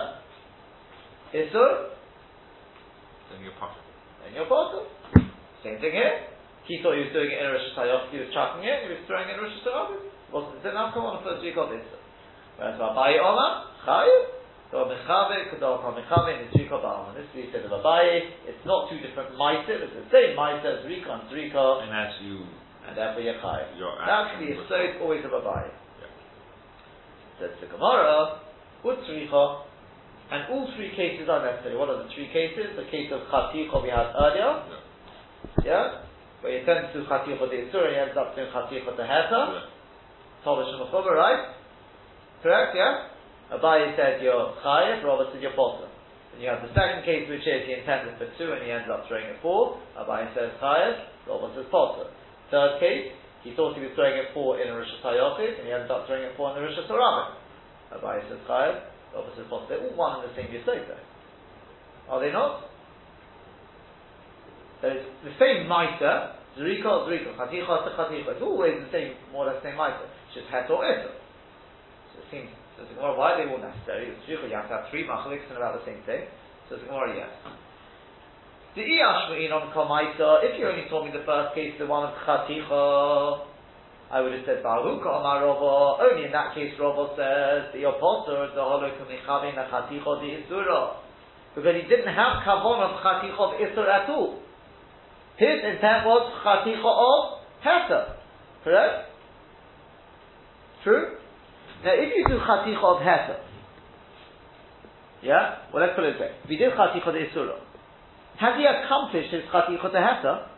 Isur, 1.38 1.94
Then 3.30 3.40
you're 3.46 3.54
possible. 3.54 3.86
then 4.26 4.34
you're 4.34 4.50
possible. 4.50 4.90
Same 5.62 5.78
thing 5.78 5.94
here. 5.94 6.26
He 6.66 6.82
thought 6.82 6.98
he 6.98 7.06
was 7.06 7.12
doing 7.14 7.30
it 7.30 7.38
in 7.38 7.46
Rosh 7.54 7.70
Hashanah, 7.78 8.10
he 8.10 8.18
was 8.18 8.28
chucking 8.34 8.66
it, 8.66 8.78
he 8.84 8.88
was 8.98 9.02
throwing 9.06 9.30
it 9.30 9.38
in 9.38 9.46
Rosh 9.46 9.56
Hashanah. 9.62 10.34
Wasn't 10.34 10.58
it 10.58 10.66
enough 10.66 10.90
Kabbalah 10.92 11.22
for 11.22 11.38
Zerika 11.38 11.70
Isur? 11.70 12.02
Whereas 12.58 12.82
Abaye 12.82 13.22
Omar, 13.22 13.70
Chayiv, 13.86 14.42
Mechave, 14.74 15.54
Kadol 15.54 15.78
Mechave, 15.94 16.34
and 16.34 16.50
Zerika 16.50 16.82
Ba'am. 16.82 17.14
And 17.14 17.22
this 17.22 17.30
we 17.34 17.46
said 17.54 17.62
of 17.62 17.70
Abaye, 17.70 18.26
it's 18.50 18.66
not 18.66 18.90
two 18.90 18.98
different 18.98 19.38
Meiser, 19.38 19.78
it's 19.78 19.94
the 19.94 20.10
same 20.10 20.34
Meiser, 20.34 20.82
Zerika 20.82 21.14
and 21.14 21.30
Zerika, 21.30 21.86
And 21.86 21.94
as 21.94 22.10
you, 22.18 22.42
and 22.82 22.98
therefore 22.98 23.22
you're 23.22 23.38
Chayiv. 23.38 23.70
That's 24.02 24.34
the 24.42 24.50
was- 24.58 24.98
always 25.00 25.24
of 25.24 25.30
Abaye. 25.30 25.70
Yeah. 25.70 26.10
Says 27.38 27.54
the 27.62 27.70
Gemara, 27.70 28.40
Utzricha, 28.84 29.62
and 30.32 30.42
all 30.50 30.66
three 30.74 30.90
cases 30.96 31.28
are 31.28 31.44
necessary. 31.44 31.76
What 31.76 31.88
are 31.90 32.02
the 32.02 32.10
three 32.10 32.28
cases? 32.34 32.74
The 32.74 32.90
case 32.90 33.12
of 33.12 33.22
Chaticha 33.30 33.78
we 33.78 33.90
had 33.90 34.10
earlier, 34.18 34.58
yeah, 35.62 36.02
where 36.40 36.58
you 36.58 36.66
tend 36.66 36.90
to 36.92 36.98
Chaticha 37.06 37.38
the 37.38 37.70
Isur 37.70 37.86
and 37.86 37.94
you 37.94 38.02
end 38.02 38.18
up 38.18 38.34
doing 38.34 38.50
Chaticha 38.50 38.96
the 38.96 39.06
Heta, 39.06 39.54
Yeah. 39.54 39.60
Tobish 40.44 40.66
and 40.66 41.06
right? 41.14 41.54
Correct, 42.42 42.76
yeah? 42.76 43.13
Abaye 43.54 43.94
said 43.94 44.18
you're 44.22 44.54
Chayev, 44.60 45.04
Rava 45.06 45.30
said 45.30 45.40
you're 45.40 45.54
Potter. 45.54 45.86
And 46.34 46.42
you 46.42 46.50
have 46.50 46.66
the 46.66 46.74
second 46.74 47.06
case 47.06 47.30
which 47.30 47.46
is 47.46 47.62
he 47.66 47.78
intended 47.78 48.18
for 48.18 48.26
two 48.34 48.50
and 48.50 48.66
he 48.66 48.70
ends 48.74 48.90
up 48.90 49.06
throwing 49.06 49.30
it 49.30 49.38
four. 49.38 49.78
Abaye 49.94 50.34
says 50.34 50.50
Chayev, 50.58 51.30
Rava 51.30 51.54
says 51.54 51.66
Potter. 51.70 52.10
Third 52.50 52.80
case, 52.82 53.14
he 53.46 53.54
thought 53.54 53.78
he 53.78 53.84
was 53.86 53.94
throwing 53.94 54.18
it 54.18 54.34
four 54.34 54.58
in 54.58 54.66
a 54.66 54.74
Rosh 54.74 54.90
Hashanah 54.98 55.38
and 55.38 55.64
he 55.64 55.72
ends 55.72 55.86
up 55.86 56.10
throwing 56.10 56.26
it 56.26 56.34
four 56.36 56.50
in 56.50 56.58
the 56.58 56.62
Rosh 56.66 56.74
Hashanah. 56.74 57.94
Abaye 57.94 58.26
says 58.26 58.42
Chayev, 58.50 58.82
Rava 59.14 59.30
says 59.38 59.46
Potter. 59.46 59.66
They're 59.70 59.84
all 59.86 59.94
one 59.94 60.18
and 60.18 60.26
the 60.26 60.34
same 60.34 60.50
Yisod. 60.50 60.90
Are 62.10 62.20
they 62.20 62.32
not? 62.32 62.68
There's 64.82 65.00
the 65.24 65.32
same 65.40 65.64
Maita, 65.64 66.36
Zerika, 66.58 67.08
Zerika, 67.08 67.32
Chaticha, 67.40 67.96
Chaticha. 67.96 68.36
It's 68.36 68.42
always 68.42 68.74
the 68.84 68.90
same, 68.92 69.14
more 69.32 69.48
or 69.48 69.52
less 69.52 69.62
the 69.62 69.70
same 69.70 69.78
Maita. 69.78 70.04
It's 70.04 70.34
just 70.34 70.48
Het 70.52 70.68
or 70.68 70.84
Eser. 70.84 71.16
So 72.12 72.20
it 72.20 72.28
seems, 72.30 72.50
so 72.76 72.82
the 72.82 72.94
Gemara, 72.98 73.14
why 73.14 73.32
are 73.32 73.38
they 73.38 73.50
all 73.50 73.62
necessary? 73.62 74.10
It's 74.10 74.26
Zerika, 74.26 74.50
you 74.50 74.56
have 74.58 74.66
to 74.66 74.74
have 74.82 74.86
three 74.90 75.06
machaliks 75.06 75.46
and 75.46 75.56
about 75.56 75.78
the 75.78 75.86
same 75.86 76.02
thing. 76.02 76.26
So 76.68 76.76
the 76.76 76.86
Gemara, 76.90 77.14
yes. 77.14 77.30
The 78.74 78.82
Iyashma'in 78.82 79.54
on 79.54 79.70
Kamaita, 79.70 80.42
if 80.42 80.58
you 80.58 80.66
only 80.66 80.90
told 80.90 81.06
me 81.06 81.14
the 81.14 81.22
first 81.22 81.54
case, 81.54 81.78
the 81.78 81.86
one 81.86 82.10
of 82.10 82.14
Chaticha, 82.26 83.46
I 84.10 84.20
would 84.20 84.34
have 84.34 84.42
said 84.44 84.62
Baruch 84.62 85.06
Omar 85.06 85.46
Rava. 85.46 86.02
Only 86.02 86.26
in 86.26 86.32
that 86.32 86.54
case, 86.54 86.74
Rava 86.78 87.14
says 87.14 87.70
the 87.70 87.86
apostle, 87.86 88.50
the 88.50 88.58
Holokum 88.58 89.06
Chaticha, 89.06 90.02
the 90.18 90.30
Isura. 90.42 90.98
Because 91.54 91.74
he 91.78 91.86
didn't 91.86 92.10
have 92.10 92.42
Kavon 92.42 92.82
of 92.82 92.98
Chaticha 92.98 93.38
of 93.38 93.54
Isur 93.62 93.86
at 93.86 94.10
all. 94.10 94.42
His 95.38 95.62
intent 95.62 96.06
was 96.06 96.26
Chaticha 96.42 96.82
of 96.82 97.46
Heta. 97.62 98.18
Correct? 98.64 99.10
True? 100.82 101.16
Now, 101.84 101.92
if 101.92 102.16
you 102.16 102.24
do 102.26 102.40
Chaticha 102.40 102.80
of 102.80 103.02
Heta, 103.02 103.36
yeah? 105.22 105.68
Well, 105.72 105.84
let's 105.84 105.94
put 105.94 106.04
it 106.04 106.14
this 106.14 106.20
way. 106.20 106.32
He 106.48 106.56
did 106.56 106.72
Chaticha 106.72 107.12
de 107.12 107.28
Isura, 107.28 107.60
has 108.38 108.56
he 108.56 108.64
accomplished 108.64 109.30
his 109.30 109.42
Chaticha 109.52 109.82
de 109.82 109.88
the 109.92 109.98
item? 110.00 110.48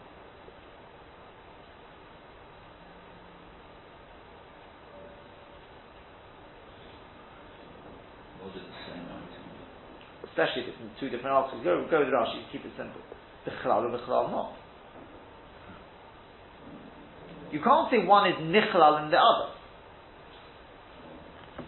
Especially 10.30 10.62
if 10.62 10.68
it's 10.68 10.78
in 10.78 10.90
two 11.00 11.08
different 11.08 11.34
articles. 11.34 11.64
Go, 11.64 11.86
go 11.90 12.00
with 12.00 12.08
Rashi, 12.08 12.44
keep 12.52 12.64
it 12.64 12.70
simple. 12.76 13.00
Bichlal 13.48 13.82
or 13.82 13.98
bichlal 13.98 14.30
not. 14.30 14.52
You 17.50 17.60
can't 17.64 17.90
say 17.90 18.04
one 18.04 18.30
is 18.30 18.36
nichlal 18.36 19.02
and 19.02 19.12
the 19.12 19.16
other. 19.16 19.55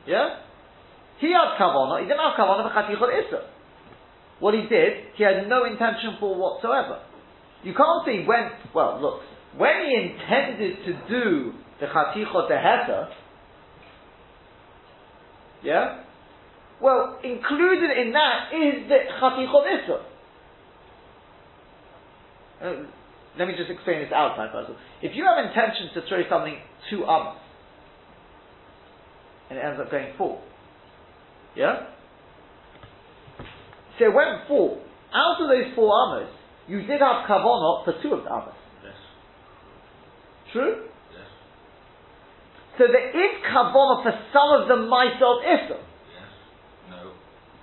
Yeah? 0.08 0.40
He 1.20 1.28
had 1.28 1.60
kavana, 1.60 2.00
he 2.00 2.08
didn't 2.08 2.24
have 2.24 2.32
kavana 2.38 2.64
for 2.64 2.72
chatichot 2.72 3.12
issa. 3.12 3.44
What 4.40 4.54
he 4.54 4.62
did, 4.62 5.12
he 5.16 5.24
had 5.24 5.46
no 5.48 5.64
intention 5.64 6.16
for 6.18 6.34
whatsoever. 6.34 7.02
You 7.62 7.74
can't 7.74 8.06
say 8.06 8.24
when, 8.24 8.48
well, 8.74 8.98
look, 9.02 9.20
when 9.58 9.84
he 9.84 10.08
intended 10.08 10.78
to 10.86 10.92
do 11.08 11.52
the 11.80 11.86
chatichot 11.86 12.50
heta, 12.50 13.08
yeah? 15.62 16.04
Well, 16.80 17.18
included 17.22 17.90
in 17.98 18.12
that 18.12 18.54
is 18.54 18.88
the 18.88 18.98
chatichot 19.20 19.84
issa. 19.84 20.04
Uh, 22.62 22.72
let 23.38 23.46
me 23.46 23.54
just 23.58 23.70
explain 23.70 24.00
this 24.00 24.12
outside 24.14 24.50
first. 24.52 24.70
If 25.02 25.14
you 25.14 25.26
have 25.26 25.44
intention 25.44 25.90
to 25.94 26.08
throw 26.08 26.22
something 26.30 26.56
to 26.90 27.04
ums, 27.04 27.38
and 29.50 29.58
it 29.58 29.62
ends 29.62 29.80
up 29.80 29.90
going 29.90 30.12
four, 30.16 30.40
yeah? 31.56 31.86
So 33.98 34.04
it 34.06 34.14
went 34.14 34.46
four. 34.46 34.78
Out 35.12 35.40
of 35.40 35.48
those 35.48 35.74
four 35.74 35.90
amas, 35.90 36.30
you 36.68 36.82
did 36.82 37.00
have 37.00 37.26
kavanah 37.26 37.84
for 37.84 37.94
two 38.02 38.14
of 38.14 38.24
the 38.24 38.30
amas. 38.30 38.54
Yes. 38.84 38.94
True? 40.52 40.86
Yes. 41.10 41.28
So 42.78 42.84
there 42.86 43.08
is 43.10 43.32
kavanah 43.42 44.04
for 44.04 44.12
some 44.32 44.62
of 44.62 44.68
the 44.68 44.76
mice 44.86 45.18
of 45.18 45.42
Issa. 45.42 45.80
Yes. 45.80 46.30
No. 46.90 47.12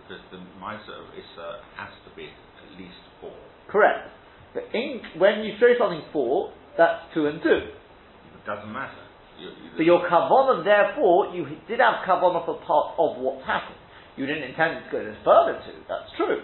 Because 0.02 0.24
the 0.32 0.42
miser 0.60 0.98
of 0.98 1.14
Issa 1.14 1.62
has 1.78 1.94
to 2.04 2.16
be 2.18 2.26
at 2.26 2.80
least 2.80 2.98
four. 3.22 3.32
Correct. 3.70 4.10
But 4.54 4.64
in, 4.74 5.02
when 5.18 5.44
you 5.44 5.54
throw 5.60 5.78
something 5.78 6.02
four, 6.12 6.52
that's 6.78 7.04
two 7.14 7.28
and 7.28 7.42
two. 7.42 7.70
It 7.70 8.46
doesn't 8.46 8.72
matter. 8.72 9.05
You, 9.40 9.48
you, 9.52 9.70
But 9.76 9.86
your 9.86 10.00
kavanah, 10.08 10.64
therefore, 10.64 11.36
you 11.36 11.46
did 11.68 11.80
have 11.80 12.04
kavanah 12.08 12.46
for 12.46 12.60
part 12.64 12.96
of 13.00 13.20
what's 13.20 13.44
happened. 13.46 13.80
You 14.16 14.26
didn't 14.26 14.48
intend 14.48 14.80
it 14.80 14.88
to 14.88 14.90
go 14.92 15.00
this 15.04 15.20
further 15.28 15.60
to. 15.60 15.72
That's 15.92 16.08
true. 16.16 16.40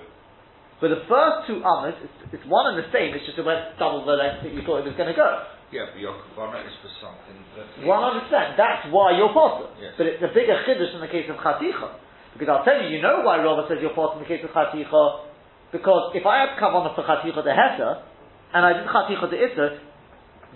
But 0.84 0.90
the 0.92 1.06
first 1.08 1.46
two 1.48 1.62
amas, 1.64 1.96
it's, 2.04 2.42
it's 2.42 2.46
one 2.50 2.74
and 2.74 2.82
the 2.82 2.90
same. 2.92 3.14
It's 3.16 3.24
just 3.24 3.38
it 3.38 3.46
went 3.46 3.78
double 3.80 4.04
the 4.04 4.18
length 4.18 4.44
that 4.44 4.52
you 4.52 4.66
thought 4.66 4.82
it 4.84 4.90
was 4.90 4.98
going 4.98 5.08
to 5.08 5.16
go. 5.16 5.30
yeah, 5.72 5.88
but 5.94 6.02
your 6.02 6.18
kavana 6.36 6.66
is 6.68 6.74
for 6.84 6.92
something. 7.00 7.38
One 7.86 8.02
hundred 8.02 8.28
percent. 8.28 8.58
That's 8.60 8.90
why 8.92 9.16
you're 9.16 9.32
potter. 9.32 9.72
Yes. 9.80 9.94
But 9.96 10.10
it's 10.10 10.20
a 10.26 10.34
bigger 10.34 10.58
chiddush 10.68 10.92
in 10.92 11.00
the 11.00 11.08
case 11.08 11.30
of 11.32 11.38
chaticha. 11.40 11.96
Because 12.36 12.50
I'll 12.50 12.66
tell 12.66 12.82
you, 12.82 12.90
you 12.92 13.00
know 13.00 13.22
why 13.24 13.40
Rava 13.40 13.70
says 13.70 13.78
you're 13.80 13.94
potter 13.96 14.20
in 14.20 14.26
the 14.26 14.32
case 14.32 14.42
of 14.44 14.52
chaticha. 14.52 15.32
Because 15.72 16.12
if 16.18 16.26
I 16.26 16.44
had 16.44 16.60
kavanah 16.60 16.92
for 16.98 17.06
chaticha 17.08 17.40
de 17.46 17.54
heta, 17.56 18.04
and 18.52 18.66
I 18.66 18.74
did 18.74 18.90
chaticha 18.90 19.30
de 19.32 19.38
iser, 19.38 19.70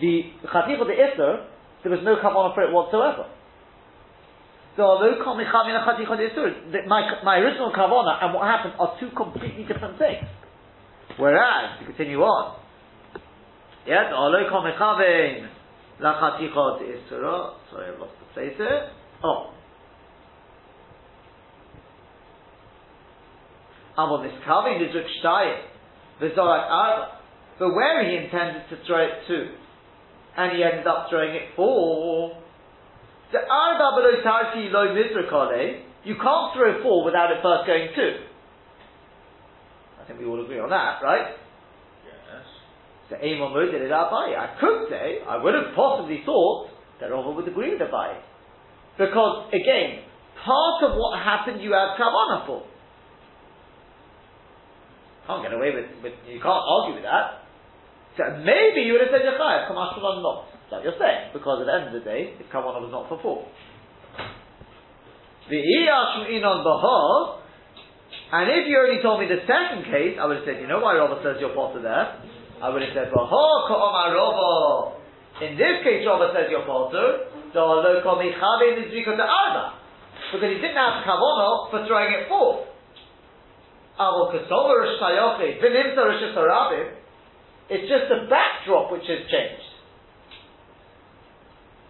the 0.02 0.14
chaticha 0.52 0.84
de 0.90 0.96
iser, 1.00 1.32
there 1.86 1.94
was 1.94 2.02
no 2.02 2.18
kavanah 2.18 2.58
for 2.58 2.66
it 2.66 2.74
whatsoever. 2.74 3.30
So 4.76 4.98
my 6.90 7.02
my 7.24 7.38
original 7.38 7.72
kavanah 7.72 8.26
and 8.26 8.34
what 8.34 8.48
happened 8.50 8.74
are 8.80 8.98
two 9.00 9.14
completely 9.16 9.70
different 9.70 10.00
things. 10.00 10.26
Whereas, 11.18 11.78
to 11.80 11.86
continue 11.86 12.20
on, 12.22 12.58
yes, 13.86 14.12
although 14.18 14.50
kol 14.50 14.66
michavin 14.66 15.48
la 16.02 16.18
chaticha 16.18 17.54
sorry, 17.70 17.94
I've 17.94 18.00
lost 18.00 18.18
the 18.18 18.34
place 18.34 18.58
there. 18.58 18.90
Oh. 19.24 19.54
Amol 23.96 24.26
miskavin 24.26 24.82
is 24.82 24.96
rikshtayim, 24.96 25.62
v'zorak 26.20 26.68
arba. 26.68 27.12
But 27.60 27.70
where 27.76 28.04
he 28.10 28.18
intended 28.18 28.64
to 28.72 28.76
throw 28.86 29.06
it 29.06 29.28
to, 29.28 29.65
and 30.38 30.58
he 30.58 30.64
ended 30.64 30.88
up 30.88 31.08
throwing 31.10 31.34
it 31.34 31.56
for, 31.56 32.36
the 33.32 33.40
arba 33.40 33.96
below 33.96 34.22
tarsi 34.24 34.70
lo 34.70 34.94
mizrakale, 34.94 35.82
you 36.04 36.16
can't 36.16 36.54
throw 36.54 36.84
four 36.84 37.06
without 37.06 37.32
it 37.32 37.42
first 37.42 37.66
going 37.66 37.90
two. 37.96 38.26
I 40.02 40.08
think 40.08 40.20
we 40.20 40.26
all 40.26 40.44
agree 40.44 40.60
on 40.60 40.70
that, 40.70 41.02
right? 41.02 41.34
Yes. 42.06 42.46
So 43.10 43.16
Amon 43.18 43.52
Mudin 43.54 43.82
is 43.82 43.92
Abaye. 43.92 44.38
I 44.38 44.56
could 44.60 44.90
say, 44.90 45.26
I 45.28 45.42
would 45.42 45.56
have 45.56 45.74
possibly 45.76 46.22
thought 46.26 46.70
that 47.02 47.10
Rava 47.10 47.32
would 47.32 47.48
agree 47.48 47.72
with 47.72 47.82
Abaye. 47.82 48.22
Because, 48.98 49.50
again, 49.50 50.06
part 50.46 50.84
of 50.84 50.96
what 50.96 51.20
happened 51.20 51.62
you 51.62 51.74
had 51.74 51.98
Kavanah 51.98 52.46
for. 52.46 52.64
Can't 55.26 55.42
get 55.42 55.54
away 55.54 55.72
with, 55.74 56.04
with, 56.04 56.14
you 56.30 56.40
can't 56.40 56.64
argue 56.70 56.94
with 56.94 57.04
that. 57.04 57.45
So 58.16 58.24
maybe 58.48 58.88
you 58.88 58.96
would 58.96 59.04
have 59.04 59.12
said 59.12 59.28
Yechayev, 59.28 59.68
Kamashmalan 59.68 60.24
not. 60.24 60.48
Like 60.72 60.84
you're 60.84 60.98
saying, 60.98 61.30
because 61.36 61.62
at 61.62 61.68
the 61.68 61.76
end 61.76 61.88
of 61.92 61.96
the 62.00 62.02
day, 62.02 62.34
the 62.40 62.46
Kavanah 62.50 62.82
was 62.82 62.90
not 62.90 63.06
for 63.12 63.20
four. 63.22 63.46
The 65.50 65.62
Iyashminon 65.62 66.64
Bahar, 66.66 67.44
and 68.34 68.50
if 68.50 68.66
you 68.66 68.80
only 68.82 68.98
told 69.04 69.22
me 69.22 69.30
the 69.30 69.46
second 69.46 69.86
case, 69.86 70.18
I 70.18 70.26
would 70.26 70.42
have 70.42 70.46
said, 70.48 70.58
you 70.58 70.66
know 70.66 70.82
why 70.82 70.98
Rava 70.98 71.22
says 71.22 71.38
you're 71.38 71.54
potter 71.54 71.86
there? 71.86 72.18
I 72.64 72.74
would 72.74 72.82
have 72.82 72.98
said, 72.98 73.14
Bahar 73.14 73.68
Ka'omar 73.70 74.10
Rava. 74.16 74.98
In 75.46 75.54
this 75.60 75.84
case, 75.86 76.02
Rava 76.08 76.34
says 76.34 76.50
you're 76.50 76.66
potter, 76.66 77.30
because 80.34 80.50
he 80.50 80.58
didn't 80.58 80.82
have 80.82 81.06
Kavanah 81.06 81.70
for 81.70 81.86
throwing 81.86 82.10
it 82.10 82.26
forth. 82.26 82.74
It's 87.70 87.90
just 87.90 88.06
the 88.10 88.30
backdrop 88.30 88.92
which 88.92 89.10
has 89.10 89.26
changed. 89.26 89.70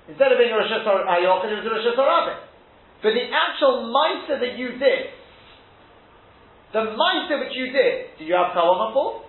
Instead 0.07 0.31
of 0.31 0.37
being 0.37 0.53
a 0.53 0.57
Rosh 0.57 0.71
Hashanah, 0.71 1.03
it 1.03 1.59
was 1.59 1.65
a 1.65 1.71
Rosh 1.71 1.87
Hashanah. 1.97 2.37
But 3.03 3.11
the 3.11 3.25
actual 3.27 3.91
mitre 3.91 4.39
that 4.39 4.57
you 4.57 4.79
did, 4.79 5.11
the 6.71 6.95
mitre 6.95 7.39
which 7.43 7.53
you 7.53 7.73
did, 7.73 8.17
did 8.17 8.27
you 8.27 8.35
have 8.35 8.55
kavanah 8.55 8.93
for? 8.93 9.25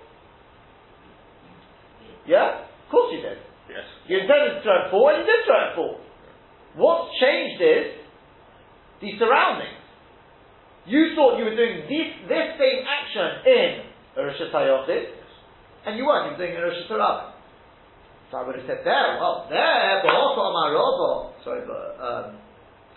Yeah? 2.27 2.63
Of 2.63 2.91
course 2.91 3.13
you 3.13 3.23
did. 3.23 3.39
Yes. 3.69 3.87
You 4.07 4.21
intended 4.21 4.59
to 4.59 4.63
throw 4.63 4.87
it 4.87 4.91
for, 4.91 5.11
and 5.11 5.21
you 5.21 5.27
did 5.27 5.41
throw 5.47 5.61
it 5.67 5.73
for. 5.75 5.91
What's 6.77 7.11
changed 7.19 7.61
is 7.63 7.87
the 9.01 9.19
surroundings. 9.19 9.83
You 10.87 11.17
thought 11.17 11.39
you 11.39 11.45
were 11.45 11.57
doing 11.57 11.83
this, 11.91 12.09
this 12.31 12.49
same 12.55 12.81
action 12.87 13.29
in 13.51 13.71
a 14.15 14.25
Rosh 14.25 14.39
Hashanah, 14.39 15.16
and 15.87 15.97
you 15.97 16.05
weren't, 16.05 16.27
you 16.27 16.33
were 16.35 16.41
doing 16.43 16.53
it 16.53 16.59
in 16.59 16.63
a 16.63 16.67
Rosh 16.67 16.83
Hashanah. 16.91 17.33
So 18.31 18.37
I 18.39 18.43
would 18.43 18.59
have 18.59 18.67
said 18.67 18.83
there, 18.83 19.23
well, 19.23 19.47
there, 19.47 20.03
Ba'ofa 20.03 20.43
Amarobo, 20.51 21.31
sorry, 21.47 21.63
but, 21.63 21.95
um, 22.03 22.35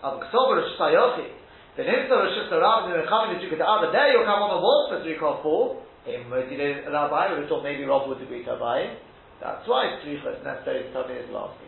Rosh 0.02 0.74
Hashanah, 0.76 1.30
the 1.78 1.84
Nimsa 1.86 2.10
Rosh 2.10 2.50
Hashanah, 2.50 2.90
the 2.90 3.06
Mechavim, 3.06 3.38
the 3.38 3.46
Jukat 3.46 3.62
Abba, 3.62 3.94
there 3.94 4.12
you'll 4.12 4.26
come 4.26 4.42
on 4.42 4.58
the 4.58 4.62
wall 4.62 4.90
for 4.90 5.04
three 5.06 5.18
call 5.22 5.40
four, 5.46 5.86
him, 6.10 6.32
Rabbi, 6.32 7.30
would 7.30 7.40
have 7.46 7.50
thought 7.50 7.64
maybe 7.64 7.86
Rob 7.86 8.10
would 8.10 8.22
agree 8.22 8.44
to 8.46 8.52
Abai. 8.58 8.98
That's 9.42 9.68
why 9.68 10.00
Tzricha 10.02 10.40
is 10.40 10.44
necessary 10.44 10.84
to 10.84 10.92
tell 10.92 11.08
me 11.08 11.16
his 11.16 11.30
last 11.30 11.60
case. 11.60 11.68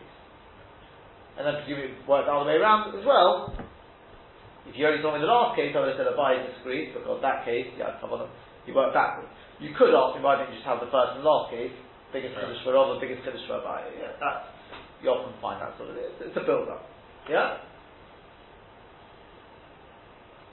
And 1.38 1.48
then 1.48 1.62
presumably 1.62 1.96
it 1.96 2.08
worked 2.08 2.28
the 2.28 2.34
other 2.34 2.50
way 2.50 2.58
around 2.58 2.98
as 2.98 3.06
well. 3.06 3.54
If 4.68 4.76
you 4.76 4.88
only 4.88 5.02
told 5.02 5.16
me 5.16 5.22
the 5.22 5.32
last 5.32 5.56
case, 5.56 5.74
I 5.76 5.80
would 5.80 5.94
have 5.94 6.00
said 6.00 6.10
Abai 6.10 6.48
disagrees, 6.48 6.94
because 6.94 7.22
that 7.22 7.46
case, 7.46 7.68
yeah, 7.78 7.98
come 8.02 8.12
on, 8.14 8.30
he 8.66 8.72
worked 8.72 8.94
backwards. 8.94 9.32
You 9.62 9.78
could 9.78 9.94
ask 9.94 10.18
me 10.18 10.26
why 10.26 10.42
didn't 10.42 10.58
you 10.58 10.58
just 10.58 10.66
have 10.66 10.82
the 10.82 10.90
first 10.90 11.22
and 11.22 11.24
last 11.24 11.54
case, 11.54 11.72
biggest. 12.12 12.34
Kiddush 12.34 12.66
for 12.66 12.74
Rob, 12.74 13.00
biggest 13.00 13.22
Kiddush 13.24 13.46
for 13.46 13.62
Abai. 13.62 13.94
Yeah, 13.94 14.18
that's, 14.18 14.50
you 15.06 15.10
often 15.14 15.38
find 15.40 15.62
that 15.62 15.78
sort 15.78 15.94
of, 15.94 15.96
it's, 16.02 16.18
it's 16.20 16.38
a 16.38 16.42
build-up. 16.42 16.82
Yeah? 17.30 17.62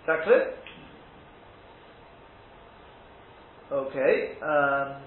Is 0.05 0.07
that 0.07 0.25
clear? 0.25 0.53
Okay, 3.73 4.37
um, 4.45 5.03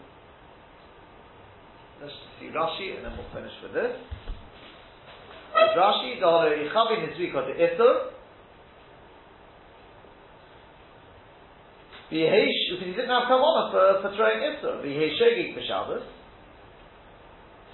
let's 2.01 2.13
see 2.39 2.49
Rashi 2.49 2.97
and 2.97 3.05
then 3.05 3.13
we'll 3.17 3.29
finish 3.33 3.53
with 3.61 3.73
this. 3.73 3.93
Is 3.93 5.77
Rashi, 5.77 6.21
Dalo 6.21 6.49
Ichavi 6.49 7.05
Nizrika 7.05 7.45
the 7.45 7.53
Isser. 7.53 8.09
Because 12.11 12.83
he 12.83 12.91
didn't 12.91 13.07
have 13.07 13.31
Kavanah 13.31 13.71
for, 13.71 14.03
for 14.03 14.11
throwing 14.19 14.43
Isser. 14.43 14.83
V'yehesh 14.83 15.15
Shogeg 15.15 15.55
for. 15.55 16.03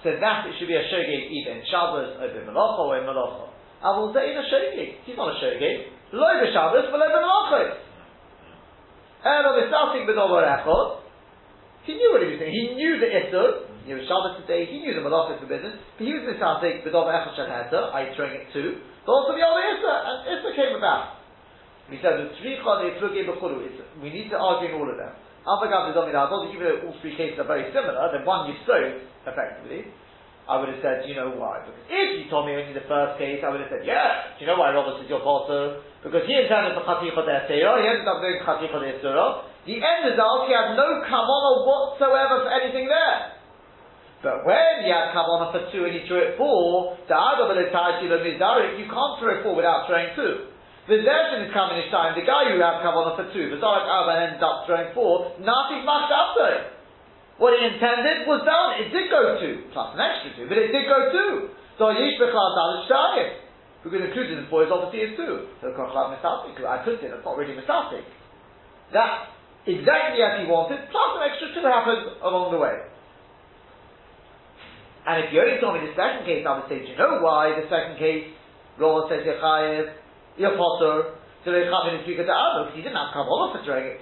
So 0.06 0.14
that 0.14 0.46
it 0.46 0.54
should 0.58 0.70
be 0.70 0.78
a 0.78 0.86
Shogeg 0.86 1.26
either 1.26 1.58
in 1.58 1.62
Shabbos, 1.66 2.22
or 2.22 2.30
in 2.30 2.46
Malacha, 2.46 2.78
or 2.78 2.98
in 3.02 3.04
Malacha. 3.04 3.50
I 3.82 3.98
will 3.98 4.14
say 4.14 4.30
in 4.30 4.38
a 4.38 4.46
Shogeg. 4.46 5.02
He's 5.02 5.18
not 5.18 5.34
a 5.34 5.36
Shogeg. 5.42 5.90
Lo 6.14 6.22
b'Shabbos, 6.22 6.86
but 6.86 7.02
lo 7.02 7.06
b'Malachos. 7.10 7.82
Elo 9.26 9.50
b'Sasik 9.58 10.06
b'Dover 10.06 10.46
Echot. 10.46 11.02
He 11.82 11.94
knew 11.98 12.14
what 12.14 12.22
he 12.22 12.30
was 12.30 12.38
doing. 12.38 12.54
He 12.54 12.78
knew 12.78 13.02
the 13.02 13.10
Isser. 13.10 13.66
He 13.90 13.94
was 13.94 14.06
Shabbos 14.06 14.38
today. 14.46 14.70
He 14.70 14.78
knew 14.78 14.94
the 14.94 15.02
Malach 15.02 15.34
is 15.34 15.42
forbidden. 15.42 15.82
But 15.98 16.06
he 16.06 16.14
was 16.14 16.22
Misasik 16.30 16.86
b'Dover 16.86 17.10
Echot 17.10 17.34
Shal 17.34 17.50
Heter. 17.50 17.90
I 17.90 18.14
throwing 18.14 18.38
it 18.38 18.54
too. 18.54 18.78
But 19.02 19.10
also 19.10 19.34
the 19.34 19.42
other 19.42 19.66
Isser. 19.66 19.98
And 19.98 20.18
Isser 20.30 20.54
came 20.54 20.78
about. 20.78 21.17
The 21.88 21.96
chane 21.96 22.60
plugin 22.60 23.24
b'chulu. 23.24 23.64
We 24.02 24.10
need 24.10 24.28
to 24.30 24.36
argue 24.36 24.68
in 24.68 24.74
all 24.76 24.90
of 24.90 24.96
them. 24.96 25.12
Avagav 25.48 25.88
is 25.88 25.96
on 25.96 26.12
I 26.12 26.28
thought 26.28 26.52
even 26.52 26.60
though 26.60 26.80
all 26.84 26.96
three 27.00 27.16
cases 27.16 27.40
are 27.40 27.48
very 27.48 27.72
similar, 27.72 28.12
then 28.12 28.28
one 28.28 28.52
you 28.52 28.56
sold 28.68 29.00
effectively. 29.24 29.88
I 30.48 30.56
would 30.56 30.72
have 30.72 30.80
said, 30.80 31.04
you 31.04 31.12
know 31.12 31.36
why? 31.36 31.60
Because 31.60 31.76
if 31.92 32.24
you 32.24 32.26
told 32.32 32.48
me 32.48 32.56
only 32.56 32.72
the 32.72 32.88
first 32.88 33.20
case, 33.20 33.44
I 33.44 33.52
would 33.52 33.60
have 33.60 33.68
said, 33.68 33.84
yeah. 33.84 34.32
Do 34.36 34.44
you 34.44 34.48
know 34.48 34.56
why 34.56 34.72
Rava 34.72 34.96
is 34.96 35.08
your 35.08 35.20
pastor? 35.20 35.84
Because 36.00 36.24
he 36.24 36.32
intended 36.32 36.72
for 36.72 36.88
chaticha 36.88 37.20
de'asera, 37.20 37.84
he 37.84 37.86
ended 37.88 38.08
up 38.08 38.24
doing 38.24 38.40
chaticha 38.40 38.80
de'asera. 38.80 39.44
The 39.68 39.76
end 39.76 40.08
result, 40.08 40.48
he 40.48 40.56
had 40.56 40.72
no 40.72 41.04
kamona 41.04 41.68
whatsoever 41.68 42.48
for 42.48 42.50
anything 42.52 42.88
there. 42.88 43.36
But 44.24 44.48
when 44.48 44.84
he 44.84 44.88
had 44.88 45.12
kamona 45.12 45.52
for 45.52 45.68
two 45.68 45.84
and 45.84 45.92
he 45.92 46.08
threw 46.08 46.16
it 46.24 46.40
four, 46.40 46.96
the 47.04 47.12
you 48.72 48.86
can't 48.88 49.14
throw 49.20 49.34
four 49.44 49.52
without 49.52 49.84
throwing 49.84 50.16
two. 50.16 50.48
The 50.88 51.04
version 51.04 51.44
is 51.44 51.52
coming 51.52 51.84
this 51.84 51.92
time. 51.92 52.16
The 52.16 52.24
guy 52.24 52.48
who 52.48 52.64
had 52.64 52.80
kavanah 52.80 53.12
for 53.20 53.28
two, 53.28 53.52
the 53.52 53.60
Zarek 53.60 53.84
Alba 53.84 54.12
ends 54.24 54.40
up 54.40 54.64
throwing 54.64 54.88
four. 54.96 55.36
Up 55.36 56.30
there. 56.40 56.72
What 57.36 57.52
he 57.54 57.60
intended 57.60 58.24
was 58.24 58.40
done. 58.48 58.80
It 58.80 58.88
did 58.88 59.12
go 59.12 59.36
two, 59.36 59.68
plus 59.76 59.92
an 59.92 60.00
extra 60.00 60.32
two, 60.32 60.48
but 60.48 60.56
it 60.56 60.72
did 60.72 60.88
go 60.88 61.12
two. 61.12 61.52
So 61.76 61.92
Yish 61.92 62.16
Bechal 62.16 62.48
Dalish 62.56 62.88
Shayim. 62.88 63.28
Because 63.84 64.00
included 64.00 64.40
in 64.40 64.48
four 64.48 64.64
is 64.64 64.72
obviously 64.72 65.12
is 65.12 65.14
two. 65.14 65.52
So 65.60 65.76
Kochlat 65.76 66.18
Misasik, 66.18 66.56
I 66.64 66.82
could 66.82 66.98
say 67.04 67.12
that's 67.12 67.22
not 67.22 67.36
really 67.36 67.54
Misasik. 67.54 68.02
That 68.96 69.28
exactly 69.68 70.24
as 70.24 70.40
he 70.40 70.50
wanted, 70.50 70.88
plus 70.88 71.10
an 71.14 71.22
extra 71.28 71.52
two 71.52 71.68
happened 71.68 72.16
along 72.24 72.50
the 72.50 72.58
way. 72.58 72.74
And 75.04 75.24
if 75.24 75.36
you 75.36 75.44
only 75.44 75.60
told 75.60 75.76
me 75.78 75.84
the 75.84 75.94
second 75.94 76.24
case, 76.24 76.42
I 76.48 76.58
would 76.58 76.68
say, 76.72 76.80
do 76.80 76.90
you 76.90 76.98
know 76.98 77.20
why 77.20 77.54
the 77.54 77.68
second 77.70 78.00
case, 78.00 78.32
Roma 78.80 79.06
says 79.08 79.22
Yechayev, 79.24 80.07
your 80.38 80.54
potter, 80.54 81.18
so 81.44 81.52
they 81.52 81.66
and 81.66 82.02
speak 82.06 82.18
at 82.18 82.26
the 82.26 82.32
other, 82.32 82.70
because 82.70 82.78
he 82.78 82.82
didn't 82.82 82.96
have 82.98 83.12
Kabbalah 83.12 83.52
for 83.52 83.60
throwing 83.66 83.86
it 83.90 83.98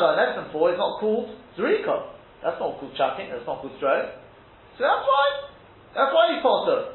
though, 0.00 0.16
less 0.16 0.32
than 0.38 0.48
four 0.54 0.72
is 0.72 0.78
not 0.78 1.02
called 1.02 1.34
Zrika. 1.58 2.14
That's 2.40 2.56
not 2.62 2.78
called 2.78 2.94
chucking, 2.96 3.28
that's 3.28 3.44
not 3.44 3.60
called 3.60 3.74
throwing. 3.82 4.08
So 4.78 4.86
that's 4.86 5.04
why. 5.04 5.26
That's 5.92 6.14
why 6.14 6.32
he's 6.32 6.42
potter. 6.42 6.94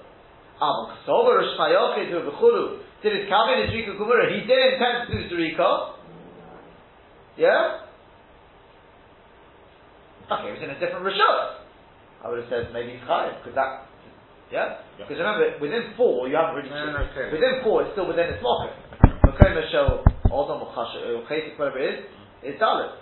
Did 3.04 3.12
his 3.20 3.28
Kavin 3.28 3.60
in 3.60 3.68
Zrika 3.76 3.99
Kumura, 3.99 4.32
he 4.32 4.47
did 4.47 4.60
intend 4.74 5.12
to 5.12 5.12
do 5.12 5.36
Zrika. 5.36 5.99
Yeah? 7.36 7.84
Okay, 10.32 10.47
it 10.49 10.56
was 10.56 10.64
in 10.64 10.70
a 10.70 10.80
different 10.80 11.04
Rishon. 11.04 11.60
I 12.24 12.30
would 12.30 12.39
have 12.39 12.49
said 12.49 12.72
maybe 12.72 12.93
he's 12.95 13.04
Chayiv, 13.04 13.43
because 13.43 13.56
that 13.56 13.91
yeah? 14.54 14.86
Yeah. 15.01 15.10
Because 15.10 15.18
remember, 15.18 15.58
within 15.58 15.97
four, 15.97 16.30
you 16.30 16.38
haven't 16.38 16.62
really 16.62 16.70
No, 16.70 16.93
no, 16.93 17.10
okay. 17.10 17.34
Within 17.34 17.66
four, 17.66 17.82
it's 17.82 17.97
still 17.97 18.06
within 18.06 18.30
its 18.30 18.43
market. 18.45 18.78
Makom 19.26 19.58
Shel, 19.74 20.06
Odom, 20.30 20.62
or 20.62 20.70
Chesed, 21.26 21.58
whatever 21.58 21.82
it 21.82 21.89
is, 21.89 21.97
mm-hmm. 22.06 22.47
it's 22.54 22.62
Dalit. 22.62 22.93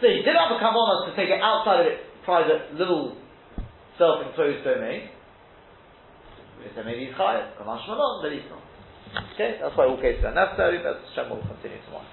So 0.00 0.08
he 0.08 0.24
did 0.24 0.32
have 0.32 0.52
a 0.52 0.58
Kavanah 0.60 1.08
to 1.08 1.16
take 1.16 1.28
it 1.28 1.40
outside 1.40 1.84
of 1.84 1.86
its 1.92 2.02
private 2.24 2.74
little 2.74 3.16
self-enclosed 3.98 4.64
domain. 4.64 5.12
Say 6.74 6.82
maybe 6.84 7.06
he's 7.06 7.14
Chayav, 7.14 7.56
Kamash 7.60 7.86
Malon, 7.86 8.22
but 8.22 8.32
he's 8.32 8.42
not. 8.50 8.60
Okay, 9.34 9.56
that's 9.62 9.76
why 9.76 9.86
all 9.86 9.96
cases 9.96 10.24
are 10.24 10.34
necessary, 10.34 10.82
but 10.82 11.00
Shem 11.14 11.30
will 11.30 11.40
continue 11.46 11.78
tomorrow. 11.86 12.04